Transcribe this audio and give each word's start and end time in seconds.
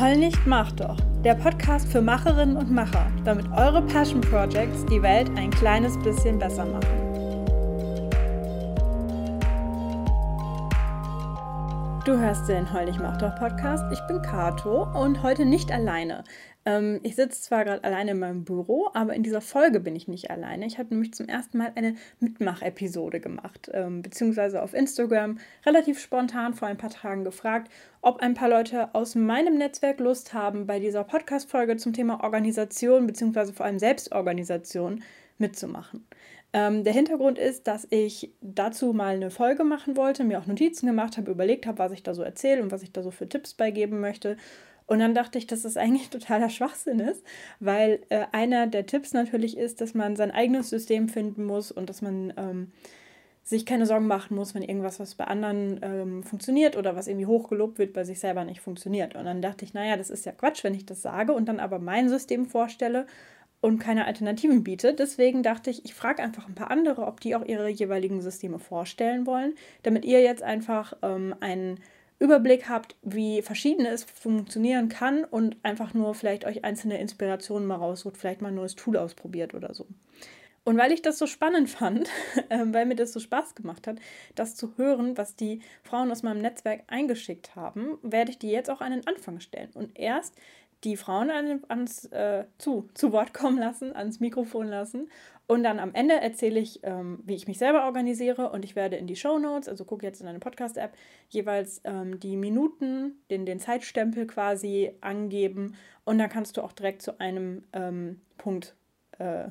Heul 0.00 0.16
nicht, 0.16 0.46
mach 0.46 0.70
doch. 0.70 0.96
Der 1.24 1.34
Podcast 1.34 1.90
für 1.90 2.00
Macherinnen 2.00 2.56
und 2.56 2.70
Macher, 2.70 3.10
damit 3.24 3.50
eure 3.50 3.82
Passion 3.82 4.20
Projects 4.20 4.86
die 4.86 5.02
Welt 5.02 5.28
ein 5.36 5.50
kleines 5.50 5.98
bisschen 5.98 6.38
besser 6.38 6.64
machen. 6.66 7.07
Du 12.08 12.16
hörst 12.18 12.48
den 12.48 12.72
Heul 12.72 12.86
nicht, 12.86 13.00
mach 13.00 13.18
doch 13.18 13.34
Podcast. 13.34 13.84
Ich 13.92 14.00
bin 14.06 14.22
Kato 14.22 14.84
und 14.98 15.22
heute 15.22 15.44
nicht 15.44 15.70
alleine. 15.70 16.24
Ähm, 16.64 17.00
ich 17.02 17.16
sitze 17.16 17.42
zwar 17.42 17.66
gerade 17.66 17.84
alleine 17.84 18.12
in 18.12 18.18
meinem 18.18 18.44
Büro, 18.46 18.88
aber 18.94 19.12
in 19.12 19.22
dieser 19.22 19.42
Folge 19.42 19.78
bin 19.78 19.94
ich 19.94 20.08
nicht 20.08 20.30
alleine. 20.30 20.64
Ich 20.64 20.78
habe 20.78 20.88
nämlich 20.88 21.12
zum 21.12 21.28
ersten 21.28 21.58
Mal 21.58 21.70
eine 21.74 21.96
Mitmach-Episode 22.20 23.20
gemacht, 23.20 23.70
ähm, 23.74 24.00
beziehungsweise 24.00 24.62
auf 24.62 24.72
Instagram 24.72 25.36
relativ 25.66 26.00
spontan 26.00 26.54
vor 26.54 26.66
ein 26.66 26.78
paar 26.78 26.88
Tagen 26.88 27.24
gefragt, 27.24 27.70
ob 28.00 28.20
ein 28.20 28.32
paar 28.32 28.48
Leute 28.48 28.94
aus 28.94 29.14
meinem 29.14 29.58
Netzwerk 29.58 30.00
Lust 30.00 30.32
haben, 30.32 30.66
bei 30.66 30.80
dieser 30.80 31.04
Podcast-Folge 31.04 31.76
zum 31.76 31.92
Thema 31.92 32.24
Organisation, 32.24 33.06
beziehungsweise 33.06 33.52
vor 33.52 33.66
allem 33.66 33.78
Selbstorganisation 33.78 35.02
mitzumachen. 35.36 36.06
Ähm, 36.52 36.84
der 36.84 36.92
Hintergrund 36.92 37.38
ist, 37.38 37.66
dass 37.66 37.86
ich 37.90 38.32
dazu 38.40 38.92
mal 38.92 39.14
eine 39.16 39.30
Folge 39.30 39.64
machen 39.64 39.96
wollte, 39.96 40.24
mir 40.24 40.38
auch 40.38 40.46
Notizen 40.46 40.86
gemacht 40.86 41.18
habe, 41.18 41.30
überlegt 41.30 41.66
habe, 41.66 41.78
was 41.78 41.92
ich 41.92 42.02
da 42.02 42.14
so 42.14 42.22
erzähle 42.22 42.62
und 42.62 42.72
was 42.72 42.82
ich 42.82 42.92
da 42.92 43.02
so 43.02 43.10
für 43.10 43.28
Tipps 43.28 43.54
beigeben 43.54 44.00
möchte 44.00 44.36
und 44.88 45.00
dann 45.00 45.14
dachte 45.14 45.36
ich, 45.36 45.46
dass 45.46 45.62
das 45.62 45.76
eigentlich 45.76 46.08
totaler 46.10 46.50
Schwachsinn 46.50 46.98
ist, 46.98 47.22
weil 47.60 48.00
äh, 48.08 48.24
einer 48.32 48.66
der 48.66 48.86
Tipps 48.86 49.12
natürlich 49.12 49.56
ist, 49.56 49.80
dass 49.80 49.94
man 49.94 50.16
sein 50.16 50.32
eigenes 50.32 50.70
System 50.70 51.08
finden 51.08 51.44
muss 51.44 51.70
und 51.70 51.88
dass 51.88 52.02
man 52.02 52.32
ähm, 52.36 52.72
sich 53.44 53.64
keine 53.64 53.86
Sorgen 53.86 54.06
machen 54.06 54.34
muss, 54.34 54.54
wenn 54.54 54.62
irgendwas, 54.62 54.98
was 54.98 55.14
bei 55.14 55.24
anderen 55.24 55.80
ähm, 55.82 56.22
funktioniert 56.22 56.76
oder 56.76 56.96
was 56.96 57.06
irgendwie 57.06 57.26
hochgelobt 57.26 57.78
wird, 57.78 57.92
bei 57.92 58.04
sich 58.04 58.18
selber 58.18 58.44
nicht 58.44 58.60
funktioniert. 58.60 59.14
Und 59.14 59.26
dann 59.26 59.42
dachte 59.42 59.64
ich, 59.64 59.74
naja, 59.74 59.96
das 59.96 60.10
ist 60.10 60.26
ja 60.26 60.32
Quatsch, 60.32 60.64
wenn 60.64 60.74
ich 60.74 60.86
das 60.86 61.02
sage 61.02 61.32
und 61.32 61.46
dann 61.46 61.60
aber 61.60 61.78
mein 61.78 62.08
System 62.08 62.46
vorstelle 62.46 63.06
und 63.60 63.78
keine 63.78 64.06
Alternativen 64.06 64.62
biete. 64.62 64.94
Deswegen 64.94 65.42
dachte 65.42 65.70
ich, 65.70 65.84
ich 65.84 65.94
frage 65.94 66.22
einfach 66.22 66.46
ein 66.46 66.54
paar 66.54 66.70
andere, 66.70 67.06
ob 67.06 67.20
die 67.20 67.34
auch 67.34 67.44
ihre 67.44 67.68
jeweiligen 67.68 68.20
Systeme 68.20 68.58
vorstellen 68.58 69.26
wollen, 69.26 69.54
damit 69.82 70.04
ihr 70.04 70.22
jetzt 70.22 70.42
einfach 70.42 70.94
ähm, 71.02 71.34
einen 71.40 71.80
Überblick 72.20 72.68
habt, 72.68 72.96
wie 73.02 73.42
verschieden 73.42 73.86
es 73.86 74.04
funktionieren 74.04 74.88
kann 74.88 75.24
und 75.24 75.56
einfach 75.62 75.94
nur 75.94 76.14
vielleicht 76.14 76.44
euch 76.44 76.64
einzelne 76.64 77.00
Inspirationen 77.00 77.66
mal 77.66 77.76
raussucht, 77.76 78.16
vielleicht 78.16 78.42
mal 78.42 78.48
ein 78.48 78.56
neues 78.56 78.74
Tool 78.74 78.96
ausprobiert 78.96 79.54
oder 79.54 79.72
so. 79.74 79.86
Und 80.64 80.76
weil 80.76 80.92
ich 80.92 81.00
das 81.00 81.16
so 81.16 81.26
spannend 81.26 81.70
fand, 81.70 82.10
äh, 82.50 82.58
weil 82.66 82.86
mir 82.86 82.96
das 82.96 83.12
so 83.12 83.20
Spaß 83.20 83.54
gemacht 83.54 83.86
hat, 83.86 83.98
das 84.34 84.54
zu 84.54 84.76
hören, 84.76 85.16
was 85.16 85.34
die 85.34 85.60
Frauen 85.82 86.10
aus 86.10 86.22
meinem 86.22 86.42
Netzwerk 86.42 86.82
eingeschickt 86.88 87.56
haben, 87.56 87.98
werde 88.02 88.32
ich 88.32 88.38
die 88.38 88.50
jetzt 88.50 88.68
auch 88.68 88.80
an 88.80 88.92
den 88.92 89.06
Anfang 89.06 89.40
stellen. 89.40 89.70
Und 89.74 89.98
erst 89.98 90.34
die 90.84 90.96
Frauen 90.96 91.30
an, 91.30 91.62
ans, 91.68 92.04
äh, 92.06 92.44
zu, 92.58 92.88
zu 92.94 93.12
Wort 93.12 93.34
kommen 93.34 93.58
lassen, 93.58 93.94
ans 93.94 94.20
Mikrofon 94.20 94.68
lassen. 94.68 95.08
Und 95.46 95.62
dann 95.62 95.78
am 95.78 95.94
Ende 95.94 96.14
erzähle 96.14 96.60
ich, 96.60 96.80
ähm, 96.82 97.20
wie 97.24 97.34
ich 97.34 97.48
mich 97.48 97.58
selber 97.58 97.86
organisiere 97.86 98.50
und 98.50 98.64
ich 98.64 98.76
werde 98.76 98.96
in 98.96 99.06
die 99.06 99.16
Show 99.16 99.38
Notes, 99.38 99.68
also 99.68 99.84
gucke 99.84 100.04
jetzt 100.04 100.20
in 100.20 100.28
eine 100.28 100.40
Podcast-App, 100.40 100.92
jeweils 101.30 101.80
ähm, 101.84 102.20
die 102.20 102.36
Minuten, 102.36 103.22
den, 103.30 103.46
den 103.46 103.58
Zeitstempel 103.58 104.26
quasi 104.26 104.92
angeben 105.00 105.74
und 106.04 106.18
dann 106.18 106.28
kannst 106.28 106.56
du 106.56 106.62
auch 106.62 106.72
direkt 106.72 107.00
zu 107.00 107.18
einem 107.18 107.64
ähm, 107.72 108.20
Punkt 108.36 108.74
äh, 109.18 109.48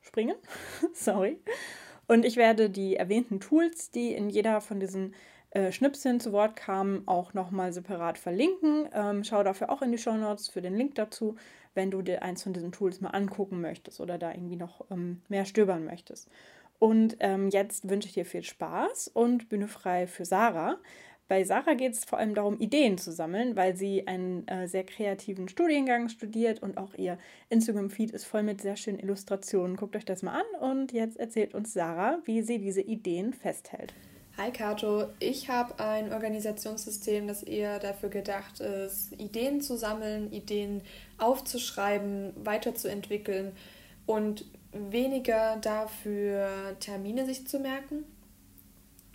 springen. 0.00 0.36
Sorry. 0.94 1.38
Und 2.06 2.24
ich 2.24 2.36
werde 2.36 2.70
die 2.70 2.96
erwähnten 2.96 3.40
Tools, 3.40 3.90
die 3.90 4.12
in 4.12 4.30
jeder 4.30 4.60
von 4.60 4.80
diesen 4.80 5.14
äh, 5.54 5.72
Schnipseln 5.72 6.20
zu 6.20 6.32
Wort 6.32 6.56
kamen, 6.56 7.04
auch 7.06 7.32
nochmal 7.32 7.72
separat 7.72 8.18
verlinken. 8.18 8.88
Ähm, 8.92 9.24
schau 9.24 9.42
dafür 9.42 9.70
auch 9.70 9.82
in 9.82 9.92
die 9.92 9.98
Show 9.98 10.14
Notes 10.14 10.48
für 10.48 10.60
den 10.60 10.74
Link 10.74 10.96
dazu, 10.96 11.36
wenn 11.74 11.90
du 11.90 12.02
dir 12.02 12.22
eins 12.22 12.42
von 12.42 12.52
diesen 12.52 12.72
Tools 12.72 13.00
mal 13.00 13.10
angucken 13.10 13.60
möchtest 13.60 14.00
oder 14.00 14.18
da 14.18 14.32
irgendwie 14.32 14.56
noch 14.56 14.84
ähm, 14.90 15.22
mehr 15.28 15.44
stöbern 15.44 15.84
möchtest. 15.84 16.28
Und 16.80 17.16
ähm, 17.20 17.50
jetzt 17.50 17.88
wünsche 17.88 18.08
ich 18.08 18.14
dir 18.14 18.26
viel 18.26 18.42
Spaß 18.42 19.08
und 19.08 19.48
Bühne 19.48 19.68
frei 19.68 20.08
für 20.08 20.24
Sarah. 20.24 20.78
Bei 21.28 21.44
Sarah 21.44 21.74
geht 21.74 21.92
es 21.92 22.04
vor 22.04 22.18
allem 22.18 22.34
darum, 22.34 22.58
Ideen 22.58 22.98
zu 22.98 23.12
sammeln, 23.12 23.54
weil 23.54 23.76
sie 23.76 24.06
einen 24.08 24.46
äh, 24.48 24.66
sehr 24.66 24.84
kreativen 24.84 25.48
Studiengang 25.48 26.08
studiert 26.08 26.62
und 26.62 26.76
auch 26.76 26.94
ihr 26.94 27.16
Instagram-Feed 27.48 28.10
ist 28.10 28.24
voll 28.24 28.42
mit 28.42 28.60
sehr 28.60 28.76
schönen 28.76 28.98
Illustrationen. 28.98 29.76
Guckt 29.76 29.94
euch 29.94 30.04
das 30.04 30.22
mal 30.22 30.40
an 30.40 30.72
und 30.72 30.92
jetzt 30.92 31.16
erzählt 31.16 31.54
uns 31.54 31.72
Sarah, 31.72 32.18
wie 32.24 32.42
sie 32.42 32.58
diese 32.58 32.82
Ideen 32.82 33.32
festhält. 33.32 33.94
Hi 34.36 34.50
Kato, 34.50 35.04
ich 35.20 35.48
habe 35.48 35.78
ein 35.78 36.12
Organisationssystem, 36.12 37.28
das 37.28 37.44
eher 37.44 37.78
dafür 37.78 38.08
gedacht 38.08 38.58
ist, 38.58 39.12
Ideen 39.12 39.60
zu 39.60 39.76
sammeln, 39.76 40.32
Ideen 40.32 40.82
aufzuschreiben, 41.18 42.32
weiterzuentwickeln 42.44 43.52
und 44.06 44.44
weniger 44.72 45.56
dafür 45.58 46.48
Termine 46.80 47.26
sich 47.26 47.46
zu 47.46 47.60
merken. 47.60 48.02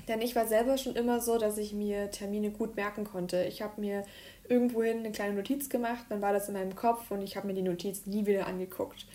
Denn 0.07 0.21
ich 0.21 0.37
war 0.37 0.47
selber 0.47 0.77
schon 0.77 0.95
immer 0.95 1.19
so, 1.19 1.37
dass 1.37 1.57
ich 1.57 1.73
mir 1.73 2.11
Termine 2.11 2.51
gut 2.51 2.77
merken 2.77 3.03
konnte. 3.03 3.43
Ich 3.43 3.61
habe 3.61 3.81
mir 3.81 4.05
irgendwohin 4.47 4.99
eine 4.99 5.11
kleine 5.11 5.33
Notiz 5.33 5.67
gemacht, 5.67 6.05
dann 6.07 6.21
war 6.21 6.31
das 6.31 6.47
in 6.47 6.53
meinem 6.53 6.77
Kopf 6.77 7.11
und 7.11 7.21
ich 7.21 7.35
habe 7.35 7.45
mir 7.45 7.55
die 7.55 7.61
Notiz 7.61 8.05
nie 8.05 8.25
wieder 8.25 8.47
angeguckt. 8.47 9.05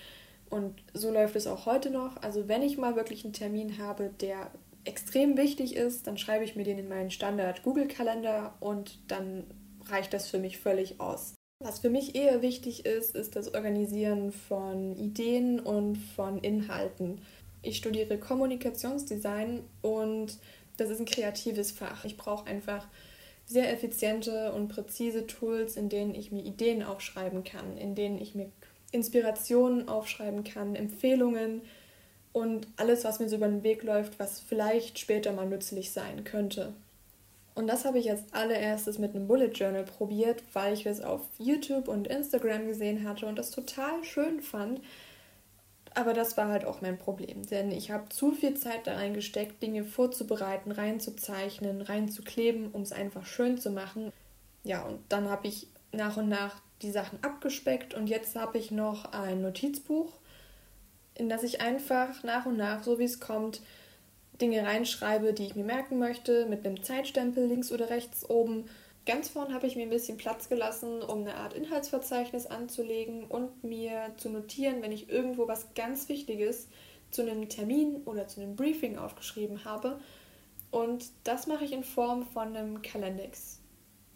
Und 0.51 0.83
so 0.93 1.11
läuft 1.11 1.35
es 1.35 1.47
auch 1.47 1.65
heute 1.65 1.89
noch. 1.89 2.23
Also 2.23 2.47
wenn 2.47 2.63
ich 2.63 2.77
mal 2.77 2.95
wirklich 2.95 3.25
einen 3.25 3.33
Termin 3.33 3.79
habe, 3.79 4.11
der 4.21 4.51
extrem 4.85 5.37
wichtig 5.37 5.77
ist, 5.77 6.07
dann 6.07 6.19
schreibe 6.19 6.45
ich 6.45 6.57
mir 6.57 6.65
den 6.65 6.79
in 6.79 6.89
meinen 6.89 7.11
Standard-Google-Kalender 7.11 8.55
und 8.61 8.99
dann 9.09 9.45
reicht 9.87 10.13
das 10.13 10.29
für 10.29 10.39
mich 10.39 10.59
völlig 10.59 11.01
aus. 11.01 11.35
Was 11.63 11.79
für 11.79 11.91
mich 11.91 12.15
eher 12.15 12.43
wichtig 12.43 12.85
ist, 12.85 13.15
ist 13.15 13.37
das 13.37 13.55
Organisieren 13.55 14.33
von 14.33 14.97
Ideen 14.97 15.61
und 15.61 15.97
von 15.97 16.39
Inhalten. 16.39 17.23
Ich 17.63 17.79
studiere 17.79 18.19
Kommunikationsdesign 18.19 19.63
und 19.81 20.39
das 20.77 20.91
ist 20.91 21.01
ein 21.01 21.07
kreatives 21.07 21.71
Fach. 21.71 22.05
Ich 22.05 22.17
brauche 22.17 22.47
einfach 22.47 22.87
sehr 23.47 23.73
effiziente 23.73 24.53
und 24.53 24.69
präzise 24.69 25.27
Tools, 25.27 25.77
in 25.77 25.89
denen 25.89 26.15
ich 26.15 26.33
mir 26.33 26.43
Ideen 26.43 26.83
aufschreiben 26.83 27.45
kann, 27.45 27.77
in 27.77 27.95
denen 27.95 28.19
ich 28.19 28.35
mir 28.35 28.51
Inspirationen 28.91 29.89
aufschreiben 29.89 30.45
kann, 30.45 30.77
Empfehlungen, 30.77 31.63
und 32.35 32.67
alles, 32.77 33.05
was 33.05 33.21
mir 33.21 33.29
so 33.29 33.37
über 33.37 33.47
den 33.47 33.63
Weg 33.63 33.85
läuft, 33.85 34.19
was 34.19 34.41
vielleicht 34.41 34.99
später 34.99 35.33
mal 35.33 35.47
nützlich 35.47 35.93
sein 35.93 36.25
könnte. 36.25 36.75
Und 37.55 37.69
das 37.69 37.85
habe 37.85 38.01
ich 38.01 38.11
als 38.11 38.25
allererstes 38.33 38.99
mit 38.99 39.15
einem 39.15 39.29
Bullet 39.29 39.53
Journal 39.53 39.85
probiert, 39.85 40.43
weil 40.53 40.75
ich 40.75 40.85
es 40.85 41.01
auf 41.01 41.21
YouTube 41.39 41.87
und 41.87 42.09
Instagram 42.09 42.67
gesehen 42.67 43.09
hatte 43.09 43.27
und 43.27 43.39
das 43.39 43.53
total 43.53 44.03
schön 44.03 44.43
fand. 44.43 44.81
Aber 45.95 46.13
das 46.13 46.37
war 46.37 46.49
halt 46.49 46.65
auch 46.65 46.81
mein 46.81 46.99
Problem, 46.99 47.47
denn 47.47 47.71
ich 47.71 47.93
habe 47.93 48.09
zu 48.09 48.33
viel 48.33 48.55
Zeit 48.55 48.89
da 48.89 48.95
reingesteckt, 48.97 49.63
Dinge 49.63 49.85
vorzubereiten, 49.85 50.73
reinzuzeichnen, 50.73 51.83
reinzukleben, 51.83 52.73
um 52.73 52.83
es 52.83 52.91
einfach 52.91 53.27
schön 53.27 53.59
zu 53.59 53.71
machen. 53.71 54.13
Ja, 54.65 54.83
und 54.83 54.99
dann 55.09 55.31
habe 55.31 55.47
ich 55.47 55.69
nach 55.93 56.17
und 56.17 56.29
nach 56.29 56.61
die 56.83 56.91
Sachen 56.91 57.23
abgespeckt 57.23 57.95
und 57.95 58.09
jetzt 58.09 58.35
habe 58.35 58.59
ich 58.59 58.73
noch 58.73 59.13
ein 59.13 59.41
Notizbuch 59.41 60.11
in 61.15 61.29
das 61.29 61.43
ich 61.43 61.61
einfach 61.61 62.23
nach 62.23 62.47
und 62.47 62.57
nach, 62.57 62.83
so 62.83 62.99
wie 62.99 63.05
es 63.05 63.21
kommt, 63.21 63.61
Dinge 64.41 64.65
reinschreibe, 64.65 65.33
die 65.33 65.45
ich 65.47 65.55
mir 65.55 65.65
merken 65.65 65.99
möchte, 65.99 66.47
mit 66.47 66.67
einem 66.67 66.83
Zeitstempel 66.83 67.47
links 67.47 67.71
oder 67.71 67.91
rechts 67.91 68.29
oben. 68.29 68.65
Ganz 69.07 69.29
vorn 69.29 69.55
habe 69.55 69.67
ich 69.67 69.77
mir 69.77 69.83
ein 69.83 69.91
bisschen 69.91 70.17
Platz 70.17 70.49
gelassen, 70.49 71.03
um 71.03 71.21
eine 71.21 71.37
Art 71.37 71.55
Inhaltsverzeichnis 71.55 72.47
anzulegen 72.47 73.25
und 73.25 73.63
mir 73.63 74.13
zu 74.17 74.31
notieren, 74.31 74.83
wenn 74.83 74.93
ich 74.93 75.11
irgendwo 75.11 75.47
was 75.47 75.75
ganz 75.75 76.09
Wichtiges 76.09 76.69
zu 77.11 77.23
einem 77.23 77.49
Termin 77.49 78.03
oder 78.07 78.27
zu 78.27 78.41
einem 78.41 78.57
Briefing 78.57 78.99
aufgeschrieben 78.99 79.65
habe. 79.65 80.01
Und 80.71 81.05
das 81.23 81.47
mache 81.47 81.65
ich 81.65 81.73
in 81.73 81.85
Form 81.85 82.27
von 82.27 82.57
einem 82.57 82.83
Kalendex. 82.83 83.61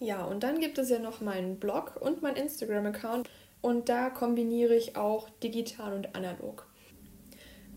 Ja, 0.01 0.25
und 0.25 0.43
dann 0.43 0.59
gibt 0.59 0.79
es 0.79 0.91
ja 0.91 0.99
noch 0.99 1.21
meinen 1.21 1.59
Blog 1.61 1.97
und 2.01 2.23
meinen 2.23 2.37
Instagram-Account 2.37 3.29
und 3.61 3.89
da 3.89 4.11
kombiniere 4.11 4.75
ich 4.75 4.97
auch 4.97 5.29
digital 5.43 5.93
und 5.93 6.15
analog. 6.15 6.68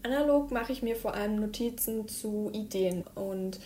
Analog 0.03 0.51
mache 0.51 0.71
ich 0.71 0.81
mir 0.81 0.95
vor 0.95 1.13
allem 1.13 1.38
Notizen 1.38 2.07
zu 2.07 2.50
Ideen 2.53 3.03
und 3.15 3.59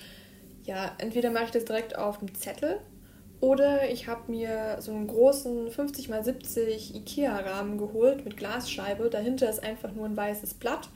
ja, 0.66 0.92
entweder 0.98 1.32
mache 1.32 1.46
ich 1.46 1.52
das 1.52 1.66
direkt 1.66 1.98
auf 1.98 2.20
dem 2.20 2.34
Zettel 2.34 2.80
oder 3.42 3.90
ich 3.90 4.08
habe 4.08 4.32
mir 4.32 4.78
so 4.80 4.92
einen 4.92 5.08
großen 5.08 5.70
50 5.70 6.10
x 6.10 6.26
70 6.26 6.96
IKEA-Rahmen 6.96 7.78
geholt 7.78 8.26
mit 8.26 8.38
Glasscheibe. 8.38 9.10
Dahinter 9.10 9.50
ist 9.50 9.64
einfach 9.64 9.92
nur 9.92 10.06
ein 10.06 10.18
weißes 10.18 10.56
Blatt. 10.56 10.90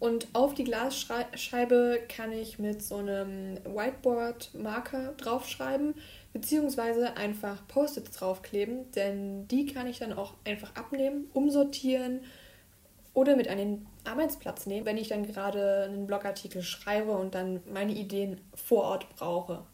Und 0.00 0.26
auf 0.34 0.54
die 0.54 0.64
Glasscheibe 0.64 2.00
kann 2.08 2.32
ich 2.32 2.58
mit 2.58 2.82
so 2.82 2.96
einem 2.96 3.56
Whiteboard-Marker 3.64 5.14
draufschreiben, 5.16 5.94
beziehungsweise 6.32 7.16
einfach 7.16 7.66
Post-its 7.68 8.10
draufkleben, 8.10 8.90
denn 8.92 9.48
die 9.48 9.64
kann 9.66 9.86
ich 9.86 10.00
dann 10.00 10.12
auch 10.12 10.34
einfach 10.44 10.74
abnehmen, 10.74 11.30
umsortieren 11.32 12.20
oder 13.14 13.36
mit 13.36 13.48
einem 13.48 13.86
Arbeitsplatz 14.04 14.66
nehmen, 14.66 14.86
wenn 14.86 14.98
ich 14.98 15.08
dann 15.08 15.26
gerade 15.26 15.84
einen 15.84 16.06
Blogartikel 16.06 16.62
schreibe 16.62 17.12
und 17.12 17.34
dann 17.34 17.62
meine 17.72 17.92
Ideen 17.92 18.40
vor 18.54 18.82
Ort 18.84 19.08
brauche. 19.16 19.64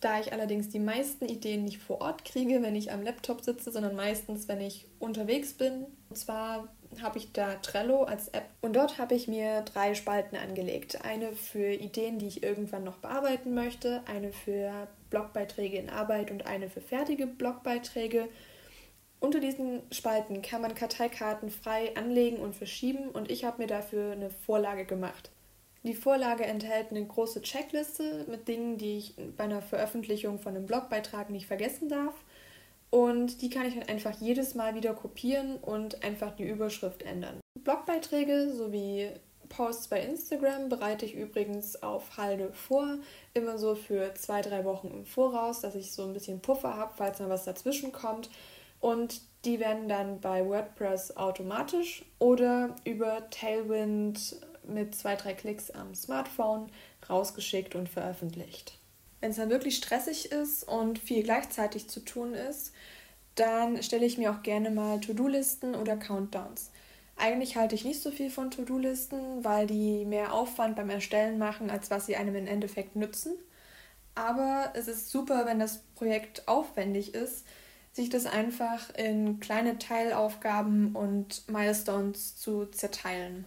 Da 0.00 0.18
ich 0.18 0.32
allerdings 0.32 0.70
die 0.70 0.78
meisten 0.78 1.26
Ideen 1.26 1.64
nicht 1.64 1.78
vor 1.78 2.00
Ort 2.00 2.24
kriege, 2.24 2.62
wenn 2.62 2.74
ich 2.74 2.90
am 2.90 3.02
Laptop 3.02 3.42
sitze, 3.42 3.70
sondern 3.70 3.94
meistens, 3.94 4.48
wenn 4.48 4.62
ich 4.62 4.86
unterwegs 4.98 5.52
bin. 5.52 5.84
Und 6.08 6.16
zwar 6.16 6.68
habe 7.02 7.18
ich 7.18 7.32
da 7.32 7.54
Trello 7.56 8.04
als 8.04 8.28
App 8.28 8.46
und 8.62 8.74
dort 8.74 8.98
habe 8.98 9.14
ich 9.14 9.28
mir 9.28 9.60
drei 9.60 9.94
Spalten 9.94 10.36
angelegt. 10.36 11.04
Eine 11.04 11.32
für 11.32 11.72
Ideen, 11.72 12.18
die 12.18 12.26
ich 12.26 12.42
irgendwann 12.42 12.82
noch 12.82 12.96
bearbeiten 12.96 13.54
möchte, 13.54 14.02
eine 14.06 14.32
für 14.32 14.88
Blogbeiträge 15.10 15.76
in 15.76 15.90
Arbeit 15.90 16.30
und 16.30 16.46
eine 16.46 16.70
für 16.70 16.80
fertige 16.80 17.26
Blogbeiträge. 17.26 18.28
Unter 19.20 19.38
diesen 19.38 19.82
Spalten 19.92 20.40
kann 20.40 20.62
man 20.62 20.74
Karteikarten 20.74 21.50
frei 21.50 21.94
anlegen 21.94 22.38
und 22.38 22.56
verschieben 22.56 23.10
und 23.10 23.30
ich 23.30 23.44
habe 23.44 23.62
mir 23.62 23.68
dafür 23.68 24.12
eine 24.12 24.30
Vorlage 24.30 24.86
gemacht. 24.86 25.30
Die 25.82 25.94
Vorlage 25.94 26.44
enthält 26.44 26.90
eine 26.90 27.04
große 27.04 27.42
Checkliste 27.42 28.26
mit 28.28 28.48
Dingen, 28.48 28.78
die 28.78 28.98
ich 28.98 29.14
bei 29.36 29.44
einer 29.44 29.62
Veröffentlichung 29.62 30.38
von 30.38 30.56
einem 30.56 30.66
Blogbeitrag 30.66 31.30
nicht 31.30 31.46
vergessen 31.46 31.88
darf. 31.88 32.14
Und 32.90 33.40
die 33.40 33.50
kann 33.50 33.66
ich 33.66 33.74
dann 33.74 33.88
einfach 33.88 34.20
jedes 34.20 34.54
Mal 34.54 34.74
wieder 34.74 34.94
kopieren 34.94 35.56
und 35.56 36.02
einfach 36.02 36.34
die 36.34 36.48
Überschrift 36.48 37.02
ändern. 37.02 37.40
Blogbeiträge 37.62 38.52
sowie 38.52 39.10
Posts 39.48 39.88
bei 39.88 40.00
Instagram 40.02 40.68
bereite 40.68 41.04
ich 41.04 41.14
übrigens 41.14 41.82
auf 41.82 42.16
Halde 42.16 42.52
vor, 42.52 42.98
immer 43.34 43.58
so 43.58 43.74
für 43.74 44.14
zwei, 44.14 44.42
drei 44.42 44.64
Wochen 44.64 44.88
im 44.88 45.04
Voraus, 45.06 45.60
dass 45.60 45.74
ich 45.74 45.92
so 45.92 46.04
ein 46.04 46.12
bisschen 46.12 46.40
Puffer 46.40 46.76
habe, 46.76 46.92
falls 46.96 47.20
mal 47.20 47.28
was 47.28 47.44
dazwischen 47.44 47.92
kommt. 47.92 48.30
Und 48.80 49.20
die 49.44 49.60
werden 49.60 49.88
dann 49.88 50.20
bei 50.20 50.46
WordPress 50.46 51.16
automatisch 51.16 52.04
oder 52.18 52.74
über 52.84 53.28
Tailwind 53.30 54.36
mit 54.64 54.94
zwei, 54.94 55.16
drei 55.16 55.34
Klicks 55.34 55.70
am 55.70 55.94
Smartphone 55.94 56.70
rausgeschickt 57.08 57.74
und 57.74 57.88
veröffentlicht. 57.88 58.78
Wenn 59.20 59.30
es 59.30 59.36
dann 59.36 59.50
wirklich 59.50 59.76
stressig 59.76 60.32
ist 60.32 60.64
und 60.64 60.98
viel 60.98 61.22
gleichzeitig 61.22 61.88
zu 61.88 62.00
tun 62.00 62.34
ist, 62.34 62.72
dann 63.34 63.82
stelle 63.82 64.06
ich 64.06 64.18
mir 64.18 64.30
auch 64.30 64.42
gerne 64.42 64.70
mal 64.70 65.00
To-Do-Listen 65.00 65.74
oder 65.74 65.96
Countdowns. 65.96 66.70
Eigentlich 67.16 67.56
halte 67.56 67.74
ich 67.74 67.84
nicht 67.84 68.02
so 68.02 68.10
viel 68.10 68.30
von 68.30 68.50
To-Do-Listen, 68.50 69.44
weil 69.44 69.66
die 69.66 70.06
mehr 70.06 70.32
Aufwand 70.32 70.76
beim 70.76 70.88
Erstellen 70.88 71.38
machen, 71.38 71.70
als 71.70 71.90
was 71.90 72.06
sie 72.06 72.16
einem 72.16 72.34
im 72.34 72.46
Endeffekt 72.46 72.96
nützen. 72.96 73.34
Aber 74.14 74.72
es 74.74 74.88
ist 74.88 75.10
super, 75.10 75.44
wenn 75.46 75.58
das 75.58 75.78
Projekt 75.94 76.48
aufwendig 76.48 77.14
ist, 77.14 77.44
sich 77.92 78.08
das 78.08 78.26
einfach 78.26 78.94
in 78.94 79.40
kleine 79.40 79.78
Teilaufgaben 79.78 80.94
und 80.94 81.48
Milestones 81.48 82.36
zu 82.36 82.66
zerteilen. 82.66 83.44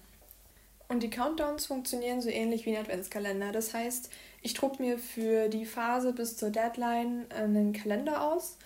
Und 0.90 1.02
die 1.02 1.10
Countdowns 1.10 1.66
funktionieren 1.66 2.22
so 2.22 2.30
ähnlich 2.30 2.66
wie 2.66 2.76
ein 2.76 2.84
Adventskalender. 2.84 3.52
Das 3.52 3.74
heißt, 3.74 4.10
ich 4.42 4.54
drucke 4.54 4.82
mir 4.82 5.00
für 5.00 5.48
die 5.48 5.66
Phase 5.66 6.14
bis 6.14 6.38
zur 6.38 6.50
Deadline 6.50 7.26
einen 7.32 7.74
Kalender 7.74 8.22
aus 8.22 8.58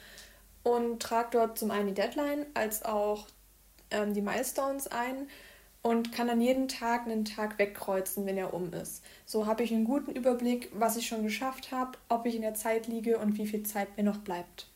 und 0.63 1.01
trage 1.01 1.29
dort 1.31 1.57
zum 1.57 1.71
einen 1.71 1.87
die 1.87 1.93
Deadline 1.93 2.45
als 2.53 2.83
auch 2.83 3.27
ähm, 3.91 4.13
die 4.13 4.21
Milestones 4.21 4.87
ein 4.87 5.29
und 5.83 6.11
kann 6.11 6.27
dann 6.27 6.41
jeden 6.41 6.67
Tag 6.67 7.05
einen 7.05 7.23
Tag 7.23 7.59
wegkreuzen, 7.59 8.25
wenn 8.25 8.37
er 8.37 8.53
um 8.53 8.73
ist. 8.73 9.03
So 9.25 9.45
habe 9.45 9.63
ich 9.63 9.71
einen 9.71 9.85
guten 9.85 10.11
Überblick, 10.11 10.69
was 10.73 10.97
ich 10.97 11.07
schon 11.07 11.23
geschafft 11.23 11.71
habe, 11.71 11.97
ob 12.09 12.25
ich 12.25 12.35
in 12.35 12.41
der 12.41 12.55
Zeit 12.55 12.87
liege 12.87 13.19
und 13.19 13.37
wie 13.37 13.47
viel 13.47 13.63
Zeit 13.63 13.95
mir 13.95 14.03
noch 14.03 14.17
bleibt. 14.17 14.67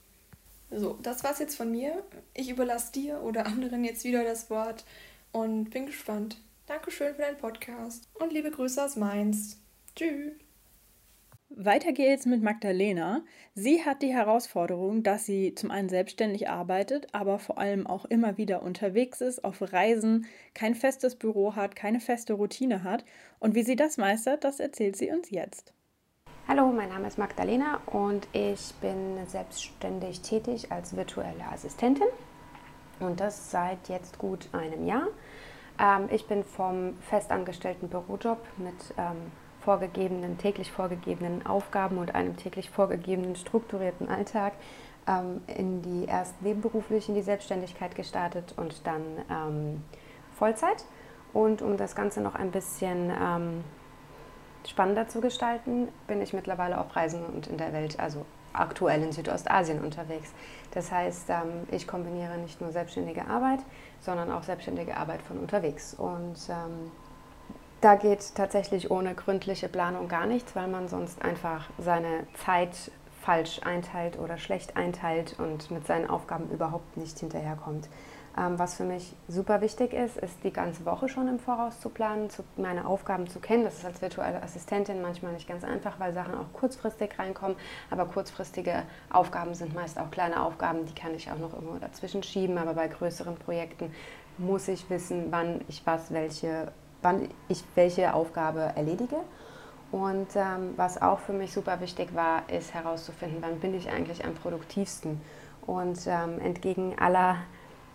So, 0.71 0.97
das 1.01 1.23
war's 1.23 1.39
jetzt 1.39 1.57
von 1.57 1.69
mir. 1.69 2.03
Ich 2.33 2.49
überlasse 2.49 2.93
dir 2.93 3.21
oder 3.21 3.45
anderen 3.45 3.83
jetzt 3.83 4.05
wieder 4.05 4.23
das 4.23 4.49
Wort 4.49 4.85
und 5.33 5.69
bin 5.69 5.85
gespannt. 5.85 6.41
Dankeschön 6.65 7.13
für 7.13 7.21
deinen 7.21 7.37
Podcast 7.37 8.07
und 8.13 8.31
liebe 8.31 8.51
Grüße 8.51 8.81
aus 8.81 8.95
Mainz. 8.95 9.59
Tschüss. 9.95 10.31
Weiter 11.49 11.91
geht's 11.91 12.25
mit 12.25 12.41
Magdalena. 12.41 13.25
Sie 13.53 13.83
hat 13.83 14.01
die 14.01 14.13
Herausforderung, 14.13 15.03
dass 15.03 15.25
sie 15.25 15.53
zum 15.53 15.69
einen 15.69 15.89
selbstständig 15.89 16.47
arbeitet, 16.47 17.13
aber 17.13 17.39
vor 17.39 17.57
allem 17.57 17.85
auch 17.85 18.05
immer 18.05 18.37
wieder 18.37 18.63
unterwegs 18.63 19.19
ist, 19.19 19.43
auf 19.43 19.73
Reisen, 19.73 20.25
kein 20.53 20.75
festes 20.75 21.17
Büro 21.17 21.57
hat, 21.57 21.75
keine 21.75 21.99
feste 21.99 22.31
Routine 22.31 22.85
hat. 22.85 23.03
Und 23.39 23.53
wie 23.53 23.63
sie 23.63 23.75
das 23.75 23.97
meistert, 23.97 24.45
das 24.45 24.61
erzählt 24.61 24.95
sie 24.95 25.11
uns 25.11 25.29
jetzt. 25.29 25.73
Hallo, 26.53 26.69
mein 26.69 26.89
Name 26.89 27.07
ist 27.07 27.17
Magdalena 27.17 27.79
und 27.85 28.27
ich 28.33 28.73
bin 28.81 29.25
selbstständig 29.25 30.19
tätig 30.19 30.69
als 30.69 30.97
virtuelle 30.97 31.45
Assistentin 31.49 32.07
und 32.99 33.21
das 33.21 33.51
seit 33.51 33.87
jetzt 33.87 34.17
gut 34.17 34.49
einem 34.51 34.85
Jahr. 34.85 35.07
Ähm, 35.79 36.09
ich 36.11 36.27
bin 36.27 36.43
vom 36.43 36.97
festangestellten 37.03 37.87
Bürojob 37.87 38.37
mit 38.57 38.75
ähm, 38.97 39.31
vorgegebenen, 39.61 40.37
täglich 40.39 40.73
vorgegebenen 40.73 41.45
Aufgaben 41.45 41.97
und 41.97 42.15
einem 42.15 42.35
täglich 42.35 42.69
vorgegebenen 42.69 43.37
strukturierten 43.37 44.09
Alltag 44.09 44.51
ähm, 45.07 45.39
in 45.47 45.81
die 45.81 46.03
erst 46.03 46.41
nebenberuflich 46.41 47.07
in 47.07 47.15
die 47.15 47.21
Selbstständigkeit 47.21 47.95
gestartet 47.95 48.55
und 48.57 48.85
dann 48.85 49.81
Vollzeit. 50.35 50.83
Und 51.31 51.61
um 51.61 51.77
das 51.77 51.95
Ganze 51.95 52.19
noch 52.19 52.35
ein 52.35 52.51
bisschen 52.51 53.09
spannender 54.67 55.07
zu 55.07 55.21
gestalten, 55.21 55.87
bin 56.07 56.21
ich 56.21 56.33
mittlerweile 56.33 56.79
auf 56.79 56.95
Reisen 56.95 57.25
und 57.25 57.47
in 57.47 57.57
der 57.57 57.73
Welt, 57.73 57.99
also 57.99 58.25
aktuell 58.53 59.01
in 59.01 59.11
Südostasien 59.11 59.83
unterwegs. 59.83 60.31
Das 60.71 60.91
heißt, 60.91 61.29
ähm, 61.29 61.67
ich 61.71 61.87
kombiniere 61.87 62.37
nicht 62.37 62.61
nur 62.61 62.71
selbstständige 62.71 63.25
Arbeit, 63.27 63.59
sondern 64.01 64.31
auch 64.31 64.43
selbstständige 64.43 64.97
Arbeit 64.97 65.21
von 65.21 65.39
unterwegs. 65.39 65.93
Und 65.93 66.37
ähm, 66.49 66.91
da 67.81 67.95
geht 67.95 68.35
tatsächlich 68.35 68.91
ohne 68.91 69.15
gründliche 69.15 69.67
Planung 69.67 70.07
gar 70.07 70.25
nichts, 70.25 70.55
weil 70.55 70.67
man 70.67 70.87
sonst 70.87 71.21
einfach 71.21 71.69
seine 71.79 72.27
Zeit 72.45 72.91
falsch 73.21 73.61
einteilt 73.63 74.19
oder 74.19 74.37
schlecht 74.37 74.77
einteilt 74.77 75.35
und 75.39 75.71
mit 75.71 75.85
seinen 75.85 76.09
Aufgaben 76.09 76.49
überhaupt 76.49 76.97
nicht 76.97 77.19
hinterherkommt. 77.19 77.87
Ähm, 78.37 78.57
was 78.57 78.75
für 78.75 78.85
mich 78.85 79.13
super 79.27 79.59
wichtig 79.59 79.91
ist, 79.91 80.17
ist 80.17 80.41
die 80.43 80.53
ganze 80.53 80.85
Woche 80.85 81.09
schon 81.09 81.27
im 81.27 81.37
Voraus 81.37 81.81
zu 81.81 81.89
planen, 81.89 82.29
zu, 82.29 82.43
meine 82.55 82.85
Aufgaben 82.85 83.27
zu 83.27 83.39
kennen. 83.39 83.65
Das 83.65 83.79
ist 83.79 83.85
als 83.85 84.01
virtuelle 84.01 84.41
Assistentin 84.41 85.01
manchmal 85.01 85.33
nicht 85.33 85.49
ganz 85.49 85.65
einfach, 85.65 85.99
weil 85.99 86.13
Sachen 86.13 86.35
auch 86.35 86.53
kurzfristig 86.53 87.19
reinkommen. 87.19 87.57
Aber 87.89 88.05
kurzfristige 88.05 88.83
Aufgaben 89.09 89.53
sind 89.53 89.75
meist 89.75 89.99
auch 89.99 90.09
kleine 90.11 90.41
Aufgaben, 90.41 90.85
die 90.85 90.95
kann 90.95 91.13
ich 91.13 91.29
auch 91.29 91.37
noch 91.37 91.53
irgendwo 91.53 91.77
dazwischen 91.77 92.23
schieben. 92.23 92.57
Aber 92.57 92.73
bei 92.73 92.87
größeren 92.87 93.35
Projekten 93.35 93.93
muss 94.37 94.69
ich 94.69 94.89
wissen, 94.89 95.27
wann 95.31 95.59
ich 95.67 95.85
was, 95.85 96.13
welche, 96.13 96.71
wann 97.01 97.27
ich 97.49 97.65
welche 97.75 98.13
Aufgabe 98.13 98.71
erledige. 98.75 99.17
Und 99.91 100.37
ähm, 100.37 100.73
was 100.77 101.01
auch 101.01 101.19
für 101.19 101.33
mich 101.33 101.51
super 101.51 101.81
wichtig 101.81 102.15
war, 102.15 102.43
ist 102.49 102.73
herauszufinden, 102.73 103.39
wann 103.41 103.59
bin 103.59 103.73
ich 103.73 103.89
eigentlich 103.89 104.23
am 104.23 104.35
produktivsten. 104.35 105.19
Und 105.67 105.99
ähm, 106.07 106.39
entgegen 106.39 106.97
aller 106.97 107.37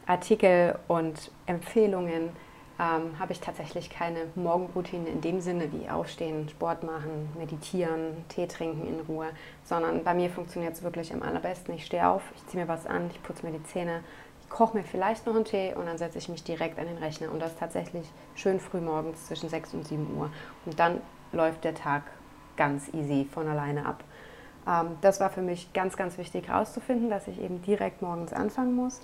Artikel 0.07 0.79
und 0.89 1.31
Empfehlungen 1.47 2.31
ähm, 2.79 3.19
habe 3.19 3.33
ich 3.33 3.41
tatsächlich 3.41 3.91
keine 3.91 4.27
Morgenroutine 4.35 5.09
in 5.09 5.21
dem 5.21 5.41
Sinne 5.41 5.71
wie 5.73 5.89
Aufstehen, 5.89 6.49
Sport 6.49 6.83
machen, 6.83 7.31
meditieren, 7.39 8.25
Tee 8.29 8.47
trinken 8.47 8.87
in 8.87 9.01
Ruhe, 9.01 9.29
sondern 9.65 10.05
bei 10.05 10.15
mir 10.15 10.31
funktioniert 10.31 10.75
es 10.75 10.83
wirklich 10.83 11.13
am 11.13 11.23
allerbesten. 11.23 11.75
Ich 11.75 11.87
stehe 11.87 12.07
auf, 12.07 12.23
ich 12.37 12.47
ziehe 12.47 12.63
mir 12.63 12.69
was 12.69 12.87
an, 12.87 13.11
ich 13.11 13.23
putze 13.23 13.47
mir 13.47 13.53
die 13.53 13.65
Zähne, 13.65 14.03
ich 14.43 14.51
koche 14.51 14.77
mir 14.77 14.85
vielleicht 14.85 15.27
noch 15.27 15.35
einen 15.35 15.45
Tee 15.45 15.75
und 15.75 15.87
dann 15.87 15.99
setze 15.99 16.19
ich 16.19 16.29
mich 16.29 16.45
direkt 16.45 16.79
an 16.79 16.87
den 16.87 16.99
Rechner 16.99 17.33
und 17.33 17.41
das 17.41 17.57
tatsächlich 17.57 18.07
schön 18.35 18.61
früh 18.61 18.81
morgens 18.81 19.27
zwischen 19.27 19.49
6 19.49 19.75
und 19.75 19.89
7 19.89 20.17
Uhr. 20.17 20.31
Und 20.67 20.79
dann 20.79 21.01
läuft 21.33 21.65
der 21.65 21.75
Tag 21.75 22.03
ganz 22.57 22.93
easy 22.93 23.27
von 23.31 23.49
alleine 23.49 23.87
ab. 23.87 24.05
Ähm, 24.69 24.99
das 25.01 25.19
war 25.19 25.31
für 25.31 25.43
mich 25.43 25.73
ganz, 25.73 25.97
ganz 25.97 26.19
wichtig 26.19 26.49
herauszufinden, 26.49 27.11
dass 27.11 27.27
ich 27.27 27.41
eben 27.41 27.63
direkt 27.63 28.03
morgens 28.03 28.33
anfangen 28.33 28.75
muss. 28.75 29.01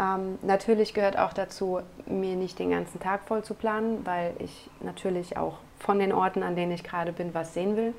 Ähm, 0.00 0.38
natürlich 0.40 0.94
gehört 0.94 1.18
auch 1.18 1.34
dazu, 1.34 1.80
mir 2.06 2.36
nicht 2.36 2.58
den 2.58 2.70
ganzen 2.70 3.00
Tag 3.00 3.24
voll 3.24 3.44
zu 3.44 3.54
planen, 3.54 4.06
weil 4.06 4.32
ich 4.38 4.70
natürlich 4.80 5.36
auch 5.36 5.58
von 5.78 5.98
den 5.98 6.12
Orten, 6.12 6.42
an 6.42 6.56
denen 6.56 6.72
ich 6.72 6.84
gerade 6.84 7.12
bin, 7.12 7.34
was 7.34 7.52
sehen 7.52 7.76
will. 7.76 7.94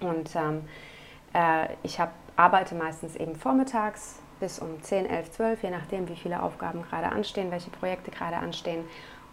Und 0.00 0.36
ähm, 0.36 0.68
äh, 1.32 1.68
ich 1.82 1.98
hab, 1.98 2.12
arbeite 2.36 2.74
meistens 2.74 3.16
eben 3.16 3.34
vormittags 3.34 4.20
bis 4.40 4.58
um 4.58 4.82
10, 4.82 5.06
11, 5.06 5.30
12, 5.32 5.62
je 5.62 5.70
nachdem, 5.70 6.08
wie 6.08 6.16
viele 6.16 6.42
Aufgaben 6.42 6.82
gerade 6.82 7.10
anstehen, 7.10 7.50
welche 7.50 7.70
Projekte 7.70 8.10
gerade 8.10 8.36
anstehen. 8.36 8.84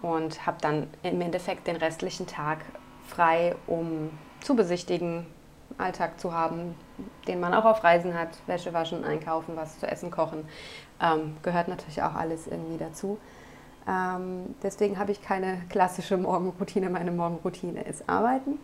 Und 0.01 0.45
habe 0.45 0.57
dann 0.61 0.87
im 1.01 1.19
Endeffekt 1.19 1.67
den 1.67 1.75
restlichen 1.75 2.27
Tag 2.27 2.59
frei, 3.07 3.55
um 3.67 4.09
zu 4.41 4.55
besichtigen, 4.55 5.25
Alltag 5.77 6.19
zu 6.19 6.33
haben, 6.33 6.75
den 7.27 7.39
man 7.39 7.53
auch 7.53 7.65
auf 7.65 7.83
Reisen 7.83 8.13
hat, 8.13 8.29
Wäsche 8.47 8.73
waschen, 8.73 9.03
einkaufen, 9.03 9.55
was 9.55 9.79
zu 9.79 9.87
essen, 9.87 10.11
kochen, 10.11 10.45
ähm, 11.03 11.35
gehört 11.43 11.67
natürlich 11.67 12.01
auch 12.01 12.15
alles 12.15 12.47
irgendwie 12.47 12.77
dazu. 12.77 13.17
Ähm, 13.87 14.55
deswegen 14.63 14.97
habe 14.97 15.11
ich 15.11 15.21
keine 15.21 15.61
klassische 15.69 16.17
Morgenroutine. 16.17 16.89
Meine 16.89 17.11
Morgenroutine 17.11 17.83
ist 17.83 18.07
Arbeiten. 18.07 18.57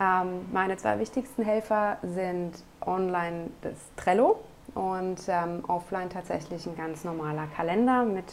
Ähm, 0.00 0.46
meine 0.52 0.76
zwei 0.78 0.98
wichtigsten 0.98 1.42
Helfer 1.42 1.98
sind 2.02 2.52
online 2.80 3.50
das 3.60 3.74
Trello 3.96 4.40
und 4.74 5.20
ähm, 5.28 5.64
offline 5.68 6.08
tatsächlich 6.08 6.66
ein 6.66 6.76
ganz 6.76 7.04
normaler 7.04 7.46
Kalender 7.54 8.04
mit 8.04 8.24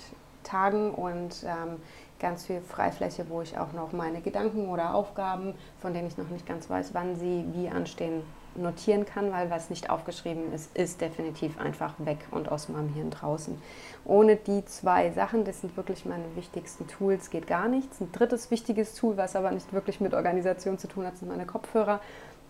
Tagen 0.44 0.92
und 0.92 1.44
ähm, 1.44 1.82
ganz 2.20 2.46
viel 2.46 2.62
Freifläche, 2.62 3.26
wo 3.30 3.42
ich 3.42 3.58
auch 3.58 3.74
noch 3.74 3.92
meine 3.92 4.22
Gedanken 4.22 4.70
oder 4.70 4.94
Aufgaben, 4.94 5.54
von 5.82 5.94
denen 5.94 6.08
ich 6.08 6.18
noch 6.18 6.30
nicht 6.30 6.48
ganz 6.48 6.70
weiß, 6.70 6.94
wann 6.94 7.18
sie 7.18 7.46
wie 7.54 7.70
anstehen, 7.70 8.24
notieren 8.56 9.06
kann, 9.06 9.32
weil 9.32 9.50
was 9.50 9.70
nicht 9.70 9.90
aufgeschrieben 9.90 10.54
ist, 10.54 10.76
ist 10.76 11.02
definitiv 11.02 11.60
einfach 11.60 11.94
weg 12.00 12.18
und 12.32 12.52
aus 12.52 12.70
meinem 12.70 12.90
Hirn 12.90 13.10
draußen. 13.10 13.60
Ohne 14.06 14.36
die 14.36 14.66
zwei 14.66 15.12
Sachen, 15.12 15.46
das 15.46 15.62
sind 15.62 15.78
wirklich 15.78 16.06
meine 16.06 16.36
wichtigsten 16.36 16.88
Tools, 16.88 17.30
geht 17.30 17.48
gar 17.48 17.68
nichts. 17.68 18.02
Ein 18.02 18.12
drittes 18.12 18.52
wichtiges 18.52 18.96
Tool, 18.96 19.18
was 19.18 19.36
aber 19.36 19.52
nicht 19.52 19.72
wirklich 19.74 20.02
mit 20.02 20.14
Organisation 20.14 20.78
zu 20.78 20.88
tun 20.88 21.06
hat, 21.06 21.18
sind 21.18 21.30
meine 21.30 21.46
Kopfhörer. 21.46 22.00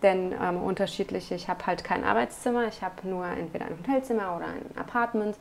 Denn 0.02 0.32
ähm, 0.40 0.62
unterschiedliche, 0.62 1.34
ich 1.34 1.48
habe 1.48 1.66
halt 1.66 1.84
kein 1.84 2.04
Arbeitszimmer, 2.04 2.66
ich 2.68 2.82
habe 2.82 3.06
nur 3.06 3.26
entweder 3.26 3.66
ein 3.66 3.78
Hotelzimmer 3.78 4.36
oder 4.36 4.46
ein 4.46 4.78
Apartment. 4.78 5.36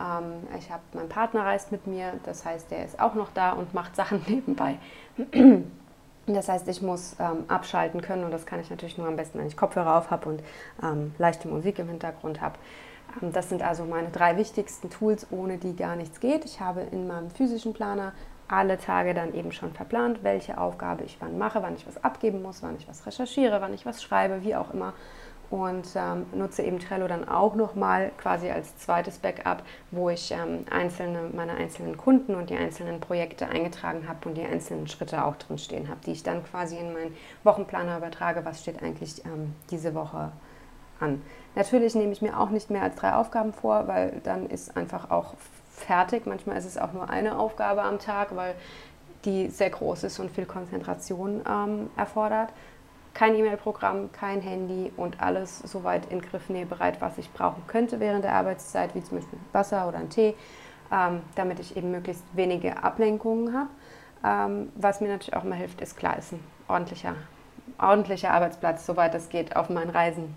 Ähm, 0.00 0.46
ich 0.58 0.70
habe, 0.70 0.82
mein 0.92 1.08
Partner 1.08 1.44
reist 1.44 1.72
mit 1.72 1.86
mir, 1.86 2.12
das 2.24 2.44
heißt, 2.44 2.70
der 2.70 2.84
ist 2.84 3.00
auch 3.00 3.14
noch 3.14 3.30
da 3.32 3.52
und 3.52 3.74
macht 3.74 3.96
Sachen 3.96 4.24
nebenbei. 4.28 4.78
Das 6.26 6.48
heißt, 6.48 6.66
ich 6.68 6.82
muss 6.82 7.14
ähm, 7.20 7.44
abschalten 7.46 8.00
können 8.00 8.24
und 8.24 8.32
das 8.32 8.46
kann 8.46 8.60
ich 8.60 8.68
natürlich 8.68 8.98
nur 8.98 9.06
am 9.06 9.16
besten, 9.16 9.38
wenn 9.38 9.46
ich 9.46 9.56
Kopfhörer 9.56 9.96
auf 9.96 10.10
habe 10.10 10.28
und 10.28 10.42
ähm, 10.82 11.14
leichte 11.18 11.46
Musik 11.46 11.78
im 11.78 11.88
Hintergrund 11.88 12.40
habe. 12.40 12.58
Ähm, 13.22 13.32
das 13.32 13.48
sind 13.48 13.62
also 13.62 13.84
meine 13.84 14.10
drei 14.10 14.36
wichtigsten 14.36 14.90
Tools, 14.90 15.26
ohne 15.30 15.58
die 15.58 15.76
gar 15.76 15.94
nichts 15.94 16.18
geht. 16.18 16.44
Ich 16.44 16.60
habe 16.60 16.80
in 16.80 17.06
meinem 17.06 17.30
physischen 17.30 17.74
Planer 17.74 18.12
alle 18.48 18.78
Tage 18.78 19.14
dann 19.14 19.34
eben 19.34 19.52
schon 19.52 19.72
verplant, 19.72 20.22
welche 20.22 20.58
Aufgabe 20.58 21.04
ich 21.04 21.16
wann 21.20 21.38
mache, 21.38 21.62
wann 21.62 21.74
ich 21.74 21.86
was 21.86 22.02
abgeben 22.02 22.42
muss, 22.42 22.62
wann 22.62 22.76
ich 22.76 22.88
was 22.88 23.06
recherchiere, 23.06 23.60
wann 23.60 23.74
ich 23.74 23.86
was 23.86 24.02
schreibe, 24.02 24.42
wie 24.42 24.54
auch 24.54 24.72
immer 24.72 24.94
und 25.50 25.86
ähm, 25.94 26.26
nutze 26.34 26.62
eben 26.62 26.78
Trello 26.78 27.06
dann 27.06 27.28
auch 27.28 27.54
nochmal 27.54 28.10
quasi 28.18 28.50
als 28.50 28.76
zweites 28.78 29.18
Backup, 29.18 29.62
wo 29.90 30.10
ich 30.10 30.32
ähm, 30.32 30.64
einzelne, 30.70 31.30
meine 31.32 31.52
einzelnen 31.52 31.96
Kunden 31.96 32.34
und 32.34 32.50
die 32.50 32.56
einzelnen 32.56 33.00
Projekte 33.00 33.46
eingetragen 33.48 34.08
habe 34.08 34.28
und 34.28 34.34
die 34.36 34.44
einzelnen 34.44 34.88
Schritte 34.88 35.24
auch 35.24 35.36
drin 35.36 35.58
stehen 35.58 35.88
habe, 35.88 36.00
die 36.04 36.12
ich 36.12 36.22
dann 36.22 36.44
quasi 36.44 36.76
in 36.76 36.92
meinen 36.92 37.16
Wochenplaner 37.44 37.98
übertrage, 37.98 38.44
was 38.44 38.60
steht 38.60 38.82
eigentlich 38.82 39.24
ähm, 39.24 39.54
diese 39.70 39.94
Woche 39.94 40.32
an. 40.98 41.22
Natürlich 41.54 41.94
nehme 41.94 42.12
ich 42.12 42.22
mir 42.22 42.38
auch 42.38 42.50
nicht 42.50 42.70
mehr 42.70 42.82
als 42.82 42.96
drei 42.96 43.14
Aufgaben 43.14 43.52
vor, 43.52 43.86
weil 43.86 44.20
dann 44.24 44.46
ist 44.46 44.76
einfach 44.76 45.10
auch 45.10 45.34
fertig. 45.70 46.26
Manchmal 46.26 46.56
ist 46.56 46.66
es 46.66 46.78
auch 46.78 46.92
nur 46.92 47.08
eine 47.08 47.38
Aufgabe 47.38 47.82
am 47.82 47.98
Tag, 47.98 48.34
weil 48.34 48.54
die 49.24 49.48
sehr 49.48 49.70
groß 49.70 50.04
ist 50.04 50.18
und 50.18 50.30
viel 50.30 50.46
Konzentration 50.46 51.42
ähm, 51.48 51.90
erfordert 51.96 52.50
kein 53.16 53.34
E-Mail-Programm, 53.34 54.12
kein 54.12 54.42
Handy 54.42 54.92
und 54.94 55.22
alles 55.22 55.60
soweit 55.60 56.12
in 56.12 56.20
griffnähbereit, 56.20 57.00
was 57.00 57.16
ich 57.16 57.32
brauchen 57.32 57.62
könnte 57.66 57.98
während 57.98 58.24
der 58.24 58.34
Arbeitszeit, 58.34 58.94
wie 58.94 59.02
zum 59.02 59.16
Beispiel 59.16 59.38
Wasser 59.52 59.88
oder 59.88 59.96
einen 59.96 60.10
Tee, 60.10 60.34
ähm, 60.92 61.22
damit 61.34 61.58
ich 61.58 61.78
eben 61.78 61.90
möglichst 61.90 62.24
wenige 62.34 62.84
Ablenkungen 62.84 63.54
habe. 63.54 63.70
Ähm, 64.22 64.70
was 64.74 65.00
mir 65.00 65.08
natürlich 65.08 65.34
auch 65.34 65.44
immer 65.44 65.54
hilft, 65.54 65.80
ist 65.80 65.96
klar, 65.96 66.18
ist 66.18 66.32
ein 66.34 66.44
ordentlicher, 66.68 67.14
ordentlicher 67.78 68.32
Arbeitsplatz, 68.32 68.84
soweit 68.84 69.14
es 69.14 69.30
geht, 69.30 69.56
auf 69.56 69.70
meinen 69.70 69.88
Reisen. 69.90 70.36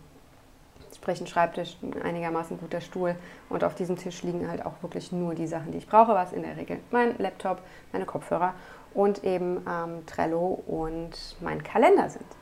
Sprich 0.95 1.19
ein 1.19 1.27
Schreibtisch, 1.27 1.75
ein 1.81 2.01
einigermaßen 2.01 2.57
guter 2.59 2.79
Stuhl 2.79 3.15
und 3.50 3.65
auf 3.65 3.75
diesem 3.75 3.98
Tisch 3.98 4.24
liegen 4.24 4.50
halt 4.50 4.65
auch 4.65 4.81
wirklich 4.81 5.12
nur 5.12 5.36
die 5.36 5.48
Sachen, 5.48 5.74
die 5.74 5.79
ich 5.79 5.88
brauche, 5.88 6.13
was 6.13 6.31
in 6.31 6.43
der 6.43 6.55
Regel 6.55 6.79
mein 6.91 7.17
Laptop, 7.17 7.59
meine 7.91 8.05
Kopfhörer 8.05 8.53
und 8.93 9.25
eben 9.25 9.65
ähm, 9.69 10.05
Trello 10.05 10.63
und 10.65 11.36
mein 11.41 11.62
Kalender 11.62 12.09
sind. 12.09 12.38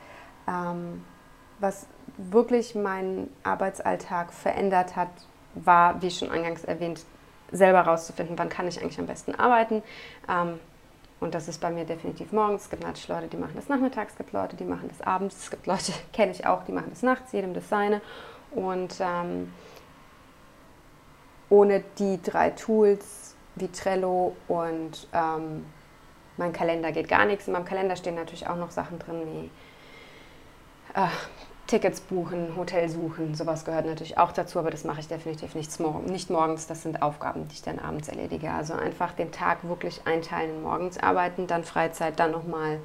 Ähm, 0.47 1.03
was 1.59 1.87
wirklich 2.17 2.75
meinen 2.75 3.33
Arbeitsalltag 3.43 4.33
verändert 4.33 4.95
hat, 4.95 5.09
war, 5.55 6.01
wie 6.01 6.11
schon 6.11 6.29
eingangs 6.29 6.63
erwähnt, 6.63 7.03
selber 7.51 7.85
herauszufinden, 7.85 8.37
wann 8.37 8.49
kann 8.49 8.67
ich 8.67 8.81
eigentlich 8.81 8.99
am 8.99 9.07
besten 9.07 9.33
arbeiten. 9.35 9.81
Ähm, 10.29 10.59
und 11.19 11.33
das 11.33 11.47
ist 11.47 11.59
bei 11.59 11.71
mir 11.71 11.85
definitiv 11.85 12.31
morgens. 12.31 12.63
Es 12.63 12.69
gibt 12.69 12.83
natürlich 12.83 13.07
Leute, 13.07 13.27
die 13.27 13.37
machen 13.37 13.53
das 13.55 13.69
nachmittags, 13.69 14.11
es 14.11 14.17
gibt 14.17 14.33
Leute, 14.33 14.55
die 14.55 14.65
machen 14.65 14.87
das 14.89 15.01
abends, 15.01 15.35
es 15.37 15.49
gibt 15.49 15.65
Leute, 15.65 15.93
kenne 16.13 16.31
ich 16.31 16.45
auch, 16.45 16.63
die 16.63 16.71
machen 16.71 16.89
das 16.89 17.01
nachts, 17.01 17.31
jedem 17.31 17.53
das 17.53 17.67
seine. 17.69 18.01
Und 18.51 18.95
ähm, 18.99 19.51
ohne 21.49 21.83
die 21.97 22.21
drei 22.21 22.51
Tools 22.51 23.35
wie 23.55 23.69
Trello 23.69 24.35
und 24.47 25.07
ähm, 25.13 25.65
mein 26.37 26.53
Kalender 26.53 26.91
geht 26.91 27.07
gar 27.07 27.25
nichts. 27.25 27.47
In 27.47 27.53
meinem 27.53 27.65
Kalender 27.65 27.95
stehen 27.95 28.15
natürlich 28.15 28.47
auch 28.47 28.57
noch 28.57 28.69
Sachen 28.69 28.99
drin 28.99 29.21
wie 29.25 29.49
äh, 30.97 31.07
Tickets 31.67 31.99
buchen, 31.99 32.55
Hotel 32.55 32.87
suchen, 32.89 33.35
sowas 33.35 33.65
gehört 33.65 33.85
natürlich 33.85 34.17
auch 34.17 34.31
dazu, 34.31 34.57
aber 34.57 34.71
das 34.71 34.85
mache 34.85 35.01
ich 35.01 35.07
definitiv 35.09 35.53
nicht, 35.53 35.77
nicht 36.07 36.29
morgens. 36.29 36.65
Das 36.65 36.81
sind 36.81 37.01
Aufgaben, 37.01 37.47
die 37.49 37.55
ich 37.55 37.61
dann 37.61 37.77
abends 37.77 38.07
erledige. 38.07 38.51
Also 38.51 38.73
einfach 38.73 39.11
den 39.11 39.33
Tag 39.33 39.67
wirklich 39.67 40.01
einteilen, 40.05 40.63
morgens 40.63 40.97
arbeiten, 40.97 41.45
dann 41.45 41.65
Freizeit, 41.65 42.19
dann 42.19 42.31
nochmal, 42.31 42.79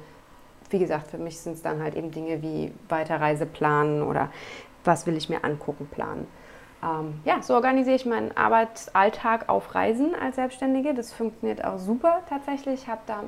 wie 0.69 0.79
gesagt, 0.79 1.07
für 1.07 1.17
mich 1.17 1.39
sind 1.39 1.53
es 1.53 1.61
dann 1.61 1.81
halt 1.81 1.95
eben 1.95 2.11
Dinge 2.11 2.41
wie 2.41 2.73
Weiterreise 2.89 3.45
planen 3.45 4.03
oder 4.03 4.29
was 4.83 5.07
will 5.07 5.15
ich 5.15 5.29
mir 5.29 5.45
angucken 5.45 5.87
planen 5.89 6.27
ähm, 6.83 7.21
ja, 7.23 7.41
so 7.41 7.53
organisiere 7.53 7.95
ich 7.95 8.05
meinen 8.05 8.35
Arbeitsalltag 8.35 9.47
auf 9.47 9.73
Reisen 9.73 10.13
als 10.15 10.35
Selbstständige. 10.35 10.93
Das 10.93 11.13
funktioniert 11.13 11.63
auch 11.63 11.79
super 11.79 12.21
tatsächlich. 12.27 12.81
Ich 12.81 12.87
da, 13.05 13.23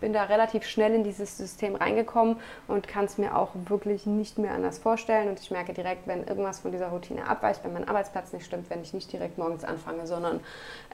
bin 0.00 0.12
da 0.12 0.24
relativ 0.24 0.64
schnell 0.64 0.94
in 0.94 1.04
dieses 1.04 1.36
System 1.36 1.74
reingekommen 1.74 2.36
und 2.66 2.88
kann 2.88 3.04
es 3.04 3.18
mir 3.18 3.36
auch 3.36 3.50
wirklich 3.66 4.06
nicht 4.06 4.38
mehr 4.38 4.52
anders 4.52 4.78
vorstellen. 4.78 5.28
Und 5.28 5.38
ich 5.38 5.50
merke 5.50 5.74
direkt, 5.74 6.06
wenn 6.06 6.26
irgendwas 6.26 6.60
von 6.60 6.72
dieser 6.72 6.88
Routine 6.88 7.28
abweicht, 7.28 7.62
wenn 7.64 7.74
mein 7.74 7.86
Arbeitsplatz 7.86 8.32
nicht 8.32 8.46
stimmt, 8.46 8.70
wenn 8.70 8.80
ich 8.80 8.94
nicht 8.94 9.12
direkt 9.12 9.36
morgens 9.36 9.64
anfange, 9.64 10.06
sondern 10.06 10.40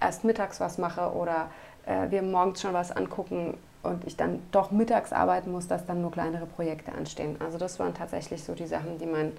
erst 0.00 0.24
mittags 0.24 0.58
was 0.60 0.78
mache 0.78 1.12
oder 1.12 1.48
äh, 1.86 2.10
wir 2.10 2.22
morgens 2.22 2.60
schon 2.60 2.72
was 2.72 2.90
angucken 2.90 3.56
und 3.84 4.04
ich 4.06 4.16
dann 4.16 4.42
doch 4.50 4.70
mittags 4.70 5.12
arbeiten 5.12 5.52
muss, 5.52 5.68
dass 5.68 5.86
dann 5.86 6.00
nur 6.00 6.10
kleinere 6.10 6.46
Projekte 6.46 6.92
anstehen. 6.92 7.36
Also 7.38 7.58
das 7.58 7.78
waren 7.78 7.94
tatsächlich 7.94 8.42
so 8.42 8.54
die 8.54 8.66
Sachen, 8.66 8.98
die 8.98 9.06
mein 9.06 9.32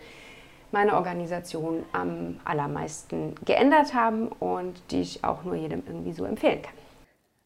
meine 0.75 0.95
Organisation 0.95 1.85
am 1.93 2.41
allermeisten 2.43 3.33
geändert 3.45 3.93
haben 3.93 4.27
und 4.27 4.81
die 4.91 4.99
ich 4.99 5.23
auch 5.23 5.45
nur 5.45 5.55
jedem 5.55 5.83
irgendwie 5.87 6.11
so 6.11 6.25
empfehlen 6.25 6.61
kann. 6.61 6.73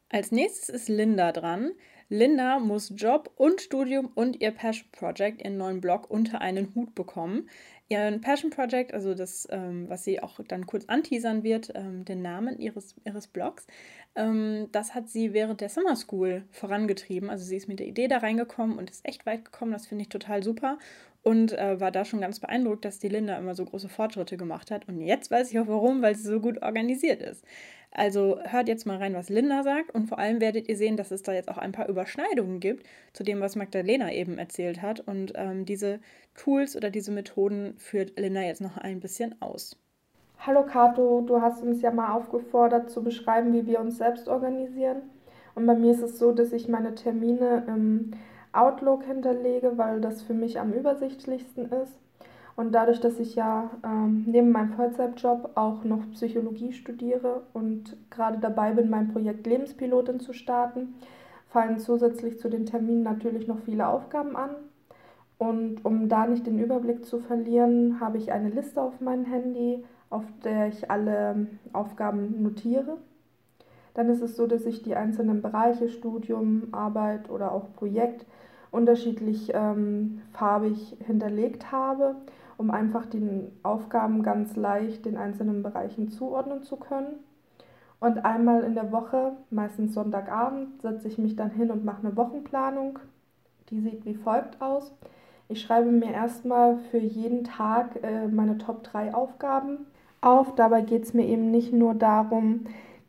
Als 0.10 0.32
nächstes 0.32 0.70
ist 0.70 0.90
Linda 0.90 1.32
dran. 1.32 1.74
Linda 2.10 2.58
muss 2.58 2.92
Job 2.96 3.30
und 3.36 3.62
Studium 3.62 4.12
und 4.16 4.42
ihr 4.42 4.50
Passion 4.50 4.88
Project, 4.92 5.44
ihren 5.44 5.58
neuen 5.58 5.80
Blog, 5.80 6.10
unter 6.10 6.42
einen 6.42 6.74
Hut 6.74 6.96
bekommen. 6.96 7.48
Ihren 7.90 8.22
Passion 8.22 8.52
Project, 8.52 8.94
also 8.94 9.16
das, 9.16 9.48
ähm, 9.50 9.90
was 9.90 10.04
sie 10.04 10.22
auch 10.22 10.40
dann 10.48 10.68
kurz 10.68 10.86
anteasern 10.86 11.44
wird, 11.44 11.72
ähm, 11.74 12.06
den 12.06 12.22
Namen 12.22 12.60
ihres, 12.60 12.96
ihres 13.04 13.26
Blogs, 13.26 13.66
ähm, 14.16 14.68
das 14.72 14.94
hat 14.94 15.10
sie 15.10 15.34
während 15.34 15.60
der 15.62 15.70
Summer 15.70 15.96
School 15.96 16.44
vorangetrieben. 16.52 17.30
Also 17.32 17.46
sie 17.46 17.58
ist 17.58 17.68
mit 17.68 17.80
der 17.80 17.88
Idee 17.88 18.08
da 18.08 18.20
reingekommen 18.20 18.78
und 18.78 18.92
ist 18.92 19.08
echt 19.08 19.26
weit 19.26 19.44
gekommen. 19.46 19.72
Das 19.72 19.88
finde 19.88 20.04
ich 20.04 20.10
total 20.10 20.44
super 20.44 20.78
und 21.24 21.52
äh, 21.54 21.80
war 21.80 21.92
da 21.92 22.06
schon 22.06 22.22
ganz 22.22 22.40
beeindruckt, 22.40 22.86
dass 22.86 23.00
die 23.00 23.10
Linda 23.10 23.38
immer 23.38 23.56
so 23.56 23.66
große 23.66 23.90
Fortschritte 23.90 24.38
gemacht 24.38 24.72
hat. 24.72 24.88
Und 24.88 25.02
jetzt 25.02 25.32
weiß 25.32 25.52
ich 25.52 25.60
auch 25.60 25.68
warum, 25.68 26.02
weil 26.02 26.16
sie 26.16 26.28
so 26.28 26.40
gut 26.40 26.62
organisiert 26.62 27.22
ist. 27.22 27.44
Also 27.92 28.40
hört 28.44 28.68
jetzt 28.68 28.86
mal 28.86 28.98
rein, 28.98 29.16
was 29.16 29.30
Linda 29.30 29.64
sagt 29.64 29.94
und 29.96 30.08
vor 30.08 30.20
allem 30.20 30.42
werdet 30.42 30.70
ihr 30.70 30.78
sehen, 30.78 30.96
dass 30.96 31.10
es 31.12 31.24
da 31.24 31.34
jetzt 31.34 31.50
auch 31.50 31.58
ein 31.58 31.72
paar 31.72 31.90
Überschneidungen 31.90 32.60
gibt 32.60 32.86
zu 33.14 33.24
dem, 33.24 33.42
was 33.42 33.56
Magdalena 33.56 34.12
eben 34.14 34.38
erzählt 34.38 34.82
hat. 34.82 35.00
Und 35.00 35.34
ähm, 35.36 35.66
diese 35.66 36.00
Tools 36.36 36.76
oder 36.76 36.92
diese 36.92 37.12
Methoden 37.12 37.74
führt 37.78 38.20
Linda 38.20 38.42
jetzt 38.42 38.62
noch 38.62 38.78
ein 38.78 39.00
bisschen 39.00 39.42
aus. 39.42 39.76
Hallo 40.40 40.64
Kato, 40.66 41.22
du 41.28 41.42
hast 41.42 41.64
uns 41.64 41.82
ja 41.82 41.92
mal 41.92 42.14
aufgefordert 42.14 42.90
zu 42.92 43.04
beschreiben, 43.04 43.54
wie 43.54 43.66
wir 43.66 43.80
uns 43.80 43.98
selbst 43.98 44.28
organisieren. 44.28 45.02
Und 45.56 45.66
bei 45.66 45.76
mir 45.76 45.92
ist 45.92 46.02
es 46.02 46.20
so, 46.20 46.32
dass 46.32 46.54
ich 46.54 46.70
meine 46.70 46.96
Termine 46.96 47.66
im 47.68 48.12
Outlook 48.54 49.04
hinterlege, 49.04 49.78
weil 49.78 50.00
das 50.00 50.22
für 50.22 50.34
mich 50.34 50.60
am 50.60 50.74
übersichtlichsten 50.74 51.72
ist. 51.72 51.94
Und 52.60 52.74
dadurch, 52.74 53.00
dass 53.00 53.22
ich 53.22 53.36
ja 53.36 53.70
ähm, 53.86 54.26
neben 54.28 54.52
meinem 54.52 54.74
Vollzeitjob 54.74 55.52
auch 55.56 55.86
noch 55.86 56.02
Psychologie 56.12 56.74
studiere 56.74 57.44
und 57.54 57.96
gerade 58.10 58.38
dabei 58.40 58.74
bin, 58.74 58.90
mein 58.90 59.14
Projekt 59.14 59.48
Lebenspilotin 59.48 60.20
zu 60.20 60.34
starten, 60.34 60.96
fallen 61.48 61.80
zusätzlich 61.80 62.38
zu 62.38 62.50
den 62.50 62.66
Terminen 62.66 63.02
natürlich 63.02 63.48
noch 63.48 63.60
viele 63.60 63.88
Aufgaben 63.88 64.36
an. 64.36 64.50
Und 65.38 65.86
um 65.86 66.10
da 66.10 66.28
nicht 66.28 66.48
den 66.48 66.60
Überblick 66.60 67.06
zu 67.06 67.20
verlieren, 67.20 68.02
habe 68.02 68.18
ich 68.18 68.34
eine 68.34 68.50
Liste 68.50 68.82
auf 68.82 69.00
meinem 69.00 69.24
Handy, 69.24 69.86
auf 70.10 70.26
der 70.44 70.68
ich 70.68 70.92
alle 70.92 71.48
Aufgaben 71.72 72.44
notiere. 72.44 72.98
Dann 73.94 74.10
ist 74.10 74.22
es 74.22 74.36
so, 74.36 74.48
dass 74.48 74.66
ich 74.66 74.84
die 74.84 74.98
einzelnen 74.98 75.42
Bereiche, 75.42 75.88
Studium, 75.88 76.68
Arbeit 76.74 77.30
oder 77.30 77.54
auch 77.54 77.72
Projekt 77.78 78.26
unterschiedlich 78.70 79.50
ähm, 79.54 80.24
farbig 80.34 80.98
hinterlegt 81.08 81.72
habe, 81.72 82.18
um 82.60 82.72
einfach 82.72 83.06
den 83.06 83.54
Aufgaben 83.64 84.22
ganz 84.22 84.58
leicht 84.58 85.06
den 85.06 85.16
einzelnen 85.16 85.64
Bereichen 85.64 86.10
zuordnen 86.10 86.62
zu 86.62 86.76
können. 86.76 87.16
Und 88.02 88.26
einmal 88.26 88.66
in 88.66 88.76
der 88.76 88.92
Woche, 88.92 89.32
meistens 89.50 89.94
Sonntagabend, 89.94 90.82
setze 90.82 91.08
ich 91.08 91.18
mich 91.18 91.38
dann 91.38 91.52
hin 91.52 91.72
und 91.72 91.86
mache 91.86 92.06
eine 92.06 92.18
Wochenplanung. 92.18 93.00
Die 93.70 93.80
sieht 93.80 94.06
wie 94.06 94.14
folgt 94.14 94.62
aus. 94.62 94.94
Ich 95.48 95.62
schreibe 95.62 95.90
mir 95.90 96.12
erstmal 96.12 96.80
für 96.92 96.98
jeden 96.98 97.46
Tag 97.46 98.04
äh, 98.04 98.28
meine 98.28 98.58
Top 98.58 98.84
3 98.84 99.14
Aufgaben 99.14 99.86
auf. 100.20 100.54
Dabei 100.56 100.82
geht 100.82 101.04
es 101.04 101.14
mir 101.14 101.28
eben 101.28 101.52
nicht 101.52 101.72
nur 101.72 101.94
darum, 101.94 102.66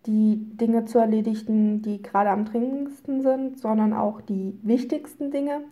die 0.06 0.36
Dinge 0.56 0.84
zu 0.84 1.00
erledigen, 1.00 1.82
die 1.82 2.00
gerade 2.00 2.30
am 2.30 2.44
dringendsten 2.44 3.22
sind, 3.22 3.58
sondern 3.58 3.92
auch 3.92 4.20
die 4.20 4.56
wichtigsten 4.62 5.32
Dinge 5.32 5.62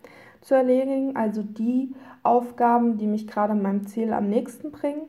zu 0.41 0.55
erledigen, 0.55 1.15
also 1.15 1.43
die 1.43 1.93
Aufgaben, 2.23 2.97
die 2.97 3.07
mich 3.07 3.27
gerade 3.27 3.55
meinem 3.55 3.87
Ziel 3.87 4.13
am 4.13 4.29
nächsten 4.29 4.71
bringen. 4.71 5.03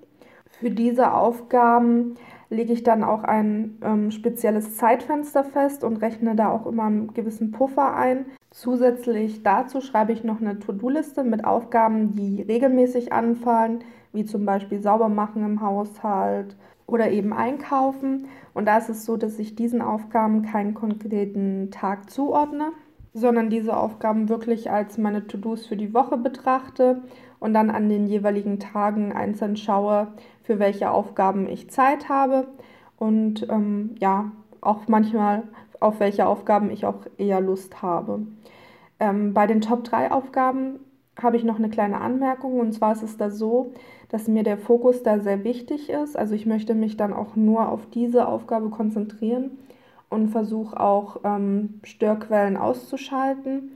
Für 0.50 0.70
diese 0.70 1.14
Aufgaben 1.14 2.16
lege 2.50 2.72
ich 2.72 2.82
dann 2.82 3.04
auch 3.04 3.22
ein 3.22 3.78
ähm, 3.82 4.10
spezielles 4.10 4.76
Zeitfenster 4.76 5.44
fest 5.44 5.84
und 5.84 5.99
rechne 5.99 6.34
da 6.34 6.50
auch 6.50 6.66
immer 6.66 6.84
einen 6.84 7.14
gewissen 7.14 7.52
Puffer 7.52 7.94
ein. 7.94 8.26
Zusätzlich 8.50 9.44
dazu 9.44 9.80
schreibe 9.80 10.12
ich 10.12 10.25
noch 10.25 10.40
eine 10.40 10.58
To-Do-Liste 10.58 11.22
mit 11.22 11.44
Aufgaben, 11.44 12.14
die 12.14 12.42
regelmäßig 12.42 13.12
anfallen, 13.12 13.84
wie 14.12 14.25
zum 14.25 14.44
Beispiel 14.44 14.82
sauber 14.82 15.08
machen 15.08 15.44
im 15.44 15.60
Haushalt 15.62 16.56
oder 16.87 17.10
eben 17.10 17.32
einkaufen. 17.32 18.26
Und 18.52 18.66
da 18.66 18.78
ist 18.78 18.88
es 18.88 19.04
so, 19.04 19.16
dass 19.16 19.38
ich 19.38 19.54
diesen 19.54 19.80
Aufgaben 19.80 20.42
keinen 20.42 20.75
konkreten 20.75 21.70
Tag 21.70 22.10
zuordne, 22.10 22.72
sondern 23.12 23.50
diese 23.50 23.76
Aufgaben 23.76 24.29
wirklich 24.29 24.71
als 24.71 24.99
meine 24.99 25.26
To-Dos 25.26 25.67
für 25.67 25.76
die 25.76 25.93
Woche 25.95 26.17
betrachte 26.17 27.02
und 27.38 27.55
dann 27.55 27.71
an 27.71 27.88
den 27.88 28.07
jeweiligen 28.07 28.61
Tagen 28.61 29.12
einzeln 29.12 29.57
schaue, 29.57 30.09
für 30.43 30.59
welche 30.59 30.90
Aufgaben 30.90 31.49
ich 31.49 31.71
Zeit 31.71 32.09
habe 32.09 32.47
und 32.99 33.49
ähm, 33.49 33.95
ja, 33.99 34.31
auch 34.61 34.88
manchmal 34.88 35.45
auf 35.81 35.99
welche 35.99 36.26
Aufgaben 36.26 36.71
ich 36.71 36.85
auch 36.85 37.07
eher 37.17 37.40
Lust 37.40 37.83
habe. 37.83 38.21
Ähm, 39.00 39.33
bei 39.33 39.47
den 39.47 39.62
Top 39.62 39.85
3 39.85 40.12
Aufgaben 40.12 40.81
habe 41.21 41.37
ich 41.37 41.45
noch 41.45 41.59
eine 41.59 41.71
kleine 41.71 42.00
Anmerkung 42.00 42.61
und 42.61 42.73
zwar 42.73 42.93
ist 42.93 43.02
es 43.02 43.17
da 43.17 43.31
so, 43.31 43.73
dass 44.11 44.29
mir 44.29 44.43
der 44.43 44.59
Fokus 44.59 45.02
da 45.02 45.21
sehr 45.21 45.45
wichtig 45.45 45.88
ist. 45.88 46.17
Also 46.17 46.35
ich 46.35 46.47
möchte 46.47 46.75
mich 46.75 46.97
dann 46.97 47.12
auch 47.12 47.37
nur 47.37 47.71
auf 47.71 47.87
diese 47.87 48.29
Aufgabe 48.29 48.69
konzentrieren 48.69 49.59
und 50.11 50.29
versuche 50.29 50.79
auch 50.79 51.21
ähm, 51.25 51.81
Störquellen 51.85 52.57
auszuschalten. 52.57 53.71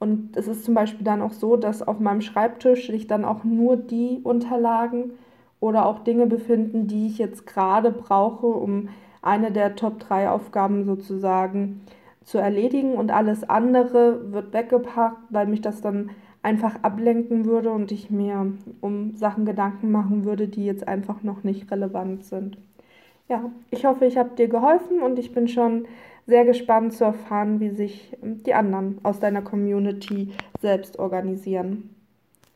Und 0.00 0.36
es 0.36 0.48
ist 0.48 0.64
zum 0.64 0.74
Beispiel 0.74 1.04
dann 1.04 1.22
auch 1.22 1.32
so, 1.32 1.56
dass 1.56 1.86
auf 1.86 2.00
meinem 2.00 2.20
Schreibtisch 2.20 2.88
sich 2.88 3.06
dann 3.06 3.24
auch 3.24 3.44
nur 3.44 3.76
die 3.76 4.20
Unterlagen 4.22 5.12
oder 5.60 5.86
auch 5.86 6.00
Dinge 6.00 6.26
befinden, 6.26 6.88
die 6.88 7.06
ich 7.06 7.18
jetzt 7.18 7.46
gerade 7.46 7.90
brauche, 7.90 8.46
um 8.46 8.88
eine 9.22 9.50
der 9.52 9.76
Top 9.76 10.00
3 10.00 10.30
Aufgaben 10.30 10.84
sozusagen 10.84 11.80
zu 12.24 12.38
erledigen. 12.38 12.94
Und 12.94 13.10
alles 13.10 13.48
andere 13.48 14.32
wird 14.32 14.52
weggepackt, 14.52 15.22
weil 15.30 15.46
mich 15.46 15.60
das 15.60 15.80
dann 15.80 16.10
einfach 16.42 16.82
ablenken 16.82 17.46
würde 17.46 17.70
und 17.70 17.90
ich 17.90 18.10
mir 18.10 18.52
um 18.82 19.14
Sachen 19.16 19.46
Gedanken 19.46 19.90
machen 19.90 20.24
würde, 20.24 20.48
die 20.48 20.66
jetzt 20.66 20.86
einfach 20.86 21.22
noch 21.22 21.42
nicht 21.42 21.70
relevant 21.70 22.24
sind. 22.24 22.58
Ja, 23.28 23.50
ich 23.70 23.84
hoffe, 23.84 24.04
ich 24.06 24.18
habe 24.18 24.36
dir 24.36 24.48
geholfen 24.48 25.00
und 25.00 25.18
ich 25.18 25.32
bin 25.32 25.48
schon 25.48 25.86
sehr 26.26 26.44
gespannt 26.44 26.92
zu 26.92 27.04
erfahren, 27.04 27.60
wie 27.60 27.70
sich 27.70 28.16
die 28.22 28.54
anderen 28.54 28.98
aus 29.02 29.20
deiner 29.20 29.42
Community 29.42 30.32
selbst 30.60 30.98
organisieren. 30.98 31.94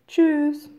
Tschüss! 0.06 0.70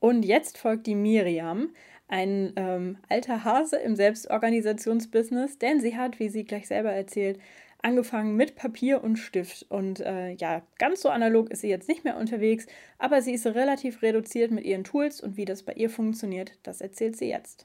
Und 0.00 0.24
jetzt 0.24 0.58
folgt 0.58 0.86
die 0.86 0.94
Miriam, 0.94 1.70
ein 2.08 2.52
ähm, 2.56 2.98
alter 3.08 3.44
Hase 3.44 3.76
im 3.76 3.96
Selbstorganisationsbusiness, 3.96 5.58
denn 5.58 5.80
sie 5.80 5.96
hat, 5.96 6.18
wie 6.18 6.28
sie 6.28 6.44
gleich 6.44 6.68
selber 6.68 6.92
erzählt, 6.92 7.38
angefangen 7.80 8.36
mit 8.36 8.56
Papier 8.56 9.02
und 9.02 9.16
Stift. 9.16 9.66
Und 9.70 10.00
äh, 10.00 10.32
ja, 10.32 10.62
ganz 10.78 11.02
so 11.02 11.08
analog 11.08 11.50
ist 11.50 11.62
sie 11.62 11.68
jetzt 11.68 11.88
nicht 11.88 12.04
mehr 12.04 12.18
unterwegs, 12.18 12.66
aber 12.98 13.22
sie 13.22 13.32
ist 13.32 13.46
relativ 13.46 14.02
reduziert 14.02 14.50
mit 14.50 14.64
ihren 14.64 14.84
Tools 14.84 15.20
und 15.20 15.36
wie 15.36 15.44
das 15.44 15.62
bei 15.62 15.72
ihr 15.72 15.90
funktioniert, 15.90 16.52
das 16.62 16.80
erzählt 16.80 17.16
sie 17.16 17.28
jetzt. 17.28 17.64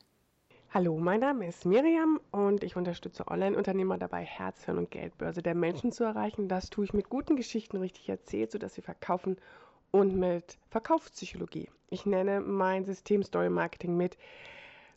Hallo, 0.71 0.99
mein 0.99 1.21
Name 1.21 1.47
ist 1.47 1.65
Miriam 1.65 2.19
und 2.29 2.63
ich 2.63 2.75
unterstütze 2.75 3.27
Online-Unternehmer 3.27 3.97
dabei, 3.97 4.23
Herz, 4.23 4.65
Hirn 4.65 4.77
und 4.77 4.91
Geldbörse 4.91 5.41
der 5.41 5.55
Menschen 5.55 5.91
zu 5.91 6.03
erreichen. 6.03 6.47
Das 6.47 6.69
tue 6.69 6.85
ich 6.85 6.93
mit 6.93 7.09
guten 7.09 7.35
Geschichten 7.35 7.77
richtig 7.77 8.07
erzählt, 8.07 8.51
sodass 8.51 8.75
sie 8.75 8.83
verkaufen 8.83 9.37
und 9.89 10.15
mit 10.15 10.59
Verkaufspsychologie. 10.69 11.69
Ich 11.89 12.05
nenne 12.05 12.39
mein 12.39 12.85
System 12.85 13.23
Story 13.23 13.49
Marketing 13.49 13.97
mit 13.97 14.15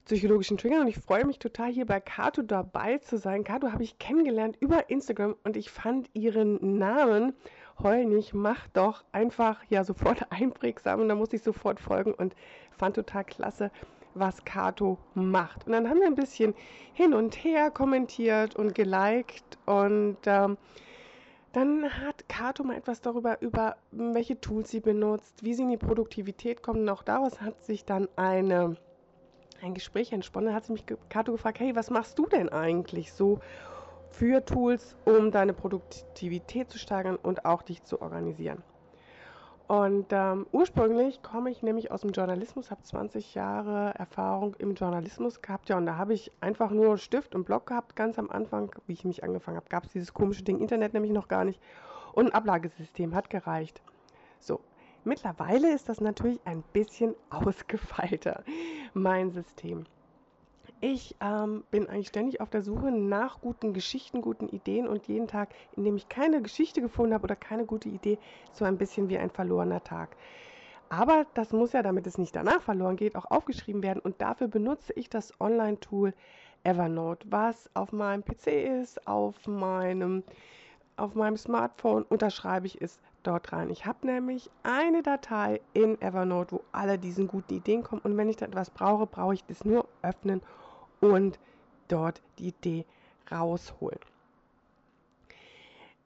psychologischen 0.04 0.58
Triggern 0.58 0.82
und 0.82 0.88
ich 0.88 0.98
freue 0.98 1.24
mich 1.24 1.38
total 1.38 1.72
hier 1.72 1.86
bei 1.86 2.00
Kato 2.00 2.42
dabei 2.42 2.98
zu 2.98 3.16
sein. 3.16 3.42
Kato 3.42 3.72
habe 3.72 3.82
ich 3.82 3.98
kennengelernt 3.98 4.58
über 4.60 4.90
Instagram 4.90 5.36
und 5.42 5.56
ich 5.56 5.70
fand 5.70 6.10
ihren 6.12 6.76
Namen 6.76 7.32
heul 7.82 8.04
nicht, 8.04 8.34
mach 8.34 8.68
doch 8.74 9.04
einfach 9.10 9.64
ja 9.70 9.84
sofort 9.84 10.26
einprägsam 10.30 11.00
und 11.00 11.08
da 11.08 11.14
musste 11.14 11.36
ich 11.36 11.42
sofort 11.42 11.80
folgen 11.80 12.12
und 12.12 12.34
fand 12.76 12.94
total 12.96 13.24
klasse, 13.24 13.70
was 14.14 14.44
Kato 14.44 14.98
macht. 15.14 15.66
Und 15.66 15.72
dann 15.72 15.88
haben 15.88 16.00
wir 16.00 16.06
ein 16.06 16.14
bisschen 16.14 16.54
hin 16.92 17.14
und 17.14 17.34
her 17.36 17.70
kommentiert 17.70 18.56
und 18.56 18.74
geliked 18.74 19.58
und 19.66 20.18
ähm, 20.26 20.56
dann 21.52 21.84
hat 22.00 22.28
Kato 22.28 22.64
mal 22.64 22.76
etwas 22.76 23.02
darüber, 23.02 23.40
über 23.42 23.76
welche 23.90 24.40
Tools 24.40 24.70
sie 24.70 24.80
benutzt, 24.80 25.44
wie 25.44 25.52
sie 25.52 25.64
in 25.64 25.68
die 25.68 25.76
Produktivität 25.76 26.62
kommt. 26.62 26.78
Und 26.78 26.88
auch 26.88 27.02
daraus 27.02 27.42
hat 27.42 27.62
sich 27.62 27.84
dann 27.84 28.08
eine 28.16 28.76
ein 29.62 29.74
Gespräch 29.74 30.12
entsponnen. 30.12 30.48
Da 30.48 30.54
hat 30.54 30.64
sie 30.64 30.72
mich 30.72 30.84
Kato 31.08 31.32
gefragt, 31.32 31.60
hey, 31.60 31.74
was 31.76 31.90
machst 31.90 32.18
du 32.18 32.26
denn 32.26 32.48
eigentlich 32.48 33.12
so 33.12 33.40
für 34.10 34.44
Tools, 34.44 34.96
um 35.04 35.30
deine 35.30 35.52
Produktivität 35.52 36.70
zu 36.70 36.78
steigern 36.78 37.16
und 37.16 37.44
auch 37.44 37.62
dich 37.62 37.82
zu 37.82 38.02
organisieren? 38.02 38.62
Und 39.72 40.08
ähm, 40.10 40.46
ursprünglich 40.52 41.22
komme 41.22 41.50
ich 41.50 41.62
nämlich 41.62 41.90
aus 41.90 42.02
dem 42.02 42.10
Journalismus, 42.10 42.70
habe 42.70 42.82
20 42.82 43.34
Jahre 43.34 43.94
Erfahrung 43.94 44.54
im 44.58 44.74
Journalismus 44.74 45.40
gehabt. 45.40 45.70
Ja, 45.70 45.78
und 45.78 45.86
da 45.86 45.96
habe 45.96 46.12
ich 46.12 46.30
einfach 46.42 46.70
nur 46.72 46.98
Stift 46.98 47.34
und 47.34 47.44
Block 47.44 47.68
gehabt. 47.68 47.96
Ganz 47.96 48.18
am 48.18 48.28
Anfang, 48.28 48.70
wie 48.86 48.92
ich 48.92 49.06
mich 49.06 49.24
angefangen 49.24 49.56
habe, 49.56 49.70
gab 49.70 49.84
es 49.84 49.92
dieses 49.92 50.12
komische 50.12 50.42
Ding 50.42 50.58
Internet 50.58 50.92
nämlich 50.92 51.10
noch 51.10 51.26
gar 51.26 51.46
nicht. 51.46 51.58
Und 52.12 52.26
ein 52.26 52.34
Ablagesystem 52.34 53.14
hat 53.14 53.30
gereicht. 53.30 53.80
So, 54.40 54.60
Mittlerweile 55.04 55.72
ist 55.72 55.88
das 55.88 56.02
natürlich 56.02 56.38
ein 56.44 56.62
bisschen 56.74 57.14
ausgefeilter, 57.30 58.44
mein 58.92 59.30
System. 59.30 59.86
Ich 60.84 61.14
ähm, 61.20 61.62
bin 61.70 61.88
eigentlich 61.88 62.08
ständig 62.08 62.40
auf 62.40 62.50
der 62.50 62.60
Suche 62.60 62.90
nach 62.90 63.40
guten 63.40 63.72
Geschichten, 63.72 64.20
guten 64.20 64.48
Ideen 64.48 64.88
und 64.88 65.06
jeden 65.06 65.28
Tag, 65.28 65.50
in 65.76 65.84
dem 65.84 65.94
ich 65.94 66.08
keine 66.08 66.42
Geschichte 66.42 66.80
gefunden 66.80 67.14
habe 67.14 67.22
oder 67.22 67.36
keine 67.36 67.66
gute 67.66 67.88
Idee, 67.88 68.18
so 68.50 68.64
ein 68.64 68.78
bisschen 68.78 69.08
wie 69.08 69.16
ein 69.16 69.30
verlorener 69.30 69.84
Tag. 69.84 70.16
Aber 70.88 71.24
das 71.34 71.52
muss 71.52 71.72
ja, 71.72 71.82
damit 71.82 72.08
es 72.08 72.18
nicht 72.18 72.34
danach 72.34 72.62
verloren 72.62 72.96
geht, 72.96 73.14
auch 73.14 73.30
aufgeschrieben 73.30 73.84
werden 73.84 74.00
und 74.00 74.20
dafür 74.20 74.48
benutze 74.48 74.92
ich 74.94 75.08
das 75.08 75.32
Online-Tool 75.40 76.14
Evernote, 76.64 77.28
was 77.30 77.70
auf 77.74 77.92
meinem 77.92 78.24
PC 78.24 78.48
ist, 78.82 79.06
auf 79.06 79.46
meinem, 79.46 80.24
auf 80.96 81.14
meinem 81.14 81.36
Smartphone 81.36 82.02
unterschreibe 82.02 82.66
ich 82.66 82.82
es 82.82 82.98
dort 83.22 83.52
rein. 83.52 83.70
Ich 83.70 83.86
habe 83.86 84.04
nämlich 84.04 84.50
eine 84.64 85.04
Datei 85.04 85.60
in 85.74 86.00
Evernote, 86.02 86.56
wo 86.56 86.60
alle 86.72 86.98
diesen 86.98 87.28
guten 87.28 87.54
Ideen 87.54 87.84
kommen. 87.84 88.02
Und 88.02 88.16
wenn 88.16 88.28
ich 88.28 88.36
da 88.36 88.46
etwas 88.46 88.70
brauche, 88.70 89.06
brauche 89.06 89.34
ich 89.34 89.44
das 89.44 89.64
nur 89.64 89.86
öffnen 90.02 90.42
und 91.02 91.38
dort 91.88 92.22
die 92.38 92.48
Idee 92.48 92.86
rausholen. 93.30 94.00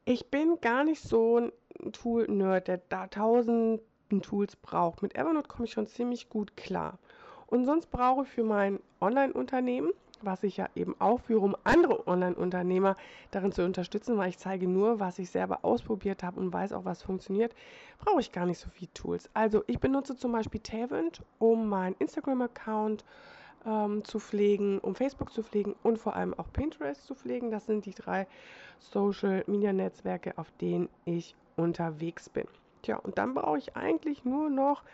Ich 0.04 0.26
bin 0.26 0.60
gar 0.60 0.82
nicht 0.82 1.02
so 1.02 1.38
ein 1.38 1.92
Tool-Nerd, 1.92 2.66
der 2.66 2.80
da 2.88 3.06
tausend 3.06 3.80
Tools 4.22 4.56
braucht. 4.56 5.02
Mit 5.02 5.14
Evernote 5.14 5.48
komme 5.48 5.66
ich 5.66 5.72
schon 5.72 5.86
ziemlich 5.86 6.28
gut 6.28 6.56
klar. 6.56 6.98
Und 7.46 7.64
sonst 7.64 7.90
brauche 7.90 8.24
ich 8.24 8.28
für 8.28 8.44
mein 8.44 8.80
Online-Unternehmen 9.00 9.92
was 10.22 10.42
ich 10.42 10.56
ja 10.56 10.68
eben 10.74 10.94
auch 10.98 11.20
führe, 11.20 11.44
um 11.44 11.56
andere 11.64 12.06
Online-Unternehmer 12.06 12.96
darin 13.30 13.52
zu 13.52 13.64
unterstützen, 13.64 14.16
weil 14.16 14.30
ich 14.30 14.38
zeige 14.38 14.68
nur, 14.68 15.00
was 15.00 15.18
ich 15.18 15.30
selber 15.30 15.64
ausprobiert 15.64 16.22
habe 16.22 16.40
und 16.40 16.52
weiß 16.52 16.72
auch, 16.72 16.84
was 16.84 17.02
funktioniert, 17.02 17.54
brauche 17.98 18.20
ich 18.20 18.32
gar 18.32 18.46
nicht 18.46 18.58
so 18.58 18.68
viele 18.70 18.92
Tools. 18.92 19.30
Also 19.34 19.64
ich 19.66 19.78
benutze 19.78 20.16
zum 20.16 20.32
Beispiel 20.32 20.60
Tailwind, 20.60 21.22
um 21.38 21.68
meinen 21.68 21.96
Instagram-Account 21.98 23.04
ähm, 23.66 24.04
zu 24.04 24.18
pflegen, 24.18 24.78
um 24.78 24.94
Facebook 24.94 25.32
zu 25.32 25.42
pflegen 25.42 25.74
und 25.82 25.98
vor 25.98 26.16
allem 26.16 26.34
auch 26.34 26.52
Pinterest 26.52 27.04
zu 27.04 27.14
pflegen. 27.14 27.50
Das 27.50 27.66
sind 27.66 27.84
die 27.86 27.94
drei 27.94 28.26
Social-Media-Netzwerke, 28.78 30.38
auf 30.38 30.50
denen 30.60 30.88
ich 31.04 31.34
unterwegs 31.56 32.28
bin. 32.28 32.46
Tja, 32.82 32.96
und 32.96 33.18
dann 33.18 33.34
brauche 33.34 33.58
ich 33.58 33.76
eigentlich 33.76 34.24
nur 34.24 34.48
noch 34.48 34.84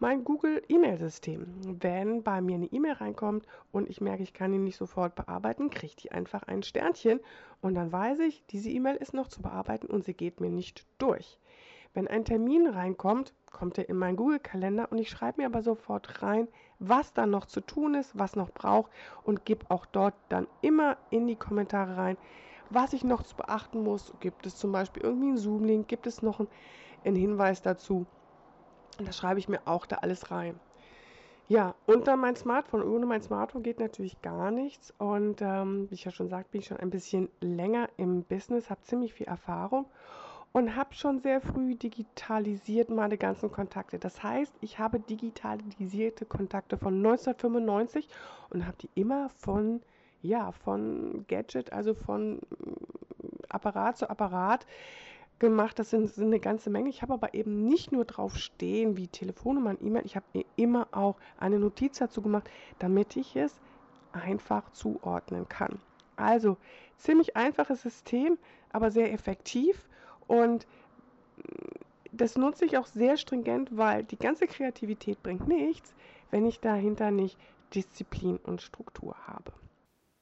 mein 0.00 0.24
Google 0.24 0.62
E-Mail-System. 0.68 1.46
Wenn 1.80 2.22
bei 2.22 2.40
mir 2.40 2.54
eine 2.54 2.66
E-Mail 2.66 2.92
reinkommt 2.92 3.46
und 3.72 3.88
ich 3.88 4.00
merke, 4.00 4.22
ich 4.22 4.32
kann 4.32 4.52
ihn 4.52 4.64
nicht 4.64 4.76
sofort 4.76 5.14
bearbeiten, 5.14 5.70
kriegt 5.70 6.02
die 6.02 6.12
einfach 6.12 6.44
ein 6.44 6.62
Sternchen 6.62 7.20
und 7.60 7.74
dann 7.74 7.90
weiß 7.90 8.20
ich, 8.20 8.44
diese 8.50 8.70
E-Mail 8.70 8.96
ist 8.96 9.14
noch 9.14 9.28
zu 9.28 9.42
bearbeiten 9.42 9.86
und 9.86 10.04
sie 10.04 10.14
geht 10.14 10.40
mir 10.40 10.50
nicht 10.50 10.86
durch. 10.98 11.38
Wenn 11.94 12.08
ein 12.08 12.24
Termin 12.24 12.66
reinkommt, 12.66 13.32
kommt 13.50 13.78
er 13.78 13.88
in 13.88 13.96
meinen 13.96 14.16
Google-Kalender 14.16 14.90
und 14.90 14.98
ich 14.98 15.08
schreibe 15.08 15.40
mir 15.40 15.46
aber 15.46 15.62
sofort 15.62 16.22
rein, 16.22 16.48
was 16.78 17.12
dann 17.12 17.30
noch 17.30 17.46
zu 17.46 17.60
tun 17.60 17.94
ist, 17.94 18.18
was 18.18 18.36
noch 18.36 18.50
braucht 18.50 18.90
und 19.24 19.44
gebe 19.44 19.66
auch 19.68 19.86
dort 19.86 20.14
dann 20.28 20.46
immer 20.60 20.96
in 21.10 21.26
die 21.26 21.36
Kommentare 21.36 21.96
rein, 21.96 22.16
was 22.70 22.92
ich 22.92 23.04
noch 23.04 23.22
zu 23.22 23.36
beachten 23.36 23.82
muss. 23.82 24.12
Gibt 24.20 24.46
es 24.46 24.56
zum 24.56 24.72
Beispiel 24.72 25.02
irgendwie 25.02 25.28
einen 25.28 25.38
Zoom-Link, 25.38 25.88
gibt 25.88 26.06
es 26.06 26.22
noch 26.22 26.40
einen, 27.04 27.16
Hinweis 27.16 27.62
dazu. 27.62 28.06
Und 28.98 29.08
das 29.08 29.16
schreibe 29.16 29.40
ich 29.40 29.48
mir 29.48 29.60
auch 29.64 29.86
da 29.86 29.96
alles 29.96 30.30
rein. 30.30 30.60
Ja, 31.46 31.74
und 31.86 32.06
dann 32.06 32.20
mein 32.20 32.36
Smartphone. 32.36 32.82
Ohne 32.82 33.06
mein 33.06 33.22
Smartphone 33.22 33.62
geht 33.62 33.80
natürlich 33.80 34.20
gar 34.20 34.50
nichts. 34.50 34.92
Und 34.98 35.40
ähm, 35.40 35.88
wie 35.88 35.94
ich 35.94 36.04
ja 36.04 36.10
schon 36.10 36.28
sagte, 36.28 36.50
bin 36.50 36.60
ich 36.60 36.66
schon 36.66 36.76
ein 36.76 36.90
bisschen 36.90 37.30
länger 37.40 37.88
im 37.96 38.24
Business, 38.24 38.68
habe 38.68 38.82
ziemlich 38.82 39.14
viel 39.14 39.26
Erfahrung 39.26 39.86
und 40.52 40.76
habe 40.76 40.94
schon 40.94 41.20
sehr 41.20 41.40
früh 41.40 41.74
digitalisiert 41.74 42.90
meine 42.90 43.18
ganzen 43.18 43.52
Kontakte. 43.52 43.98
Das 43.98 44.22
heißt, 44.22 44.54
ich 44.60 44.78
habe 44.78 45.00
digitalisierte 45.00 46.24
Kontakte 46.24 46.76
von 46.76 46.96
1995 46.96 48.08
und 48.50 48.66
habe 48.66 48.76
die 48.80 48.90
immer 48.94 49.28
von 49.30 49.80
ja, 50.22 50.52
von 50.52 51.24
Gadget, 51.28 51.72
also 51.72 51.94
von 51.94 52.40
Apparat 53.48 53.98
zu 53.98 54.10
Apparat 54.10 54.66
gemacht. 55.38 55.78
Das 55.78 55.90
sind, 55.90 56.08
sind 56.08 56.26
eine 56.26 56.40
ganze 56.40 56.70
Menge. 56.70 56.88
Ich 56.88 57.02
habe 57.02 57.14
aber 57.14 57.34
eben 57.34 57.66
nicht 57.66 57.92
nur 57.92 58.04
drauf 58.04 58.36
stehen 58.36 58.96
wie 58.96 59.08
Telefonnummer 59.08 59.70
und 59.70 59.82
E-Mail. 59.82 60.04
Ich 60.04 60.16
habe 60.16 60.26
mir 60.32 60.44
immer 60.56 60.88
auch 60.92 61.16
eine 61.38 61.58
Notiz 61.58 61.98
dazu 61.98 62.22
gemacht, 62.22 62.50
damit 62.78 63.16
ich 63.16 63.36
es 63.36 63.60
einfach 64.12 64.70
zuordnen 64.72 65.48
kann. 65.48 65.80
Also 66.16 66.56
ziemlich 66.96 67.36
einfaches 67.36 67.82
System, 67.82 68.38
aber 68.72 68.90
sehr 68.90 69.12
effektiv 69.12 69.87
und 70.28 70.66
das 72.12 72.36
nutze 72.36 72.64
ich 72.64 72.78
auch 72.78 72.86
sehr 72.86 73.16
stringent, 73.16 73.76
weil 73.76 74.04
die 74.04 74.18
ganze 74.18 74.46
Kreativität 74.46 75.22
bringt 75.22 75.48
nichts, 75.48 75.94
wenn 76.30 76.46
ich 76.46 76.60
dahinter 76.60 77.10
nicht 77.10 77.36
Disziplin 77.74 78.36
und 78.38 78.62
Struktur 78.62 79.16
habe. 79.26 79.52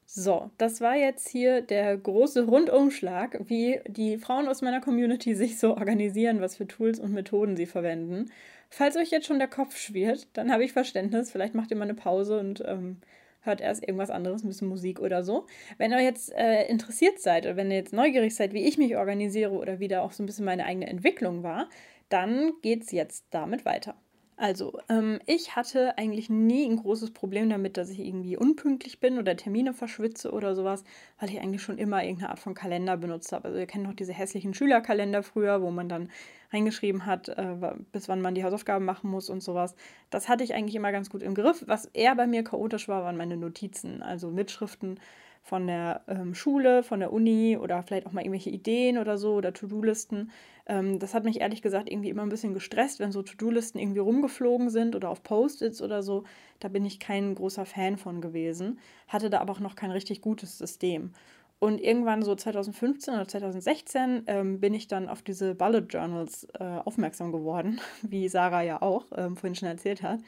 So, 0.09 0.51
das 0.57 0.81
war 0.81 0.95
jetzt 0.95 1.29
hier 1.29 1.63
der 1.63 1.97
große 1.97 2.47
Rundumschlag, 2.47 3.41
wie 3.49 3.81
die 3.89 4.19
Frauen 4.19 4.49
aus 4.49 4.63
meiner 4.63 4.81
Community 4.81 5.35
sich 5.35 5.59
so 5.59 5.77
organisieren, 5.77 6.41
was 6.41 6.57
für 6.57 6.67
Tools 6.67 7.01
und 7.01 7.13
Methoden 7.13 7.57
sie 7.57 7.67
verwenden. 7.67 8.31
Falls 8.71 8.97
euch 8.97 9.11
jetzt 9.11 9.27
schon 9.27 9.39
der 9.39 9.49
Kopf 9.49 9.77
schwirrt, 9.77 10.29
dann 10.33 10.53
habe 10.53 10.65
ich 10.65 10.73
Verständnis. 10.73 11.31
Vielleicht 11.31 11.55
macht 11.55 11.71
ihr 11.71 11.77
mal 11.77 11.85
eine 11.85 11.95
Pause 11.95 12.39
und 12.39 12.63
ähm, 12.67 12.99
hört 13.47 13.61
erst 13.61 13.83
irgendwas 13.83 14.11
anderes, 14.11 14.43
ein 14.43 14.49
bisschen 14.49 14.69
Musik 14.69 15.01
oder 15.01 15.23
so. 15.23 15.47
Wenn 15.79 15.93
ihr 15.93 16.01
jetzt 16.01 16.33
äh, 16.33 16.67
interessiert 16.67 17.21
seid 17.21 17.47
oder 17.47 17.57
wenn 17.57 17.71
ihr 17.71 17.79
jetzt 17.79 17.93
neugierig 17.93 18.35
seid, 18.35 18.53
wie 18.53 18.67
ich 18.67 18.79
mich 18.79 18.97
organisiere 18.97 19.53
oder 19.53 19.81
wie 19.81 19.89
da 19.89 20.03
auch 20.03 20.13
so 20.13 20.23
ein 20.23 20.27
bisschen 20.27 20.45
meine 20.45 20.65
eigene 20.65 20.87
Entwicklung 20.87 21.43
war, 21.43 21.69
dann 22.09 22.53
geht 22.63 22.85
es 22.85 22.93
jetzt 22.93 23.27
damit 23.31 23.65
weiter. 23.65 23.95
Also, 24.39 24.79
ähm, 24.91 25.19
ich 25.25 25.57
hatte 25.57 25.97
eigentlich 25.97 26.29
nie 26.29 26.67
ein 26.67 26.77
großes 26.77 27.13
Problem 27.13 27.49
damit, 27.49 27.79
dass 27.79 27.89
ich 27.89 28.01
irgendwie 28.01 28.37
unpünktlich 28.37 29.01
bin 29.01 29.19
oder 29.19 29.35
Termine 29.35 29.73
verschwitze 29.73 30.31
oder 30.31 30.55
sowas, 30.55 30.85
weil 31.19 31.31
ich 31.31 31.41
eigentlich 31.41 31.63
schon 31.63 31.79
immer 31.79 32.03
irgendeine 32.03 32.29
Art 32.31 32.39
von 32.39 32.53
Kalender 32.53 32.99
benutzt 32.99 33.33
habe. 33.33 33.49
Also, 33.49 33.59
ihr 33.59 33.67
kennt 33.67 33.85
noch 33.85 33.95
diese 33.95 34.13
hässlichen 34.13 34.53
Schülerkalender 34.53 35.23
früher, 35.23 35.63
wo 35.63 35.71
man 35.71 35.89
dann 35.89 36.11
reingeschrieben 36.53 37.07
hat, 37.07 37.31
äh, 37.31 37.57
bis 37.93 38.09
wann 38.11 38.21
man 38.21 38.35
die 38.35 38.45
Hausaufgaben 38.45 38.85
machen 38.85 39.09
muss 39.11 39.31
und 39.31 39.43
sowas. 39.43 39.75
Das 40.11 40.29
hatte 40.29 40.45
ich 40.45 40.53
eigentlich 40.55 40.77
immer 40.77 40.93
ganz 40.93 41.09
gut 41.09 41.23
im 41.23 41.35
Griff. 41.35 41.65
Was 41.67 41.87
eher 41.87 42.15
bei 42.15 42.27
mir 42.27 42.45
chaotisch 42.45 42.89
war, 42.89 43.05
waren 43.05 43.17
meine 43.17 43.39
Notizen, 43.39 44.03
also 44.03 44.31
Mitschriften 44.31 45.01
von 45.47 45.69
der 45.69 46.03
ähm, 46.09 46.35
Schule, 46.35 46.83
von 46.83 46.99
der 46.99 47.13
Uni 47.13 47.57
oder 47.57 47.81
vielleicht 47.85 48.07
auch 48.07 48.13
mal 48.13 48.23
irgendwelche 48.23 48.51
Ideen 48.51 48.99
oder 48.99 49.17
so 49.17 49.35
oder 49.35 49.53
To-Do-Listen. 49.53 50.33
Ähm, 50.67 50.99
das 50.99 51.15
hat 51.15 51.23
mich 51.23 51.41
ehrlich 51.41 51.63
gesagt 51.63 51.89
irgendwie 51.89 52.09
immer 52.09 52.23
ein 52.23 52.31
bisschen 52.31 52.53
gestresst, 52.53 52.99
wenn 52.99 53.13
so 53.13 53.23
To-Do-Listen 53.23 53.79
irgendwie 53.79 54.01
rumgeflogen 54.01 54.71
sind 54.71 54.97
oder 54.97 55.09
auf 55.09 55.23
Post-its 55.23 55.81
oder 55.81 56.03
so. 56.03 56.25
Da 56.59 56.67
bin 56.67 56.85
ich 56.85 56.99
kein 56.99 57.37
großer 57.37 57.65
Fan 57.65 57.97
von 57.97 58.21
gewesen, 58.21 58.81
hatte 59.07 59.31
da 59.31 59.39
aber 59.41 59.53
auch 59.53 59.61
noch 59.61 59.77
kein 59.77 59.93
richtig 59.93 60.21
gutes 60.21 60.59
System. 60.59 61.13
Und 61.61 61.81
irgendwann 61.81 62.23
so 62.23 62.35
2015 62.35 63.15
oder 63.15 63.29
2016 63.29 64.25
ähm, 64.27 64.59
bin 64.59 64.75
ich 64.75 64.89
dann 64.89 65.09
auf 65.09 65.23
diese 65.23 65.55
Bullet 65.55 65.87
Journals 65.89 66.49
äh, 66.59 66.65
aufmerksam 66.65 67.31
geworden, 67.31 67.81
wie 68.03 68.29
Sarah 68.29 68.63
ja 68.63 68.83
auch 68.83 69.07
ähm, 69.17 69.37
vorhin 69.37 69.55
schon 69.55 69.69
erzählt 69.69 70.03
hat 70.03 70.19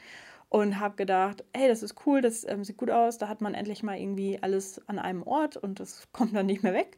und 0.49 0.79
habe 0.79 0.95
gedacht, 0.95 1.43
hey, 1.55 1.67
das 1.67 1.83
ist 1.83 1.95
cool, 2.05 2.21
das 2.21 2.47
ähm, 2.47 2.63
sieht 2.63 2.77
gut 2.77 2.89
aus, 2.89 3.19
da 3.19 3.27
hat 3.29 3.39
man 3.41 3.53
endlich 3.53 3.83
mal 3.83 3.97
irgendwie 3.97 4.39
alles 4.41 4.81
an 4.87 4.97
einem 4.99 5.23
Ort 5.23 5.57
und 5.57 5.79
das 5.79 6.07
kommt 6.11 6.35
dann 6.35 6.47
nicht 6.47 6.63
mehr 6.63 6.73
weg. 6.73 6.97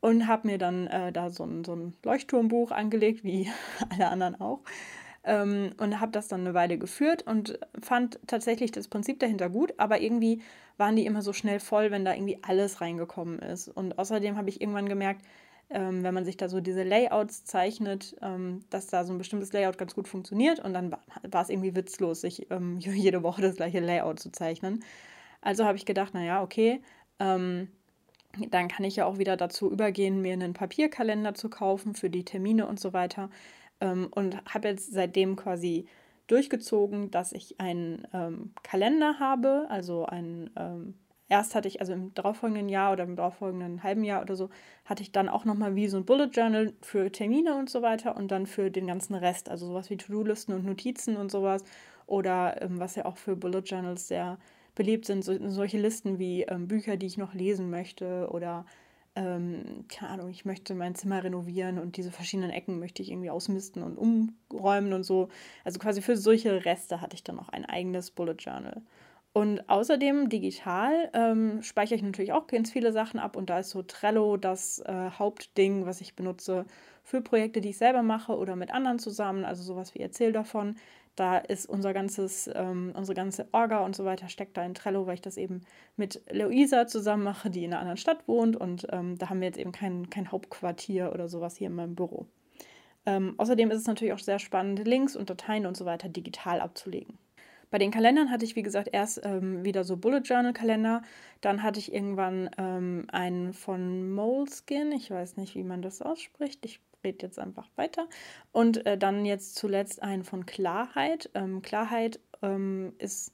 Und 0.00 0.26
habe 0.26 0.48
mir 0.48 0.58
dann 0.58 0.88
äh, 0.88 1.12
da 1.12 1.30
so 1.30 1.44
ein, 1.44 1.62
so 1.62 1.76
ein 1.76 1.94
Leuchtturmbuch 2.04 2.72
angelegt, 2.72 3.22
wie 3.22 3.48
alle 3.90 4.08
anderen 4.08 4.40
auch. 4.40 4.60
Ähm, 5.24 5.70
und 5.78 6.00
habe 6.00 6.10
das 6.10 6.26
dann 6.26 6.40
eine 6.40 6.54
Weile 6.54 6.78
geführt 6.78 7.22
und 7.22 7.58
fand 7.80 8.18
tatsächlich 8.26 8.72
das 8.72 8.88
Prinzip 8.88 9.20
dahinter 9.20 9.48
gut, 9.48 9.74
aber 9.76 10.00
irgendwie 10.00 10.42
waren 10.76 10.96
die 10.96 11.06
immer 11.06 11.22
so 11.22 11.32
schnell 11.32 11.60
voll, 11.60 11.92
wenn 11.92 12.04
da 12.04 12.12
irgendwie 12.14 12.40
alles 12.42 12.80
reingekommen 12.80 13.38
ist. 13.38 13.68
Und 13.68 13.98
außerdem 13.98 14.36
habe 14.36 14.48
ich 14.48 14.60
irgendwann 14.60 14.88
gemerkt, 14.88 15.24
ähm, 15.74 16.02
wenn 16.02 16.14
man 16.14 16.24
sich 16.24 16.36
da 16.36 16.48
so 16.48 16.60
diese 16.60 16.82
Layouts 16.82 17.44
zeichnet, 17.44 18.16
ähm, 18.22 18.64
dass 18.70 18.86
da 18.86 19.04
so 19.04 19.12
ein 19.12 19.18
bestimmtes 19.18 19.52
Layout 19.52 19.78
ganz 19.78 19.94
gut 19.94 20.08
funktioniert 20.08 20.60
und 20.60 20.72
dann 20.74 20.90
war 20.90 21.42
es 21.42 21.48
irgendwie 21.48 21.74
witzlos, 21.74 22.20
sich 22.20 22.50
ähm, 22.50 22.78
jede 22.80 23.22
Woche 23.22 23.42
das 23.42 23.56
gleiche 23.56 23.80
Layout 23.80 24.20
zu 24.20 24.30
zeichnen. 24.32 24.84
Also 25.40 25.64
habe 25.64 25.76
ich 25.76 25.86
gedacht, 25.86 26.14
naja, 26.14 26.42
okay, 26.42 26.82
ähm, 27.18 27.68
dann 28.50 28.68
kann 28.68 28.84
ich 28.84 28.96
ja 28.96 29.06
auch 29.06 29.18
wieder 29.18 29.36
dazu 29.36 29.70
übergehen, 29.70 30.22
mir 30.22 30.32
einen 30.32 30.54
Papierkalender 30.54 31.34
zu 31.34 31.50
kaufen 31.50 31.94
für 31.94 32.10
die 32.10 32.24
Termine 32.24 32.66
und 32.66 32.80
so 32.80 32.92
weiter. 32.92 33.30
Ähm, 33.80 34.08
und 34.10 34.36
habe 34.46 34.68
jetzt 34.68 34.92
seitdem 34.92 35.36
quasi 35.36 35.86
durchgezogen, 36.28 37.10
dass 37.10 37.32
ich 37.32 37.60
einen 37.60 38.06
ähm, 38.14 38.52
Kalender 38.62 39.18
habe, 39.18 39.66
also 39.68 40.06
einen 40.06 40.50
erst 41.32 41.54
hatte 41.54 41.66
ich, 41.66 41.80
also 41.80 41.94
im 41.94 42.12
darauffolgenden 42.12 42.68
Jahr 42.68 42.92
oder 42.92 43.04
im 43.04 43.16
darauffolgenden 43.16 43.82
halben 43.82 44.04
Jahr 44.04 44.20
oder 44.20 44.36
so, 44.36 44.50
hatte 44.84 45.02
ich 45.02 45.12
dann 45.12 45.30
auch 45.30 45.46
nochmal 45.46 45.74
wie 45.74 45.88
so 45.88 45.96
ein 45.96 46.04
Bullet 46.04 46.28
Journal 46.30 46.74
für 46.82 47.10
Termine 47.10 47.56
und 47.56 47.70
so 47.70 47.80
weiter 47.80 48.16
und 48.16 48.30
dann 48.30 48.46
für 48.46 48.70
den 48.70 48.86
ganzen 48.86 49.14
Rest, 49.14 49.48
also 49.48 49.66
sowas 49.66 49.88
wie 49.88 49.96
To-Do-Listen 49.96 50.52
und 50.52 50.66
Notizen 50.66 51.16
und 51.16 51.30
sowas. 51.30 51.64
Oder 52.06 52.60
ähm, 52.60 52.78
was 52.78 52.96
ja 52.96 53.06
auch 53.06 53.16
für 53.16 53.34
Bullet 53.34 53.62
Journals 53.64 54.08
sehr 54.08 54.38
beliebt 54.74 55.06
sind, 55.06 55.24
so, 55.24 55.34
solche 55.48 55.78
Listen 55.78 56.18
wie 56.18 56.42
ähm, 56.42 56.68
Bücher, 56.68 56.98
die 56.98 57.06
ich 57.06 57.16
noch 57.16 57.32
lesen 57.32 57.70
möchte 57.70 58.28
oder 58.30 58.66
ähm, 59.14 59.86
keine 59.88 60.12
Ahnung, 60.12 60.28
ich 60.28 60.44
möchte 60.44 60.74
mein 60.74 60.94
Zimmer 60.94 61.24
renovieren 61.24 61.78
und 61.78 61.96
diese 61.96 62.10
verschiedenen 62.10 62.50
Ecken 62.50 62.78
möchte 62.78 63.02
ich 63.02 63.10
irgendwie 63.10 63.30
ausmisten 63.30 63.82
und 63.82 63.96
umräumen 63.96 64.92
und 64.92 65.04
so. 65.04 65.28
Also 65.64 65.78
quasi 65.78 66.02
für 66.02 66.16
solche 66.18 66.66
Reste 66.66 67.00
hatte 67.00 67.14
ich 67.14 67.24
dann 67.24 67.38
auch 67.38 67.48
ein 67.48 67.64
eigenes 67.64 68.10
Bullet 68.10 68.36
Journal. 68.38 68.82
Und 69.34 69.68
außerdem 69.70 70.28
digital 70.28 71.08
ähm, 71.14 71.62
speichere 71.62 71.94
ich 71.94 72.02
natürlich 72.02 72.32
auch 72.32 72.46
ganz 72.46 72.70
viele 72.70 72.92
Sachen 72.92 73.18
ab 73.18 73.34
und 73.34 73.48
da 73.48 73.60
ist 73.60 73.70
so 73.70 73.82
Trello 73.82 74.36
das 74.36 74.80
äh, 74.80 75.10
Hauptding, 75.10 75.86
was 75.86 76.02
ich 76.02 76.14
benutze 76.14 76.66
für 77.02 77.22
Projekte, 77.22 77.62
die 77.62 77.70
ich 77.70 77.78
selber 77.78 78.02
mache 78.02 78.36
oder 78.36 78.56
mit 78.56 78.72
anderen 78.72 78.98
zusammen, 78.98 79.44
also 79.46 79.62
sowas 79.62 79.94
wie 79.94 80.00
Erzähl 80.00 80.32
davon. 80.32 80.76
Da 81.16 81.38
ist 81.38 81.66
unser 81.66 81.94
ganzes, 81.94 82.50
ähm, 82.54 82.92
unsere 82.94 83.14
ganze 83.14 83.48
Orga 83.52 83.84
und 83.84 83.96
so 83.96 84.04
weiter 84.04 84.28
steckt 84.28 84.56
da 84.56 84.64
in 84.64 84.74
Trello, 84.74 85.06
weil 85.06 85.14
ich 85.14 85.20
das 85.22 85.38
eben 85.38 85.62
mit 85.96 86.22
Luisa 86.30 86.86
zusammen 86.86 87.22
mache, 87.22 87.48
die 87.48 87.64
in 87.64 87.72
einer 87.72 87.80
anderen 87.80 87.98
Stadt 87.98 88.28
wohnt 88.28 88.56
und 88.56 88.86
ähm, 88.90 89.16
da 89.18 89.30
haben 89.30 89.40
wir 89.40 89.48
jetzt 89.48 89.58
eben 89.58 89.72
kein, 89.72 90.10
kein 90.10 90.30
Hauptquartier 90.30 91.10
oder 91.12 91.28
sowas 91.28 91.56
hier 91.56 91.68
in 91.68 91.74
meinem 91.74 91.94
Büro. 91.94 92.26
Ähm, 93.06 93.34
außerdem 93.38 93.70
ist 93.70 93.80
es 93.80 93.86
natürlich 93.86 94.12
auch 94.12 94.18
sehr 94.18 94.38
spannend, 94.38 94.86
Links 94.86 95.16
und 95.16 95.30
Dateien 95.30 95.66
und 95.66 95.76
so 95.76 95.86
weiter 95.86 96.08
digital 96.08 96.60
abzulegen. 96.60 97.18
Bei 97.72 97.78
den 97.78 97.90
Kalendern 97.90 98.30
hatte 98.30 98.44
ich, 98.44 98.54
wie 98.54 98.62
gesagt, 98.62 98.90
erst 98.92 99.22
ähm, 99.24 99.64
wieder 99.64 99.82
so 99.82 99.96
Bullet 99.96 100.20
Journal 100.20 100.52
Kalender. 100.52 101.00
Dann 101.40 101.62
hatte 101.62 101.78
ich 101.78 101.90
irgendwann 101.90 102.50
ähm, 102.58 103.06
einen 103.10 103.54
von 103.54 104.12
Moleskin. 104.12 104.92
Ich 104.92 105.10
weiß 105.10 105.38
nicht, 105.38 105.54
wie 105.54 105.64
man 105.64 105.80
das 105.80 106.02
ausspricht. 106.02 106.66
Ich 106.66 106.80
rede 107.02 107.24
jetzt 107.24 107.38
einfach 107.38 107.66
weiter. 107.76 108.08
Und 108.52 108.84
äh, 108.84 108.98
dann 108.98 109.24
jetzt 109.24 109.54
zuletzt 109.54 110.02
einen 110.02 110.22
von 110.22 110.44
Klarheit. 110.44 111.30
Ähm, 111.32 111.62
Klarheit 111.62 112.20
ähm, 112.42 112.92
ist 112.98 113.32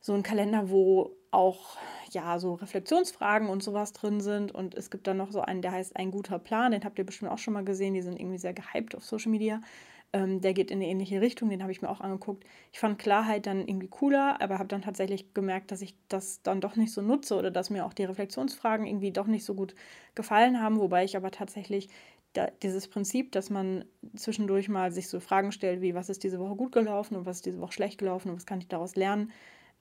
so 0.00 0.12
ein 0.12 0.22
Kalender, 0.22 0.70
wo 0.70 1.16
auch 1.32 1.76
ja 2.12 2.38
so 2.38 2.54
Reflexionsfragen 2.54 3.48
und 3.48 3.64
sowas 3.64 3.92
drin 3.92 4.20
sind. 4.20 4.52
Und 4.52 4.76
es 4.76 4.92
gibt 4.92 5.08
dann 5.08 5.16
noch 5.16 5.32
so 5.32 5.40
einen, 5.40 5.60
der 5.60 5.72
heißt 5.72 5.96
Ein 5.96 6.12
guter 6.12 6.38
Plan. 6.38 6.70
Den 6.70 6.84
habt 6.84 7.00
ihr 7.00 7.04
bestimmt 7.04 7.32
auch 7.32 7.38
schon 7.38 7.54
mal 7.54 7.64
gesehen. 7.64 7.94
Die 7.94 8.02
sind 8.02 8.20
irgendwie 8.20 8.38
sehr 8.38 8.54
gehypt 8.54 8.94
auf 8.94 9.04
Social 9.04 9.32
Media. 9.32 9.60
Ähm, 10.12 10.40
der 10.40 10.54
geht 10.54 10.70
in 10.70 10.78
eine 10.78 10.88
ähnliche 10.88 11.20
Richtung, 11.20 11.50
den 11.50 11.62
habe 11.62 11.72
ich 11.72 11.82
mir 11.82 11.88
auch 11.88 12.00
angeguckt. 12.00 12.44
Ich 12.72 12.78
fand 12.78 12.98
Klarheit 12.98 13.46
dann 13.46 13.66
irgendwie 13.66 13.88
cooler, 13.88 14.40
aber 14.40 14.58
habe 14.58 14.68
dann 14.68 14.82
tatsächlich 14.82 15.34
gemerkt, 15.34 15.70
dass 15.72 15.82
ich 15.82 15.96
das 16.08 16.42
dann 16.42 16.60
doch 16.60 16.76
nicht 16.76 16.92
so 16.92 17.02
nutze 17.02 17.36
oder 17.36 17.50
dass 17.50 17.70
mir 17.70 17.84
auch 17.84 17.92
die 17.92 18.04
Reflexionsfragen 18.04 18.86
irgendwie 18.86 19.10
doch 19.10 19.26
nicht 19.26 19.44
so 19.44 19.54
gut 19.54 19.74
gefallen 20.14 20.60
haben, 20.60 20.78
wobei 20.78 21.04
ich 21.04 21.16
aber 21.16 21.30
tatsächlich 21.30 21.88
da, 22.32 22.48
dieses 22.62 22.88
Prinzip, 22.88 23.32
dass 23.32 23.50
man 23.50 23.84
zwischendurch 24.14 24.68
mal 24.68 24.92
sich 24.92 25.08
so 25.08 25.20
Fragen 25.20 25.52
stellt, 25.52 25.80
wie 25.80 25.94
was 25.94 26.08
ist 26.08 26.22
diese 26.22 26.38
Woche 26.38 26.54
gut 26.54 26.72
gelaufen 26.72 27.16
und 27.16 27.26
was 27.26 27.36
ist 27.36 27.46
diese 27.46 27.60
Woche 27.60 27.72
schlecht 27.72 27.98
gelaufen 27.98 28.30
und 28.30 28.36
was 28.36 28.46
kann 28.46 28.60
ich 28.60 28.68
daraus 28.68 28.94
lernen, 28.94 29.32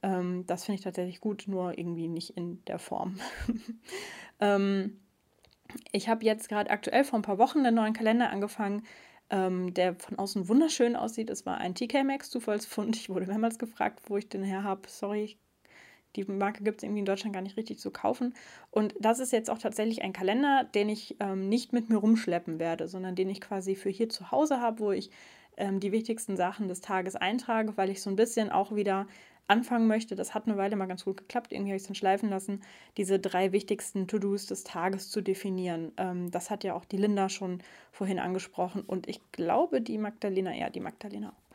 ähm, 0.01 0.45
das 0.47 0.65
finde 0.65 0.77
ich 0.77 0.83
tatsächlich 0.83 1.19
gut, 1.19 1.45
nur 1.47 1.77
irgendwie 1.77 2.07
nicht 2.07 2.31
in 2.31 2.63
der 2.65 2.79
Form. 2.79 3.19
ähm, 4.39 4.99
ich 5.91 6.07
habe 6.09 6.23
jetzt 6.25 6.47
gerade 6.49 6.69
aktuell 6.69 7.03
vor 7.03 7.19
ein 7.19 7.23
paar 7.23 7.37
Wochen 7.37 7.59
einen 7.59 7.75
neuen 7.75 7.93
Kalender 7.93 8.29
angefangen, 8.29 8.83
ähm, 9.29 9.73
der 9.73 9.95
von 9.95 10.17
außen 10.19 10.47
wunderschön 10.47 10.95
aussieht. 10.95 11.29
Es 11.29 11.45
war 11.45 11.57
ein 11.57 11.75
TK 11.75 12.03
Maxx 12.03 12.29
Zufallsfund. 12.29 12.95
Ich 12.95 13.09
wurde 13.09 13.27
mehrmals 13.27 13.57
gefragt, 13.59 14.01
wo 14.07 14.17
ich 14.17 14.29
den 14.29 14.43
her 14.43 14.63
habe. 14.63 14.81
Sorry, 14.87 15.37
die 16.15 16.23
Marke 16.25 16.63
gibt 16.63 16.77
es 16.77 16.83
irgendwie 16.83 16.99
in 16.99 17.05
Deutschland 17.05 17.33
gar 17.33 17.41
nicht 17.41 17.57
richtig 17.57 17.79
zu 17.79 17.91
kaufen. 17.91 18.33
Und 18.71 18.95
das 18.99 19.19
ist 19.19 19.31
jetzt 19.31 19.49
auch 19.49 19.57
tatsächlich 19.57 20.01
ein 20.03 20.13
Kalender, 20.13 20.63
den 20.63 20.89
ich 20.89 21.17
ähm, 21.19 21.49
nicht 21.49 21.73
mit 21.73 21.89
mir 21.89 21.97
rumschleppen 21.97 22.59
werde, 22.59 22.87
sondern 22.87 23.15
den 23.15 23.29
ich 23.29 23.41
quasi 23.41 23.75
für 23.75 23.89
hier 23.89 24.09
zu 24.09 24.31
Hause 24.31 24.61
habe, 24.61 24.79
wo 24.79 24.91
ich 24.91 25.11
ähm, 25.57 25.79
die 25.79 25.91
wichtigsten 25.91 26.37
Sachen 26.37 26.67
des 26.67 26.81
Tages 26.81 27.15
eintrage, 27.15 27.75
weil 27.77 27.89
ich 27.89 28.01
so 28.01 28.09
ein 28.09 28.15
bisschen 28.15 28.49
auch 28.49 28.75
wieder 28.75 29.07
anfangen 29.47 29.87
möchte, 29.87 30.15
das 30.15 30.33
hat 30.33 30.47
eine 30.47 30.57
Weile 30.57 30.75
mal 30.75 30.87
ganz 30.87 31.05
gut 31.05 31.17
geklappt, 31.17 31.51
irgendwie 31.51 31.71
habe 31.71 31.77
ich 31.77 31.83
es 31.83 31.87
dann 31.87 31.95
schleifen 31.95 32.29
lassen, 32.29 32.61
diese 32.97 33.19
drei 33.19 33.51
wichtigsten 33.51 34.07
To-Dos 34.07 34.47
des 34.47 34.63
Tages 34.63 35.09
zu 35.09 35.21
definieren. 35.21 35.91
Ähm, 35.97 36.31
das 36.31 36.49
hat 36.49 36.63
ja 36.63 36.73
auch 36.73 36.85
die 36.85 36.97
Linda 36.97 37.29
schon 37.29 37.59
vorhin 37.91 38.19
angesprochen 38.19 38.81
und 38.81 39.07
ich 39.07 39.21
glaube 39.31 39.81
die 39.81 39.97
Magdalena, 39.97 40.53
ja, 40.55 40.69
die 40.69 40.79
Magdalena 40.79 41.29
auch. 41.29 41.45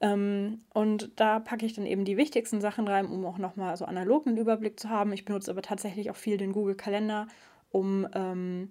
Ähm, 0.00 0.60
und 0.74 1.10
da 1.16 1.40
packe 1.40 1.66
ich 1.66 1.74
dann 1.74 1.86
eben 1.86 2.04
die 2.04 2.16
wichtigsten 2.16 2.60
Sachen 2.60 2.86
rein, 2.86 3.06
um 3.06 3.24
auch 3.26 3.38
nochmal 3.38 3.76
so 3.76 3.84
analog 3.84 4.26
einen 4.26 4.36
Überblick 4.36 4.78
zu 4.78 4.88
haben. 4.88 5.12
Ich 5.12 5.24
benutze 5.24 5.50
aber 5.50 5.62
tatsächlich 5.62 6.10
auch 6.10 6.16
viel 6.16 6.36
den 6.36 6.52
Google-Kalender, 6.52 7.26
um 7.70 8.06
ähm, 8.14 8.70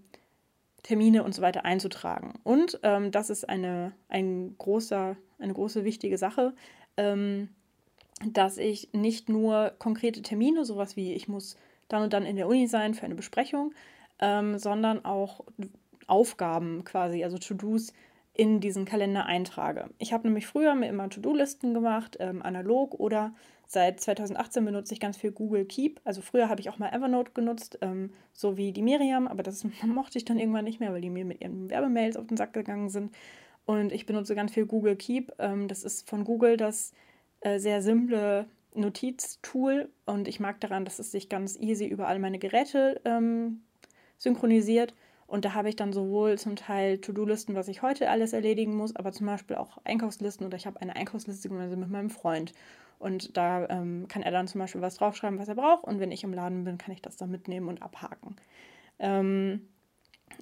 Termine 0.83 1.23
und 1.23 1.35
so 1.35 1.41
weiter 1.41 1.65
einzutragen. 1.65 2.39
Und 2.43 2.79
ähm, 2.83 3.11
das 3.11 3.29
ist 3.29 3.47
eine, 3.47 3.91
ein 4.07 4.55
großer, 4.57 5.17
eine 5.37 5.53
große 5.53 5.83
wichtige 5.83 6.17
Sache. 6.17 6.53
Ähm, 6.95 7.49
dass 8.25 8.57
ich 8.57 8.89
nicht 8.93 9.29
nur 9.29 9.73
konkrete 9.79 10.21
Termine, 10.21 10.65
sowas 10.65 10.95
wie 10.95 11.13
ich 11.13 11.27
muss 11.27 11.57
dann 11.87 12.03
und 12.03 12.13
dann 12.13 12.25
in 12.25 12.35
der 12.35 12.47
Uni 12.47 12.67
sein 12.67 12.93
für 12.93 13.05
eine 13.05 13.15
Besprechung, 13.15 13.73
ähm, 14.19 14.57
sondern 14.57 15.05
auch 15.05 15.45
Aufgaben 16.07 16.83
quasi, 16.83 17.23
also 17.23 17.37
To-Dos 17.37 17.93
in 18.33 18.59
diesen 18.59 18.85
Kalender 18.85 19.25
eintrage. 19.25 19.89
Ich 19.97 20.13
habe 20.13 20.27
nämlich 20.27 20.47
früher 20.47 20.75
mir 20.75 20.87
immer 20.87 21.09
To-Do-Listen 21.09 21.73
gemacht, 21.73 22.17
ähm, 22.19 22.41
analog 22.41 22.93
oder 22.99 23.33
seit 23.65 23.99
2018 23.99 24.63
benutze 24.63 24.93
ich 24.93 24.99
ganz 24.99 25.17
viel 25.17 25.31
Google 25.31 25.65
Keep. 25.65 25.99
Also 26.03 26.21
früher 26.21 26.47
habe 26.47 26.61
ich 26.61 26.69
auch 26.69 26.77
mal 26.77 26.93
Evernote 26.93 27.31
genutzt, 27.33 27.79
ähm, 27.81 28.11
so 28.33 28.55
wie 28.55 28.71
die 28.71 28.83
Miriam, 28.83 29.27
aber 29.27 29.43
das 29.43 29.63
mochte 29.85 30.17
ich 30.17 30.25
dann 30.25 30.39
irgendwann 30.39 30.65
nicht 30.65 30.79
mehr, 30.79 30.93
weil 30.93 31.01
die 31.01 31.09
mir 31.09 31.25
mit 31.25 31.41
ihren 31.41 31.69
Werbemails 31.69 32.15
auf 32.15 32.27
den 32.27 32.37
Sack 32.37 32.53
gegangen 32.53 32.89
sind. 32.89 33.11
Und 33.65 33.91
ich 33.91 34.05
benutze 34.05 34.33
ganz 34.33 34.53
viel 34.53 34.65
Google 34.65 34.95
Keep. 34.95 35.33
Ähm, 35.39 35.67
das 35.67 35.83
ist 35.83 36.07
von 36.09 36.23
Google 36.23 36.57
das 36.57 36.93
äh, 37.41 37.59
sehr 37.59 37.81
simple 37.81 38.47
Notiztool 38.73 39.89
und 40.05 40.27
ich 40.27 40.39
mag 40.39 40.59
daran, 40.61 40.85
dass 40.85 40.99
es 40.99 41.11
sich 41.11 41.29
ganz 41.29 41.57
easy 41.57 41.87
über 41.87 42.07
all 42.07 42.19
meine 42.19 42.39
Geräte 42.39 43.01
ähm, 43.05 43.61
synchronisiert. 44.17 44.93
Und 45.25 45.43
da 45.43 45.53
habe 45.53 45.67
ich 45.67 45.75
dann 45.75 45.91
sowohl 45.91 46.37
zum 46.37 46.55
Teil 46.55 46.99
To-Do-Listen, 46.99 47.53
was 47.53 47.67
ich 47.67 47.81
heute 47.81 48.09
alles 48.09 48.31
erledigen 48.31 48.75
muss, 48.75 48.95
aber 48.95 49.11
zum 49.11 49.27
Beispiel 49.27 49.57
auch 49.57 49.77
Einkaufslisten 49.83 50.45
oder 50.45 50.55
ich 50.55 50.65
habe 50.65 50.79
eine 50.79 50.95
Einkaufsliste 50.95 51.49
gemeinsam 51.49 51.81
mit 51.81 51.89
meinem 51.89 52.09
Freund. 52.09 52.53
Und 52.97 53.35
da 53.35 53.67
ähm, 53.67 54.07
kann 54.07 54.23
er 54.23 54.31
dann 54.31 54.47
zum 54.47 54.59
Beispiel 54.59 54.81
was 54.81 54.95
draufschreiben, 54.95 55.37
was 55.37 55.49
er 55.49 55.55
braucht. 55.55 55.83
Und 55.83 55.99
wenn 55.99 56.11
ich 56.11 56.23
im 56.23 56.33
Laden 56.33 56.63
bin, 56.63 56.77
kann 56.77 56.93
ich 56.93 57.01
das 57.01 57.17
dann 57.17 57.29
mitnehmen 57.29 57.67
und 57.67 57.81
abhaken. 57.81 58.37
Ähm, 58.99 59.67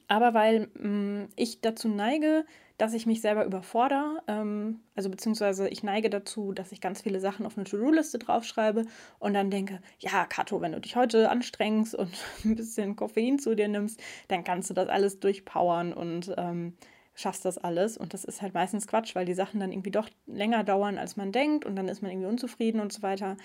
aber 0.07 0.33
weil 0.33 0.69
mh, 0.79 0.87
mm, 0.87 1.29
ich 1.35 1.61
dazu 1.61 1.87
neige, 1.87 2.45
dass 2.77 2.93
ich 2.93 3.05
mich 3.05 3.21
selber 3.21 3.45
überfordere, 3.45 4.21
ähm, 4.27 4.81
also 4.95 5.09
beziehungsweise 5.09 5.69
ich 5.69 5.83
neige 5.83 6.09
dazu, 6.09 6.51
dass 6.51 6.71
ich 6.71 6.81
ganz 6.81 7.01
viele 7.01 7.19
Sachen 7.19 7.45
auf 7.45 7.57
eine 7.57 7.65
To-Do-Liste 7.65 8.19
draufschreibe 8.19 8.85
und 9.19 9.33
dann 9.33 9.49
denke, 9.49 9.79
ja, 9.99 10.25
Kato, 10.25 10.59
wenn 10.61 10.73
du 10.73 10.81
dich 10.81 10.95
heute 10.95 11.29
anstrengst 11.29 11.95
und 11.95 12.11
ein 12.43 12.55
bisschen 12.55 12.95
Koffein 12.95 13.39
zu 13.39 13.55
dir 13.55 13.67
nimmst, 13.67 14.01
dann 14.27 14.43
kannst 14.43 14.69
du 14.69 14.73
das 14.73 14.89
alles 14.89 15.19
durchpowern 15.19 15.93
und 15.93 16.33
ähm, 16.37 16.73
schaffst 17.13 17.45
das 17.45 17.57
alles. 17.57 17.97
Und 17.97 18.13
das 18.13 18.25
ist 18.25 18.41
halt 18.41 18.53
meistens 18.53 18.87
Quatsch, 18.87 19.15
weil 19.15 19.25
die 19.25 19.33
Sachen 19.33 19.61
dann 19.61 19.71
irgendwie 19.71 19.91
doch 19.91 20.09
länger 20.27 20.65
dauern, 20.65 20.97
als 20.97 21.15
man 21.15 21.31
denkt 21.31 21.65
und 21.65 21.77
dann 21.77 21.87
ist 21.87 22.01
man 22.01 22.11
irgendwie 22.11 22.27
unzufrieden 22.27 22.81
und 22.81 22.91
so 22.91 23.01
weiter. 23.01 23.37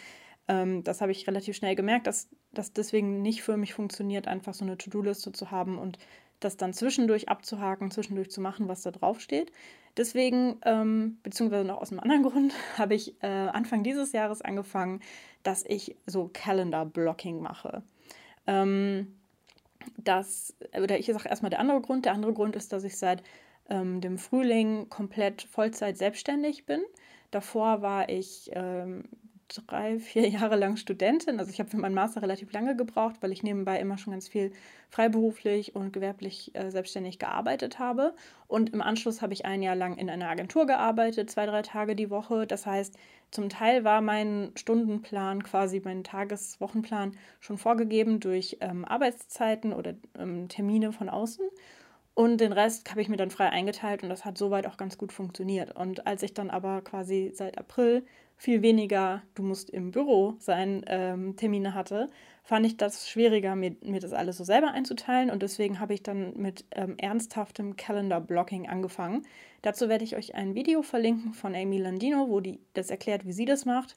Ähm, 0.49 0.83
das 0.83 1.01
habe 1.01 1.13
ich 1.13 1.27
relativ 1.29 1.55
schnell 1.55 1.77
gemerkt, 1.77 2.09
dass 2.09 2.29
das 2.53 2.73
deswegen 2.73 3.23
nicht 3.23 3.43
für 3.43 3.57
mich 3.57 3.75
funktioniert, 3.75 4.27
einfach 4.27 4.55
so 4.55 4.65
eine 4.65 4.77
To-Do-Liste 4.77 5.31
zu 5.31 5.53
haben 5.53 5.79
und 5.79 5.99
das 6.41 6.57
dann 6.57 6.73
zwischendurch 6.73 7.29
abzuhaken, 7.29 7.91
zwischendurch 7.91 8.31
zu 8.31 8.41
machen, 8.41 8.69
was 8.69 8.83
da 8.83 8.91
drauf 8.91 9.21
steht. 9.21 9.53
Deswegen, 9.97 10.57
ähm, 10.65 11.19
beziehungsweise 11.23 11.67
noch 11.67 11.81
aus 11.81 11.91
einem 11.91 12.01
anderen 12.01 12.23
Grund, 12.31 12.55
habe 12.77 12.95
ich 12.95 13.23
äh, 13.23 13.27
Anfang 13.27 13.83
dieses 13.83 14.13
Jahres 14.13 14.43
angefangen, 14.43 15.01
dass 15.43 15.65
ich 15.67 15.97
so 16.07 16.31
Calendar-Blocking 16.33 17.41
mache. 17.41 17.83
Ähm, 18.47 19.15
das, 19.97 20.55
oder 20.81 20.99
ich 20.99 21.07
sage 21.07 21.29
erstmal 21.29 21.51
der 21.51 21.61
andere 21.61 21.81
Grund. 21.81 22.05
Der 22.05 22.13
andere 22.13 22.33
Grund 22.33 22.57
ist, 22.57 22.73
dass 22.73 22.85
ich 22.85 22.97
seit 22.97 23.23
ähm, 23.69 24.01
dem 24.01 24.19
Frühling 24.19 24.89
komplett 24.89 25.43
Vollzeit 25.43 25.97
selbstständig 25.97 26.67
bin. 26.67 26.83
Davor 27.31 27.83
war 27.83 28.09
ich 28.09 28.51
ähm, 28.53 29.05
drei, 29.67 29.99
vier 29.99 30.29
Jahre 30.29 30.57
lang 30.57 30.77
Studentin. 30.77 31.39
Also 31.39 31.51
ich 31.51 31.59
habe 31.59 31.71
für 31.71 31.77
meinen 31.77 31.95
Master 31.95 32.23
relativ 32.23 32.53
lange 32.53 32.77
gebraucht, 32.77 33.17
weil 33.21 33.33
ich 33.33 33.43
nebenbei 33.43 33.81
immer 33.81 33.99
schon 33.99 34.13
ganz 34.13 34.29
viel 34.29 34.53
freiberuflich 34.89 35.75
und 35.75 35.93
gewerblich 35.93 36.55
äh, 36.55 36.71
selbstständig 36.71 37.19
gearbeitet 37.19 37.79
habe. 37.79 38.15
Und 38.47 38.71
im 38.71 38.83
Anschluss 38.83 39.23
habe 39.23 39.33
ich 39.33 39.45
ein 39.45 39.63
Jahr 39.63 39.77
lang 39.77 39.97
in 39.97 40.11
einer 40.11 40.29
Agentur 40.29 40.67
gearbeitet, 40.67 41.31
zwei, 41.31 41.47
drei 41.47 41.63
Tage 41.63 41.97
die 41.97 42.11
Woche. 42.11 42.47
Das 42.47 42.67
heißt, 42.67 42.97
zum 43.31 43.49
Teil 43.49 43.85
war 43.85 44.01
mein 44.01 44.53
Stundenplan, 44.57 45.43
quasi 45.43 45.81
mein 45.85 46.05
Tageswochenplan 46.05 47.17
schon 47.41 47.59
vorgegeben 47.59 48.21
durch 48.21 48.59
ähm, 48.61 48.85
Arbeitszeiten 48.85 49.73
oder 49.73 49.95
ähm, 50.19 50.49
Termine 50.49 50.93
von 50.93 51.09
außen. 51.09 51.45
Und 52.15 52.41
den 52.41 52.53
Rest 52.53 52.91
habe 52.91 53.01
ich 53.01 53.09
mir 53.09 53.17
dann 53.17 53.31
frei 53.31 53.49
eingeteilt 53.49 54.03
und 54.03 54.09
das 54.09 54.25
hat 54.25 54.37
soweit 54.37 54.67
auch 54.67 54.77
ganz 54.77 54.99
gut 54.99 55.13
funktioniert. 55.13 55.75
Und 55.77 56.07
als 56.07 56.23
ich 56.23 56.35
dann 56.35 56.51
aber 56.51 56.83
quasi 56.83 57.31
seit 57.35 57.57
April 57.57 58.05
viel 58.41 58.63
weniger, 58.63 59.23
du 59.35 59.43
musst 59.43 59.69
im 59.69 59.91
Büro 59.91 60.35
sein, 60.39 60.83
ähm, 60.87 61.37
Termine 61.37 61.75
hatte, 61.75 62.09
fand 62.43 62.65
ich 62.65 62.79
das 62.79 63.07
schwieriger, 63.07 63.55
mir, 63.55 63.77
mir 63.83 64.01
das 64.01 64.15
alles 64.15 64.39
so 64.39 64.45
selber 64.45 64.73
einzuteilen. 64.73 65.31
Und 65.31 65.43
deswegen 65.43 65.79
habe 65.79 65.93
ich 65.93 66.03
dann 66.03 66.33
mit 66.39 66.65
ähm, 66.71 66.95
ernsthaftem 66.97 67.77
Calendar-Blocking 67.77 68.67
angefangen. 68.67 69.27
Dazu 69.61 69.91
werde 69.91 70.05
ich 70.05 70.17
euch 70.17 70.35
ein 70.35 70.55
Video 70.55 70.81
verlinken 70.81 71.35
von 71.35 71.55
Amy 71.55 71.77
Landino, 71.77 72.31
wo 72.31 72.41
die 72.41 72.61
das 72.73 72.89
erklärt, 72.89 73.27
wie 73.27 73.35
sie 73.35 73.45
das 73.45 73.67
macht. 73.67 73.95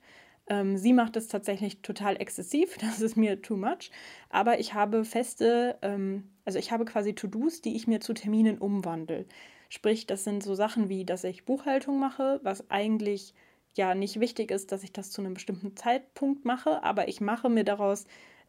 Ähm, 0.48 0.76
sie 0.76 0.92
macht 0.92 1.16
es 1.16 1.30
tatsächlich 1.30 1.82
total 1.82 2.18
exzessiv, 2.18 2.78
das 2.82 3.00
ist 3.00 3.16
mir 3.16 3.42
too 3.42 3.56
much. 3.56 3.92
Aber 4.30 4.60
ich 4.60 4.74
habe 4.74 5.06
feste, 5.06 5.78
ähm, 5.82 6.30
also 6.44 6.60
ich 6.60 6.74
habe 6.74 6.84
quasi 6.84 7.14
To-Dos, 7.14 7.62
die 7.62 7.78
ich 7.78 7.88
mir 7.88 8.02
zu 8.02 8.14
Terminen 8.14 8.58
umwandle. 8.58 9.26
Sprich, 9.70 10.06
das 10.06 10.26
sind 10.26 10.44
so 10.44 10.54
Sachen 10.54 10.90
wie, 10.90 11.06
dass 11.06 11.24
ich 11.24 11.46
Buchhaltung 11.46 11.98
mache, 11.98 12.42
was 12.44 12.70
eigentlich 12.70 13.34
ja 13.76 13.96
nicht 13.96 14.20
wichtig 14.20 14.52
ist, 14.52 14.72
dass 14.72 14.84
ich 14.84 14.92
das 14.92 15.12
zu 15.12 15.22
einem 15.22 15.34
bestimmten 15.34 15.76
Zeitpunkt 15.76 16.46
mache, 16.46 16.84
aber 16.84 17.08
ich 17.08 17.22
mache 17.22 17.50
mir 17.50 17.64
daraus 17.64 18.06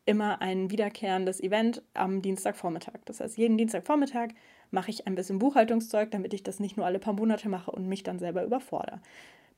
immer 0.06 0.42
ein 0.42 0.70
wiederkehrendes 0.70 1.40
Event 1.40 1.82
am 1.94 2.20
Dienstagvormittag. 2.20 3.00
Das 3.06 3.20
heißt, 3.20 3.38
jeden 3.38 3.56
Dienstagvormittag 3.56 4.28
mache 4.70 4.90
ich 4.90 5.06
ein 5.06 5.14
bisschen 5.14 5.38
Buchhaltungszeug, 5.38 6.10
damit 6.10 6.34
ich 6.34 6.42
das 6.42 6.60
nicht 6.60 6.76
nur 6.76 6.86
alle 6.86 6.98
paar 6.98 7.14
Monate 7.14 7.48
mache 7.48 7.70
und 7.70 7.88
mich 7.88 8.02
dann 8.02 8.18
selber 8.18 8.44
überfordere. 8.44 9.00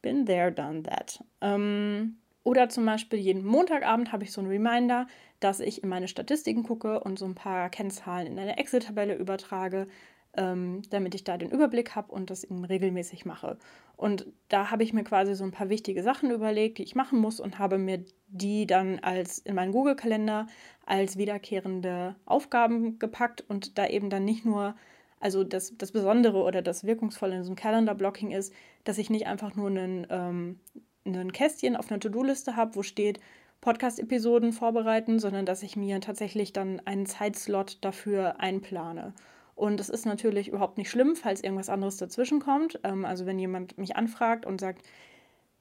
Been 0.02 0.26
there, 0.26 0.52
done 0.52 0.84
that. 0.84 1.24
Ähm, 1.40 2.18
oder 2.44 2.68
zum 2.68 2.86
Beispiel 2.86 3.18
jeden 3.18 3.44
Montagabend 3.44 4.12
habe 4.12 4.22
ich 4.22 4.30
so 4.30 4.40
einen 4.40 4.50
Reminder, 4.50 5.08
dass 5.40 5.58
ich 5.58 5.82
in 5.82 5.88
meine 5.88 6.06
Statistiken 6.06 6.62
gucke 6.62 7.00
und 7.00 7.18
so 7.18 7.24
ein 7.24 7.34
paar 7.34 7.68
Kennzahlen 7.70 8.28
in 8.28 8.38
eine 8.38 8.56
Excel-Tabelle 8.56 9.16
übertrage, 9.16 9.88
ähm, 10.36 10.82
damit 10.90 11.14
ich 11.14 11.24
da 11.24 11.36
den 11.36 11.50
Überblick 11.50 11.94
habe 11.94 12.12
und 12.12 12.30
das 12.30 12.44
eben 12.44 12.64
regelmäßig 12.64 13.24
mache. 13.24 13.58
Und 13.96 14.26
da 14.48 14.70
habe 14.70 14.82
ich 14.82 14.92
mir 14.92 15.04
quasi 15.04 15.34
so 15.34 15.44
ein 15.44 15.52
paar 15.52 15.68
wichtige 15.68 16.02
Sachen 16.02 16.30
überlegt, 16.30 16.78
die 16.78 16.82
ich 16.82 16.94
machen 16.94 17.18
muss 17.18 17.40
und 17.40 17.58
habe 17.58 17.78
mir 17.78 18.04
die 18.28 18.66
dann 18.66 18.98
als 19.00 19.38
in 19.38 19.54
meinen 19.54 19.72
Google-Kalender 19.72 20.46
als 20.84 21.16
wiederkehrende 21.16 22.16
Aufgaben 22.26 22.98
gepackt 22.98 23.44
und 23.48 23.78
da 23.78 23.86
eben 23.86 24.10
dann 24.10 24.24
nicht 24.24 24.44
nur, 24.44 24.76
also 25.20 25.44
das, 25.44 25.76
das 25.78 25.92
Besondere 25.92 26.42
oder 26.42 26.60
das 26.62 26.84
Wirkungsvolle 26.84 27.36
in 27.36 27.42
so 27.42 27.48
einem 27.48 27.56
Calendar-Blocking 27.56 28.30
ist, 28.30 28.52
dass 28.84 28.98
ich 28.98 29.10
nicht 29.10 29.26
einfach 29.26 29.56
nur 29.56 29.68
einen, 29.68 30.06
ähm, 30.10 30.60
ein 31.06 31.32
Kästchen 31.32 31.76
auf 31.76 31.90
einer 31.90 32.00
To-Do-Liste 32.00 32.56
habe, 32.56 32.76
wo 32.76 32.82
steht, 32.82 33.20
Podcast-Episoden 33.62 34.52
vorbereiten, 34.52 35.18
sondern 35.18 35.46
dass 35.46 35.62
ich 35.62 35.76
mir 35.76 36.00
tatsächlich 36.00 36.52
dann 36.52 36.80
einen 36.84 37.06
Zeitslot 37.06 37.78
dafür 37.80 38.38
einplane. 38.38 39.14
Und 39.56 39.80
es 39.80 39.88
ist 39.88 40.04
natürlich 40.04 40.48
überhaupt 40.48 40.78
nicht 40.78 40.90
schlimm, 40.90 41.16
falls 41.16 41.42
irgendwas 41.42 41.70
anderes 41.70 41.96
dazwischen 41.96 42.40
kommt. 42.40 42.78
Ähm, 42.84 43.04
also 43.04 43.26
wenn 43.26 43.38
jemand 43.38 43.76
mich 43.78 43.96
anfragt 43.96 44.46
und 44.46 44.60
sagt, 44.60 44.86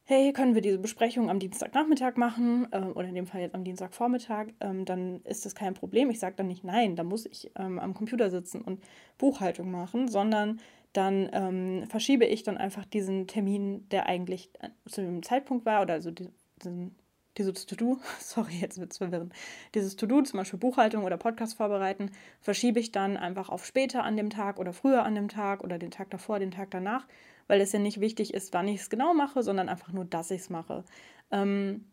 hey, 0.04 0.34
können 0.34 0.54
wir 0.54 0.62
diese 0.62 0.78
Besprechung 0.78 1.32
am 1.32 1.40
Dienstagnachmittag 1.40 2.18
machen 2.18 2.68
ähm, 2.72 2.92
oder 2.94 3.08
in 3.08 3.16
dem 3.16 3.26
Fall 3.26 3.42
jetzt 3.42 3.56
am 3.56 3.64
Dienstagvormittag, 3.64 4.50
ähm, 4.60 4.86
dann 4.86 5.22
ist 5.22 5.46
das 5.46 5.56
kein 5.56 5.74
Problem. 5.74 6.12
Ich 6.12 6.20
sage 6.20 6.36
dann 6.36 6.48
nicht, 6.48 6.64
nein, 6.64 6.96
da 6.96 7.04
muss 7.04 7.26
ich 7.26 7.50
am 7.56 7.96
Computer 7.96 8.30
sitzen 8.30 8.62
und 8.62 8.84
Buchhaltung 9.18 9.72
machen, 9.72 10.08
sondern 10.08 10.60
dann 10.94 11.30
ähm, 11.34 11.86
verschiebe 11.90 12.26
ich 12.26 12.44
dann 12.44 12.58
einfach 12.58 12.86
diesen 12.86 13.28
Termin, 13.28 13.88
der 13.90 14.06
eigentlich 14.08 14.50
äh, 14.60 14.70
zu 14.88 15.02
dem 15.02 15.24
Zeitpunkt 15.24 15.66
war 15.66 15.82
oder 15.82 15.96
also 15.96 16.12
diesen 16.12 16.96
dieses 17.38 17.66
To-Do, 17.66 18.00
sorry, 18.20 18.56
jetzt 18.60 18.80
wird 18.80 18.92
es 18.92 18.98
verwirrend, 18.98 19.34
dieses 19.74 19.96
To-Do, 19.96 20.22
zum 20.22 20.38
Beispiel 20.38 20.60
Buchhaltung 20.60 21.04
oder 21.04 21.18
Podcast 21.18 21.58
vorbereiten, 21.58 22.12
verschiebe 22.42 22.80
ich 22.80 22.92
dann 22.92 23.18
einfach 23.18 23.50
auf 23.50 23.66
später 23.66 24.04
an 24.04 24.18
dem 24.18 24.30
Tag 24.30 24.60
oder 24.60 24.74
früher 24.74 25.04
an 25.04 25.16
dem 25.16 25.30
Tag 25.30 25.64
oder 25.64 25.78
den 25.78 25.92
Tag 25.92 26.10
davor, 26.10 26.40
den 26.40 26.52
Tag 26.52 26.72
danach, 26.72 27.08
weil 27.48 27.62
es 27.62 27.72
ja 27.72 27.80
nicht 27.80 28.00
wichtig 28.00 28.34
ist, 28.34 28.54
wann 28.54 28.68
ich 28.68 28.82
es 28.82 28.90
genau 28.90 29.14
mache, 29.14 29.44
sondern 29.44 29.70
einfach 29.70 29.92
nur, 29.92 30.06
dass 30.06 30.32
ich 30.32 30.42
es 30.42 30.50
mache. 30.50 30.84
Ähm, 31.32 31.86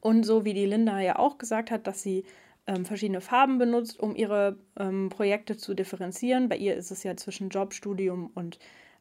und 0.00 0.24
so 0.24 0.44
wie 0.44 0.54
die 0.54 0.66
Linda 0.66 1.00
ja 1.00 1.18
auch 1.18 1.38
gesagt 1.38 1.70
hat, 1.70 1.86
dass 1.86 2.02
sie 2.02 2.24
ähm, 2.66 2.84
verschiedene 2.84 3.20
Farben 3.20 3.58
benutzt, 3.58 4.00
um 4.00 4.16
ihre 4.16 4.58
ähm, 4.78 5.10
Projekte 5.10 5.56
zu 5.56 5.74
differenzieren. 5.74 6.48
Bei 6.48 6.56
ihr 6.56 6.74
ist 6.76 6.90
es 6.90 7.02
ja 7.02 7.16
zwischen 7.16 7.50
Job, 7.50 7.74
Studium 7.74 8.30
und 8.34 8.58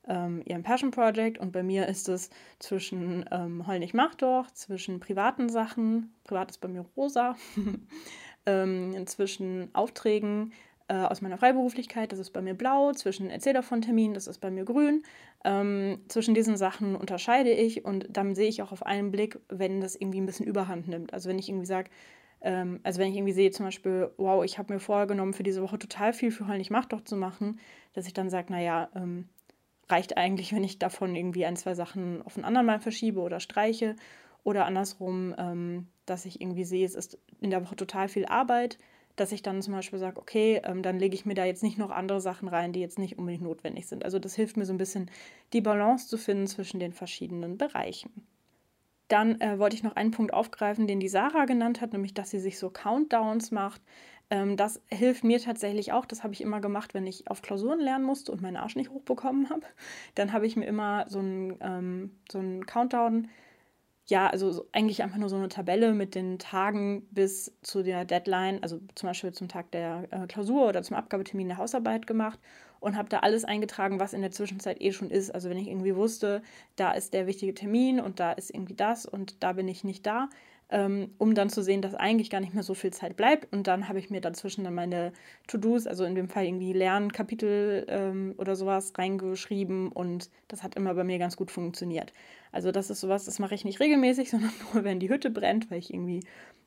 ähm, 0.08 0.42
ihrem 0.46 0.64
Passion 0.64 0.92
Project 0.92 1.38
und 1.38 1.52
bei 1.52 1.64
mir 1.64 1.88
ist 1.88 2.10
es 2.10 2.30
zwischen 2.60 3.26
ähm, 3.32 3.64
nicht 3.80 3.94
mach 3.94 4.16
doch, 4.16 4.52
zwischen 4.52 5.00
privaten 5.00 5.50
Sachen, 5.50 6.14
privat 6.24 6.52
ist 6.52 6.60
bei 6.60 6.68
mir 6.68 6.86
rosa, 6.96 7.36
ähm, 8.46 9.08
zwischen 9.08 9.74
Aufträgen 9.74 10.54
äh, 10.88 10.96
aus 10.96 11.22
meiner 11.22 11.38
Freiberuflichkeit, 11.38 12.12
das 12.12 12.20
ist 12.20 12.32
bei 12.32 12.42
mir 12.42 12.54
blau, 12.54 12.92
zwischen 12.92 13.30
Erzähl 13.30 13.54
davon 13.54 13.82
Termin, 13.82 14.14
das 14.14 14.28
ist 14.28 14.40
bei 14.40 14.52
mir 14.52 14.66
grün. 14.66 15.04
Ähm, 15.46 16.00
zwischen 16.08 16.34
diesen 16.34 16.58
Sachen 16.58 16.96
unterscheide 16.96 17.52
ich 17.52 17.86
und 17.86 18.08
dann 18.10 18.36
sehe 18.36 18.48
ich 18.48 18.62
auch 18.62 18.72
auf 18.72 18.86
einen 18.86 19.12
Blick, 19.12 19.40
wenn 19.50 19.82
das 19.82 19.96
irgendwie 19.96 20.22
ein 20.22 20.26
bisschen 20.26 20.46
Überhand 20.46 20.88
nimmt. 20.88 21.14
Also 21.14 21.30
wenn 21.30 21.40
ich 21.40 21.50
irgendwie 21.50 21.66
sage, 21.66 21.90
ähm, 22.42 22.80
also 22.84 23.00
wenn 23.00 23.10
ich 23.10 23.16
irgendwie 23.16 23.34
sehe 23.34 23.52
zum 23.52 23.66
Beispiel, 23.66 24.12
wow, 24.18 24.44
ich 24.44 24.58
habe 24.58 24.74
mir 24.74 24.80
vorgenommen, 24.80 25.34
für 25.34 25.44
diese 25.44 25.62
Woche 25.62 25.80
total 25.80 26.14
viel 26.14 26.32
für 26.32 26.48
Heul 26.48 26.58
nicht 26.58 26.72
mach 26.72 26.86
doch 26.86 27.02
zu 27.02 27.16
machen, 27.16 27.60
dass 27.94 28.08
ich 28.08 28.14
dann 28.14 28.30
sage, 28.30 28.52
naja, 28.52 28.90
ähm, 28.96 29.30
reicht 29.90 30.18
eigentlich, 30.18 30.54
wenn 30.54 30.64
ich 30.64 30.80
davon 30.80 31.16
irgendwie 31.16 31.46
ein, 31.46 31.56
zwei 31.56 31.76
Sachen 31.76 32.22
auf 32.22 32.36
einen 32.36 32.46
anderen 32.46 32.66
Mal 32.66 32.80
verschiebe 32.80 33.20
oder 33.20 33.40
streiche. 33.40 33.96
Oder 34.44 34.66
andersrum, 34.66 35.34
ähm, 35.38 35.88
dass 36.06 36.26
ich 36.26 36.42
irgendwie 36.42 36.66
sehe, 36.66 36.86
es 36.86 36.96
ist 36.96 37.18
in 37.40 37.50
der 37.50 37.64
Woche 37.64 37.76
total 37.76 38.10
viel 38.10 38.26
Arbeit, 38.26 38.78
dass 39.16 39.32
ich 39.32 39.44
dann 39.44 39.62
zum 39.62 39.74
Beispiel 39.74 40.00
sage, 40.00 40.20
okay, 40.20 40.62
ähm, 40.64 40.82
dann 40.82 41.00
lege 41.00 41.16
ich 41.16 41.26
mir 41.26 41.36
da 41.36 41.46
jetzt 41.46 41.64
nicht 41.64 41.78
noch 41.78 41.92
andere 41.92 42.20
Sachen 42.20 42.48
rein, 42.48 42.74
die 42.74 42.82
jetzt 42.82 43.00
nicht 43.00 43.18
unbedingt 43.18 43.44
notwendig 43.44 43.88
sind. 43.88 44.04
Also 44.04 44.20
das 44.20 44.36
hilft 44.36 44.58
mir 44.58 44.66
so 44.66 44.74
ein 44.74 44.78
bisschen, 44.78 45.10
die 45.54 45.62
Balance 45.62 46.08
zu 46.08 46.18
finden 46.18 46.48
zwischen 46.48 46.80
den 46.80 46.94
verschiedenen 46.94 47.58
Bereichen. 47.58 48.28
Dann 49.08 49.40
äh, 49.42 49.60
wollte 49.60 49.76
ich 49.76 49.84
noch 49.84 49.96
einen 49.96 50.12
Punkt 50.12 50.34
aufgreifen, 50.34 50.88
den 50.88 51.00
die 51.00 51.10
Sarah 51.10 51.46
genannt 51.46 51.82
hat, 51.82 51.94
nämlich 51.94 52.14
dass 52.14 52.32
sie 52.32 52.40
sich 52.40 52.58
so 52.58 52.70
Countdowns 52.70 53.52
macht. 53.52 53.82
Ähm, 54.34 54.58
das 54.58 54.82
hilft 54.90 55.24
mir 55.24 55.40
tatsächlich 55.40 55.92
auch. 55.92 56.08
Das 56.08 56.24
habe 56.24 56.34
ich 56.34 56.42
immer 56.42 56.60
gemacht, 56.60 56.96
wenn 56.96 57.06
ich 57.06 57.30
auf 57.30 57.44
Klausuren 57.44 57.80
lernen 57.80 58.04
musste 58.04 58.32
und 58.32 58.42
meinen 58.42 58.58
Arsch 58.58 58.76
nicht 58.76 58.90
hochbekommen 58.90 59.52
habe. 59.52 59.62
Dann 60.16 60.34
habe 60.34 60.48
ich 60.48 60.56
mir 60.56 60.66
immer 60.66 61.06
so 61.08 61.20
einen, 61.20 61.56
ähm, 61.62 62.12
so 62.32 62.40
einen 62.40 62.66
Countdown 62.66 63.30
ja, 64.08 64.28
also 64.28 64.52
so, 64.52 64.68
eigentlich 64.74 65.02
einfach 65.02 65.18
nur 65.18 65.30
so 65.30 65.38
eine 65.38 65.48
Tabelle 65.50 65.94
mit 65.94 66.14
den 66.16 66.38
Tagen 66.38 67.08
bis 67.12 67.54
zu 67.62 67.84
der 67.84 68.04
Deadline, 68.06 68.62
also 68.62 68.82
zum 68.96 69.08
Beispiel 69.08 69.32
zum 69.32 69.48
Tag 69.48 69.72
der 69.72 70.08
äh, 70.12 70.28
Klausur 70.28 70.68
oder 70.68 70.84
zum 70.84 70.98
Abgabetermin 70.98 71.48
der 71.48 71.58
Hausarbeit 71.58 72.06
gemacht 72.06 72.40
und 72.82 72.98
habe 72.98 73.08
da 73.08 73.20
alles 73.20 73.46
eingetragen, 73.46 74.02
was 74.02 74.14
in 74.14 74.22
der 74.22 74.32
Zwischenzeit 74.32 74.82
eh 74.82 74.92
schon 74.92 75.10
ist. 75.10 75.32
Also 75.32 75.50
wenn 75.50 75.58
ich 75.58 75.68
irgendwie 75.68 75.96
wusste, 75.96 76.42
da 76.76 76.92
ist 76.92 77.14
der 77.14 77.28
wichtige 77.28 77.54
Termin 77.54 78.02
und 78.02 78.20
da 78.20 78.34
ist 78.34 78.54
irgendwie 78.54 78.76
das 78.76 79.06
und 79.06 79.42
da 79.42 79.54
bin 79.54 79.70
ich 79.70 79.86
nicht 79.86 80.06
da, 80.06 80.28
ähm, 80.74 81.12
um 81.20 81.36
dann 81.36 81.50
zu 81.50 81.62
sehen, 81.62 81.84
dass 81.84 81.94
eigentlich 81.94 82.32
gar 82.32 82.42
nicht 82.42 82.56
mehr 82.56 82.64
so 82.64 82.74
viel 82.74 82.92
Zeit 82.92 83.16
bleibt. 83.16 83.54
Und 83.54 83.68
dann 83.68 83.88
habe 83.88 84.00
ich 84.00 84.10
mir 84.10 84.22
dazwischen 84.22 84.64
dann 84.64 84.74
meine 84.74 85.14
To-Dos, 85.48 85.86
also 85.86 86.04
in 86.04 86.16
dem 86.16 86.28
Fall 86.28 86.46
irgendwie 86.46 86.74
Lernkapitel 86.74 87.86
ähm, 87.88 88.34
oder 88.38 88.56
sowas 88.56 88.92
reingeschrieben 88.98 89.92
und 89.92 90.32
das 90.48 90.64
hat 90.64 90.76
immer 90.76 90.96
bei 90.96 91.04
mir 91.04 91.20
ganz 91.20 91.38
gut 91.38 91.52
funktioniert. 91.52 92.12
Also 92.52 92.72
das 92.72 92.90
ist 92.90 93.02
sowas, 93.02 93.26
das 93.26 93.38
mache 93.38 93.54
ich 93.54 93.66
nicht 93.66 93.80
regelmäßig, 93.80 94.30
sondern 94.32 94.52
nur, 94.74 94.84
wenn 94.84 95.00
die 95.00 95.10
Hütte 95.10 95.30
brennt, 95.30 95.70
weil 95.70 95.78
ich 95.78 95.94
irgendwie 95.94 96.22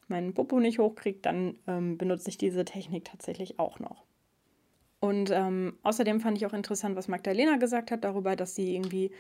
meinen 0.07 0.35
Popo 0.35 0.61
nicht 0.61 0.79
hochkriege, 0.79 1.19
dann 1.21 1.59
ähm, 1.67 1.99
benutze 1.99 2.29
ich 2.29 2.39
diese 2.39 2.65
Technik 2.65 3.05
tatsächlich 3.07 3.59
auch 3.59 3.81
noch. 3.81 4.05
Und 5.07 5.31
ähm, 5.31 5.79
außerdem 5.85 6.21
fand 6.21 6.37
ich 6.37 6.47
auch 6.47 6.53
interessant, 6.53 6.97
was 6.97 7.07
Magdalena 7.07 7.59
gesagt 7.59 7.93
hat 7.93 8.03
darüber, 8.03 8.35
dass 8.35 8.57
sie 8.57 8.75
irgendwie 8.75 9.13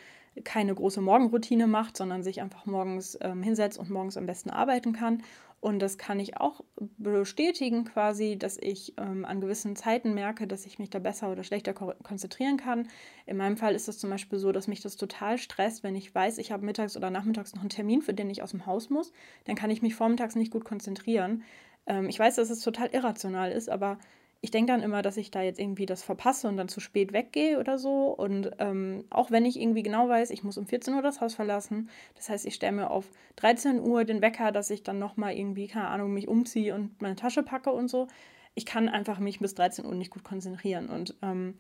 keine 0.43 0.75
große 0.75 1.01
Morgenroutine 1.01 1.69
macht, 1.69 1.97
sondern 1.97 2.25
sich 2.25 2.41
einfach 2.41 2.67
morgens 2.67 3.17
ähm, 3.21 3.41
hinsetzt 3.41 3.79
und 3.79 3.89
morgens 3.89 4.17
am 4.17 4.27
besten 4.27 4.51
arbeiten 4.51 4.93
kann. 4.93 5.23
Und 5.61 5.79
das 5.79 5.97
kann 5.97 6.19
ich 6.19 6.39
auch 6.39 6.63
bestätigen 6.99 7.85
quasi, 7.85 8.37
dass 8.37 8.59
ich 8.61 8.95
ähm, 8.99 9.25
an 9.25 9.41
gewissen 9.41 9.77
Zeiten 9.77 10.13
merke, 10.13 10.49
dass 10.49 10.67
ich 10.67 10.81
mich 10.81 10.91
da 10.91 10.99
besser 10.99 11.31
oder 11.31 11.45
schlechter 11.45 11.73
ko 11.73 11.93
konzentrieren 12.03 12.57
kann. 12.57 12.89
In 13.25 13.37
meinem 13.37 13.57
Fall 13.57 13.77
ist 13.77 13.87
es 13.87 13.99
zum 13.99 14.11
Beispiel 14.11 14.41
so, 14.41 14.51
dass 14.51 14.67
mich 14.67 14.81
das 14.81 14.97
total 14.97 15.39
stresst, 15.39 15.85
wenn 15.85 15.95
ich 15.95 16.13
weiß, 16.13 16.39
ich 16.39 16.51
habe 16.51 16.67
mittags 16.67 16.97
oder 16.97 17.11
nachmittags 17.11 17.55
noch 17.55 17.63
einen 17.63 17.71
Termin, 17.71 18.03
für 18.03 18.13
den 18.13 18.29
ich 18.29 18.43
aus 18.43 18.51
dem 18.51 18.67
Haus 18.67 18.91
muss. 18.91 19.13
Dann 19.45 19.55
kann 19.55 19.71
ich 19.71 19.83
mich 19.83 19.95
vormittags 19.95 20.35
nicht 20.35 20.51
gut 20.51 20.65
konzentrieren. 20.65 21.45
Ähm, 21.87 22.09
ich 22.09 22.19
weiß, 22.19 22.35
dass 22.35 22.51
es 22.51 22.61
total 22.61 22.89
irrational 22.89 23.53
ist, 23.53 23.71
aber 23.71 23.99
ich 24.41 24.51
denke 24.51 24.73
dann 24.73 24.83
immer, 24.83 25.03
dass 25.03 25.17
ich 25.17 25.31
da 25.31 25.43
jetzt 25.43 25.59
irgendwie 25.59 25.87
das 25.87 26.03
verpasse 26.03 26.49
und 26.49 26.57
dann 26.57 26.69
zu 26.69 26.81
spät 26.81 27.13
weggehe 27.13 27.59
oder 27.59 27.79
so. 27.79 28.09
Und 28.09 28.51
ähm, 28.59 29.05
auch 29.11 29.31
wenn 29.31 29.45
ich 29.45 29.61
irgendwie 29.61 29.83
genau 29.83 30.09
weiß, 30.09 30.31
ich 30.31 30.45
muss 30.45 30.59
um 30.59 30.67
14 30.67 30.95
Uhr 30.95 31.03
das 31.03 31.21
Haus 31.21 31.35
verlassen, 31.35 31.89
das 32.15 32.29
heißt, 32.29 32.47
ich 32.47 32.55
stelle 32.55 32.73
mir 32.73 32.91
auf 32.91 33.11
13 33.37 33.81
Uhr 33.81 34.05
den 34.05 34.23
Wecker, 34.23 34.53
dass 34.53 34.71
ich 34.71 34.83
dann 34.83 34.99
nochmal 34.99 35.35
irgendwie, 35.35 35.67
keine 35.67 35.89
Ahnung, 35.89 36.13
mich 36.13 36.29
umziehe 36.29 36.75
und 36.75 37.01
meine 37.01 37.17
Tasche 37.17 37.43
packe 37.43 37.73
und 37.73 37.89
so. 37.89 38.07
Ich 38.55 38.67
kann 38.67 38.89
einfach 38.89 39.19
mich 39.19 39.41
bis 39.41 39.55
13 39.55 39.85
Uhr 39.85 39.95
nicht 39.95 40.11
gut 40.11 40.25
konzentrieren. 40.25 40.89
Und 40.89 41.17
ähm, 41.23 41.55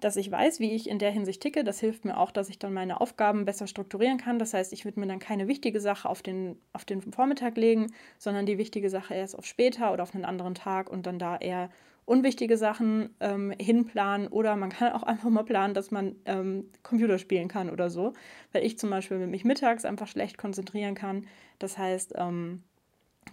dass 0.00 0.16
ich 0.16 0.30
weiß, 0.30 0.60
wie 0.60 0.72
ich 0.72 0.88
in 0.88 0.98
der 0.98 1.10
Hinsicht 1.10 1.40
ticke. 1.40 1.64
Das 1.64 1.80
hilft 1.80 2.04
mir 2.04 2.18
auch, 2.18 2.30
dass 2.30 2.50
ich 2.50 2.58
dann 2.58 2.74
meine 2.74 3.00
Aufgaben 3.00 3.46
besser 3.46 3.66
strukturieren 3.66 4.18
kann. 4.18 4.38
Das 4.38 4.52
heißt, 4.52 4.72
ich 4.72 4.84
würde 4.84 5.00
mir 5.00 5.06
dann 5.06 5.18
keine 5.18 5.48
wichtige 5.48 5.80
Sache 5.80 6.08
auf 6.08 6.20
den, 6.20 6.58
auf 6.74 6.84
den 6.84 7.00
Vormittag 7.00 7.56
legen, 7.56 7.92
sondern 8.18 8.44
die 8.44 8.58
wichtige 8.58 8.90
Sache 8.90 9.14
erst 9.14 9.38
auf 9.38 9.46
später 9.46 9.92
oder 9.92 10.02
auf 10.02 10.14
einen 10.14 10.26
anderen 10.26 10.54
Tag 10.54 10.90
und 10.90 11.06
dann 11.06 11.18
da 11.18 11.36
eher 11.38 11.70
unwichtige 12.06 12.56
Sachen 12.56 13.10
ähm, 13.20 13.52
hinplanen 13.58 14.28
oder 14.28 14.56
man 14.56 14.70
kann 14.70 14.92
auch 14.92 15.02
einfach 15.02 15.30
mal 15.30 15.44
planen, 15.44 15.74
dass 15.74 15.90
man 15.90 16.16
ähm, 16.26 16.70
Computer 16.82 17.18
spielen 17.18 17.48
kann 17.48 17.70
oder 17.70 17.90
so, 17.90 18.12
weil 18.52 18.64
ich 18.64 18.78
zum 18.78 18.90
Beispiel 18.90 19.26
mich 19.26 19.44
mittags 19.44 19.84
einfach 19.84 20.08
schlecht 20.08 20.38
konzentrieren 20.38 20.94
kann. 20.94 21.26
Das 21.58 21.78
heißt, 21.78 22.14
ähm, 22.16 22.62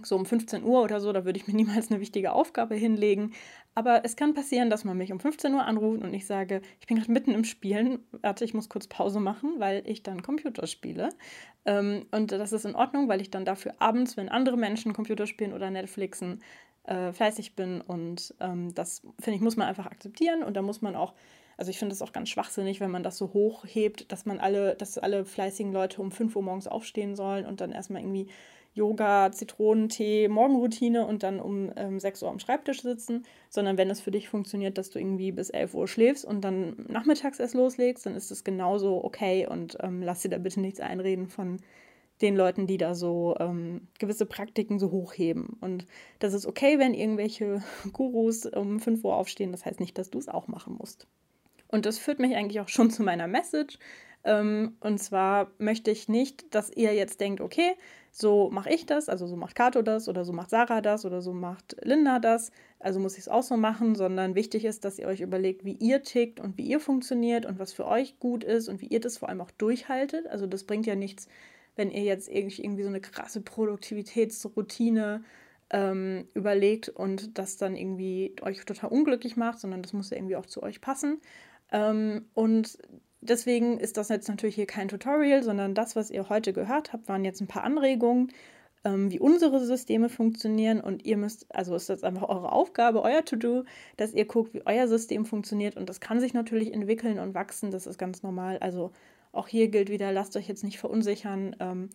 so 0.03 0.15
um 0.15 0.25
15 0.25 0.63
Uhr 0.63 0.81
oder 0.81 0.99
so, 0.99 1.11
da 1.11 1.25
würde 1.25 1.37
ich 1.37 1.47
mir 1.47 1.53
niemals 1.55 1.91
eine 1.91 1.99
wichtige 1.99 2.31
Aufgabe 2.31 2.75
hinlegen. 2.75 3.33
Aber 3.73 4.03
es 4.03 4.15
kann 4.15 4.33
passieren, 4.33 4.69
dass 4.69 4.83
man 4.83 4.97
mich 4.97 5.11
um 5.13 5.19
15 5.19 5.53
Uhr 5.53 5.63
anruft 5.63 6.03
und 6.03 6.13
ich 6.13 6.25
sage, 6.25 6.61
ich 6.79 6.87
bin 6.87 6.97
gerade 6.97 7.11
mitten 7.11 7.31
im 7.31 7.45
Spielen, 7.45 7.99
warte, 8.21 8.43
ich 8.43 8.53
muss 8.53 8.67
kurz 8.67 8.87
Pause 8.87 9.19
machen, 9.19 9.55
weil 9.59 9.83
ich 9.85 10.03
dann 10.03 10.23
Computer 10.23 10.67
spiele. 10.67 11.09
Ähm, 11.65 12.05
und 12.11 12.31
das 12.31 12.51
ist 12.51 12.65
in 12.65 12.75
Ordnung, 12.75 13.07
weil 13.07 13.21
ich 13.21 13.31
dann 13.31 13.45
dafür 13.45 13.75
abends, 13.79 14.17
wenn 14.17 14.29
andere 14.29 14.57
Menschen 14.57 14.93
Computer 14.93 15.25
spielen 15.25 15.53
oder 15.53 15.69
Netflixen, 15.71 16.41
äh, 16.83 17.13
fleißig 17.13 17.55
bin. 17.55 17.81
Und 17.81 18.33
ähm, 18.39 18.73
das, 18.73 19.01
finde 19.19 19.35
ich, 19.35 19.41
muss 19.41 19.57
man 19.57 19.67
einfach 19.67 19.85
akzeptieren. 19.85 20.43
Und 20.43 20.55
da 20.55 20.61
muss 20.61 20.81
man 20.81 20.95
auch, 20.95 21.13
also 21.57 21.69
ich 21.69 21.79
finde 21.79 21.93
es 21.93 22.01
auch 22.01 22.13
ganz 22.13 22.29
schwachsinnig, 22.29 22.79
wenn 22.79 22.91
man 22.91 23.03
das 23.03 23.17
so 23.17 23.33
hochhebt, 23.33 24.11
dass 24.11 24.25
man 24.25 24.39
alle, 24.39 24.75
dass 24.75 24.97
alle 24.97 25.25
fleißigen 25.25 25.71
Leute 25.71 26.01
um 26.01 26.11
5 26.11 26.35
Uhr 26.35 26.43
morgens 26.43 26.67
aufstehen 26.67 27.15
sollen 27.15 27.45
und 27.45 27.61
dann 27.61 27.71
erstmal 27.71 28.01
irgendwie 28.01 28.27
Yoga, 28.73 29.31
Zitronentee, 29.31 30.29
Morgenroutine 30.29 31.05
und 31.05 31.23
dann 31.23 31.41
um 31.41 31.71
ähm, 31.75 31.99
6 31.99 32.23
Uhr 32.23 32.29
am 32.29 32.39
Schreibtisch 32.39 32.81
sitzen, 32.81 33.23
sondern 33.49 33.77
wenn 33.77 33.89
es 33.89 33.99
für 33.99 34.11
dich 34.11 34.29
funktioniert, 34.29 34.77
dass 34.77 34.89
du 34.89 34.99
irgendwie 34.99 35.33
bis 35.33 35.49
11 35.49 35.73
Uhr 35.73 35.87
schläfst 35.89 36.23
und 36.23 36.41
dann 36.41 36.85
nachmittags 36.87 37.39
erst 37.39 37.53
loslegst, 37.53 38.05
dann 38.05 38.15
ist 38.15 38.31
das 38.31 38.45
genauso 38.45 39.03
okay 39.03 39.45
und 39.45 39.77
ähm, 39.81 40.01
lass 40.01 40.21
dir 40.21 40.29
da 40.29 40.37
bitte 40.37 40.61
nichts 40.61 40.79
einreden 40.79 41.27
von 41.27 41.57
den 42.21 42.35
Leuten, 42.35 42.67
die 42.67 42.77
da 42.77 42.95
so 42.95 43.35
ähm, 43.39 43.87
gewisse 43.99 44.25
Praktiken 44.25 44.79
so 44.79 44.91
hochheben. 44.91 45.57
Und 45.61 45.85
das 46.19 46.33
ist 46.33 46.45
okay, 46.45 46.79
wenn 46.79 46.93
irgendwelche 46.93 47.63
Gurus 47.93 48.45
um 48.45 48.79
5 48.79 49.03
Uhr 49.03 49.15
aufstehen. 49.15 49.51
Das 49.51 49.65
heißt 49.65 49.79
nicht, 49.79 49.97
dass 49.97 50.09
du 50.09 50.19
es 50.19 50.29
auch 50.29 50.47
machen 50.47 50.75
musst. 50.77 51.07
Und 51.67 51.85
das 51.85 51.97
führt 51.97 52.19
mich 52.19 52.35
eigentlich 52.35 52.59
auch 52.59 52.67
schon 52.67 52.91
zu 52.91 53.03
meiner 53.03 53.27
Message. 53.27 53.79
Ähm, 54.23 54.77
und 54.81 54.99
zwar 54.99 55.51
möchte 55.57 55.89
ich 55.89 56.07
nicht, 56.07 56.53
dass 56.53 56.69
ihr 56.69 56.93
jetzt 56.93 57.21
denkt, 57.21 57.41
okay, 57.41 57.73
so 58.11 58.49
mache 58.51 58.69
ich 58.69 58.85
das, 58.85 59.07
also 59.07 59.25
so 59.25 59.37
macht 59.37 59.55
Kato 59.55 59.81
das 59.81 60.09
oder 60.09 60.25
so 60.25 60.33
macht 60.33 60.49
Sarah 60.49 60.81
das 60.81 61.05
oder 61.05 61.21
so 61.21 61.33
macht 61.33 61.77
Linda 61.81 62.19
das, 62.19 62.51
also 62.79 62.99
muss 62.99 63.13
ich 63.13 63.21
es 63.21 63.29
auch 63.29 63.41
so 63.41 63.55
machen, 63.55 63.95
sondern 63.95 64.35
wichtig 64.35 64.65
ist, 64.65 64.83
dass 64.83 64.99
ihr 64.99 65.07
euch 65.07 65.21
überlegt, 65.21 65.63
wie 65.63 65.73
ihr 65.73 66.03
tickt 66.03 66.39
und 66.39 66.57
wie 66.57 66.65
ihr 66.65 66.81
funktioniert 66.81 67.45
und 67.45 67.57
was 67.57 67.71
für 67.71 67.87
euch 67.87 68.19
gut 68.19 68.43
ist 68.43 68.67
und 68.67 68.81
wie 68.81 68.87
ihr 68.87 68.99
das 68.99 69.17
vor 69.17 69.29
allem 69.29 69.41
auch 69.41 69.51
durchhaltet. 69.51 70.27
Also 70.27 70.45
das 70.45 70.65
bringt 70.65 70.85
ja 70.85 70.95
nichts, 70.95 71.27
wenn 71.75 71.91
ihr 71.91 72.03
jetzt 72.03 72.29
irgendwie 72.29 72.83
so 72.83 72.89
eine 72.89 73.01
krasse 73.01 73.41
Produktivitätsroutine 73.41 75.23
ähm, 75.71 76.27
überlegt 76.33 76.89
und 76.89 77.37
das 77.37 77.57
dann 77.57 77.75
irgendwie 77.75 78.35
euch 78.41 78.63
total 78.65 78.89
unglücklich 78.89 79.37
macht, 79.37 79.59
sondern 79.59 79.81
das 79.81 79.93
muss 79.93 80.09
ja 80.09 80.17
irgendwie 80.17 80.35
auch 80.35 80.45
zu 80.45 80.61
euch 80.63 80.81
passen. 80.81 81.21
Ähm, 81.71 82.25
und 82.33 82.77
deswegen 83.21 83.79
ist 83.79 83.97
das 83.97 84.09
jetzt 84.09 84.27
natürlich 84.27 84.55
hier 84.55 84.65
kein 84.67 84.89
Tutorial, 84.89 85.43
sondern 85.43 85.73
das, 85.73 85.95
was 85.95 86.11
ihr 86.11 86.29
heute 86.29 86.53
gehört 86.53 86.93
habt, 86.93 87.07
waren 87.07 87.23
jetzt 87.23 87.41
ein 87.41 87.47
paar 87.47 87.63
Anregungen, 87.63 88.31
ähm, 88.83 89.11
wie 89.11 89.19
unsere 89.19 89.63
Systeme 89.63 90.09
funktionieren. 90.09 90.81
Und 90.81 91.05
ihr 91.05 91.17
müsst, 91.17 91.53
also 91.55 91.75
ist 91.75 91.89
das 91.89 92.03
einfach 92.03 92.27
eure 92.27 92.51
Aufgabe, 92.51 93.01
euer 93.01 93.23
To-Do, 93.23 93.63
dass 93.95 94.13
ihr 94.13 94.25
guckt, 94.25 94.53
wie 94.53 94.65
euer 94.65 94.87
System 94.87 95.25
funktioniert. 95.25 95.77
Und 95.77 95.87
das 95.87 96.01
kann 96.01 96.19
sich 96.19 96.33
natürlich 96.33 96.73
entwickeln 96.73 97.19
und 97.19 97.33
wachsen, 97.33 97.71
das 97.71 97.87
ist 97.87 97.97
ganz 97.97 98.23
normal. 98.23 98.57
Also 98.59 98.91
auch 99.31 99.47
hier 99.47 99.69
gilt 99.69 99.89
wieder, 99.89 100.11
lasst 100.11 100.35
euch 100.35 100.47
jetzt 100.47 100.63
nicht 100.63 100.79
verunsichern. 100.79 101.55
Ähm, 101.59 101.89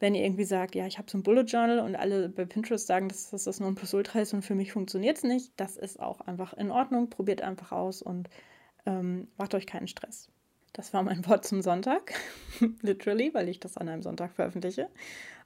wenn 0.00 0.14
ihr 0.14 0.24
irgendwie 0.24 0.44
sagt, 0.44 0.74
ja, 0.74 0.86
ich 0.86 0.98
habe 0.98 1.10
so 1.10 1.16
ein 1.16 1.22
Bullet 1.22 1.44
Journal 1.44 1.78
und 1.78 1.96
alle 1.96 2.28
bei 2.28 2.44
Pinterest 2.44 2.86
sagen, 2.86 3.08
dass 3.08 3.30
das 3.30 3.44
das 3.44 3.60
Nonplusultra 3.60 4.20
ist 4.20 4.34
und 4.34 4.42
für 4.42 4.54
mich 4.54 4.72
funktioniert 4.72 5.16
es 5.16 5.22
nicht, 5.22 5.52
das 5.56 5.76
ist 5.76 6.00
auch 6.00 6.20
einfach 6.20 6.52
in 6.54 6.70
Ordnung. 6.70 7.10
Probiert 7.10 7.42
einfach 7.42 7.72
aus 7.72 8.02
und 8.02 8.28
ähm, 8.86 9.28
macht 9.38 9.54
euch 9.54 9.66
keinen 9.66 9.88
Stress. 9.88 10.28
Das 10.72 10.92
war 10.92 11.02
mein 11.02 11.26
Wort 11.28 11.46
zum 11.46 11.62
Sonntag, 11.62 12.12
literally, 12.82 13.32
weil 13.32 13.48
ich 13.48 13.60
das 13.60 13.76
an 13.76 13.88
einem 13.88 14.02
Sonntag 14.02 14.34
veröffentliche. 14.34 14.88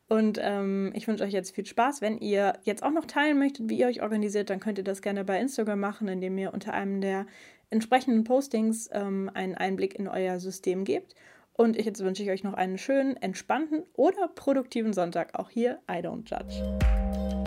Und 0.08 0.38
ähm, 0.40 0.90
ich 0.94 1.06
wünsche 1.06 1.22
euch 1.22 1.34
jetzt 1.34 1.54
viel 1.54 1.66
Spaß. 1.66 2.00
Wenn 2.00 2.18
ihr 2.18 2.54
jetzt 2.62 2.82
auch 2.82 2.90
noch 2.90 3.04
teilen 3.04 3.38
möchtet, 3.38 3.68
wie 3.68 3.78
ihr 3.78 3.88
euch 3.88 4.02
organisiert, 4.02 4.48
dann 4.48 4.58
könnt 4.58 4.78
ihr 4.78 4.84
das 4.84 5.02
gerne 5.02 5.22
bei 5.22 5.38
Instagram 5.38 5.78
machen, 5.78 6.08
indem 6.08 6.38
ihr 6.38 6.54
unter 6.54 6.72
einem 6.72 7.02
der 7.02 7.26
entsprechenden 7.70 8.24
Postings 8.24 8.88
ähm, 8.92 9.30
einen 9.34 9.54
Einblick 9.54 9.98
in 9.98 10.08
euer 10.08 10.38
System 10.40 10.84
gebt. 10.84 11.14
Und 11.52 11.76
ich, 11.76 11.86
jetzt 11.86 12.02
wünsche 12.04 12.22
ich 12.22 12.30
euch 12.30 12.44
noch 12.44 12.54
einen 12.54 12.78
schönen, 12.78 13.16
entspannten 13.16 13.82
oder 13.94 14.28
produktiven 14.28 14.92
Sonntag. 14.92 15.38
Auch 15.38 15.50
hier, 15.50 15.80
I 15.90 15.96
don't 15.96 16.28
judge. 16.28 17.37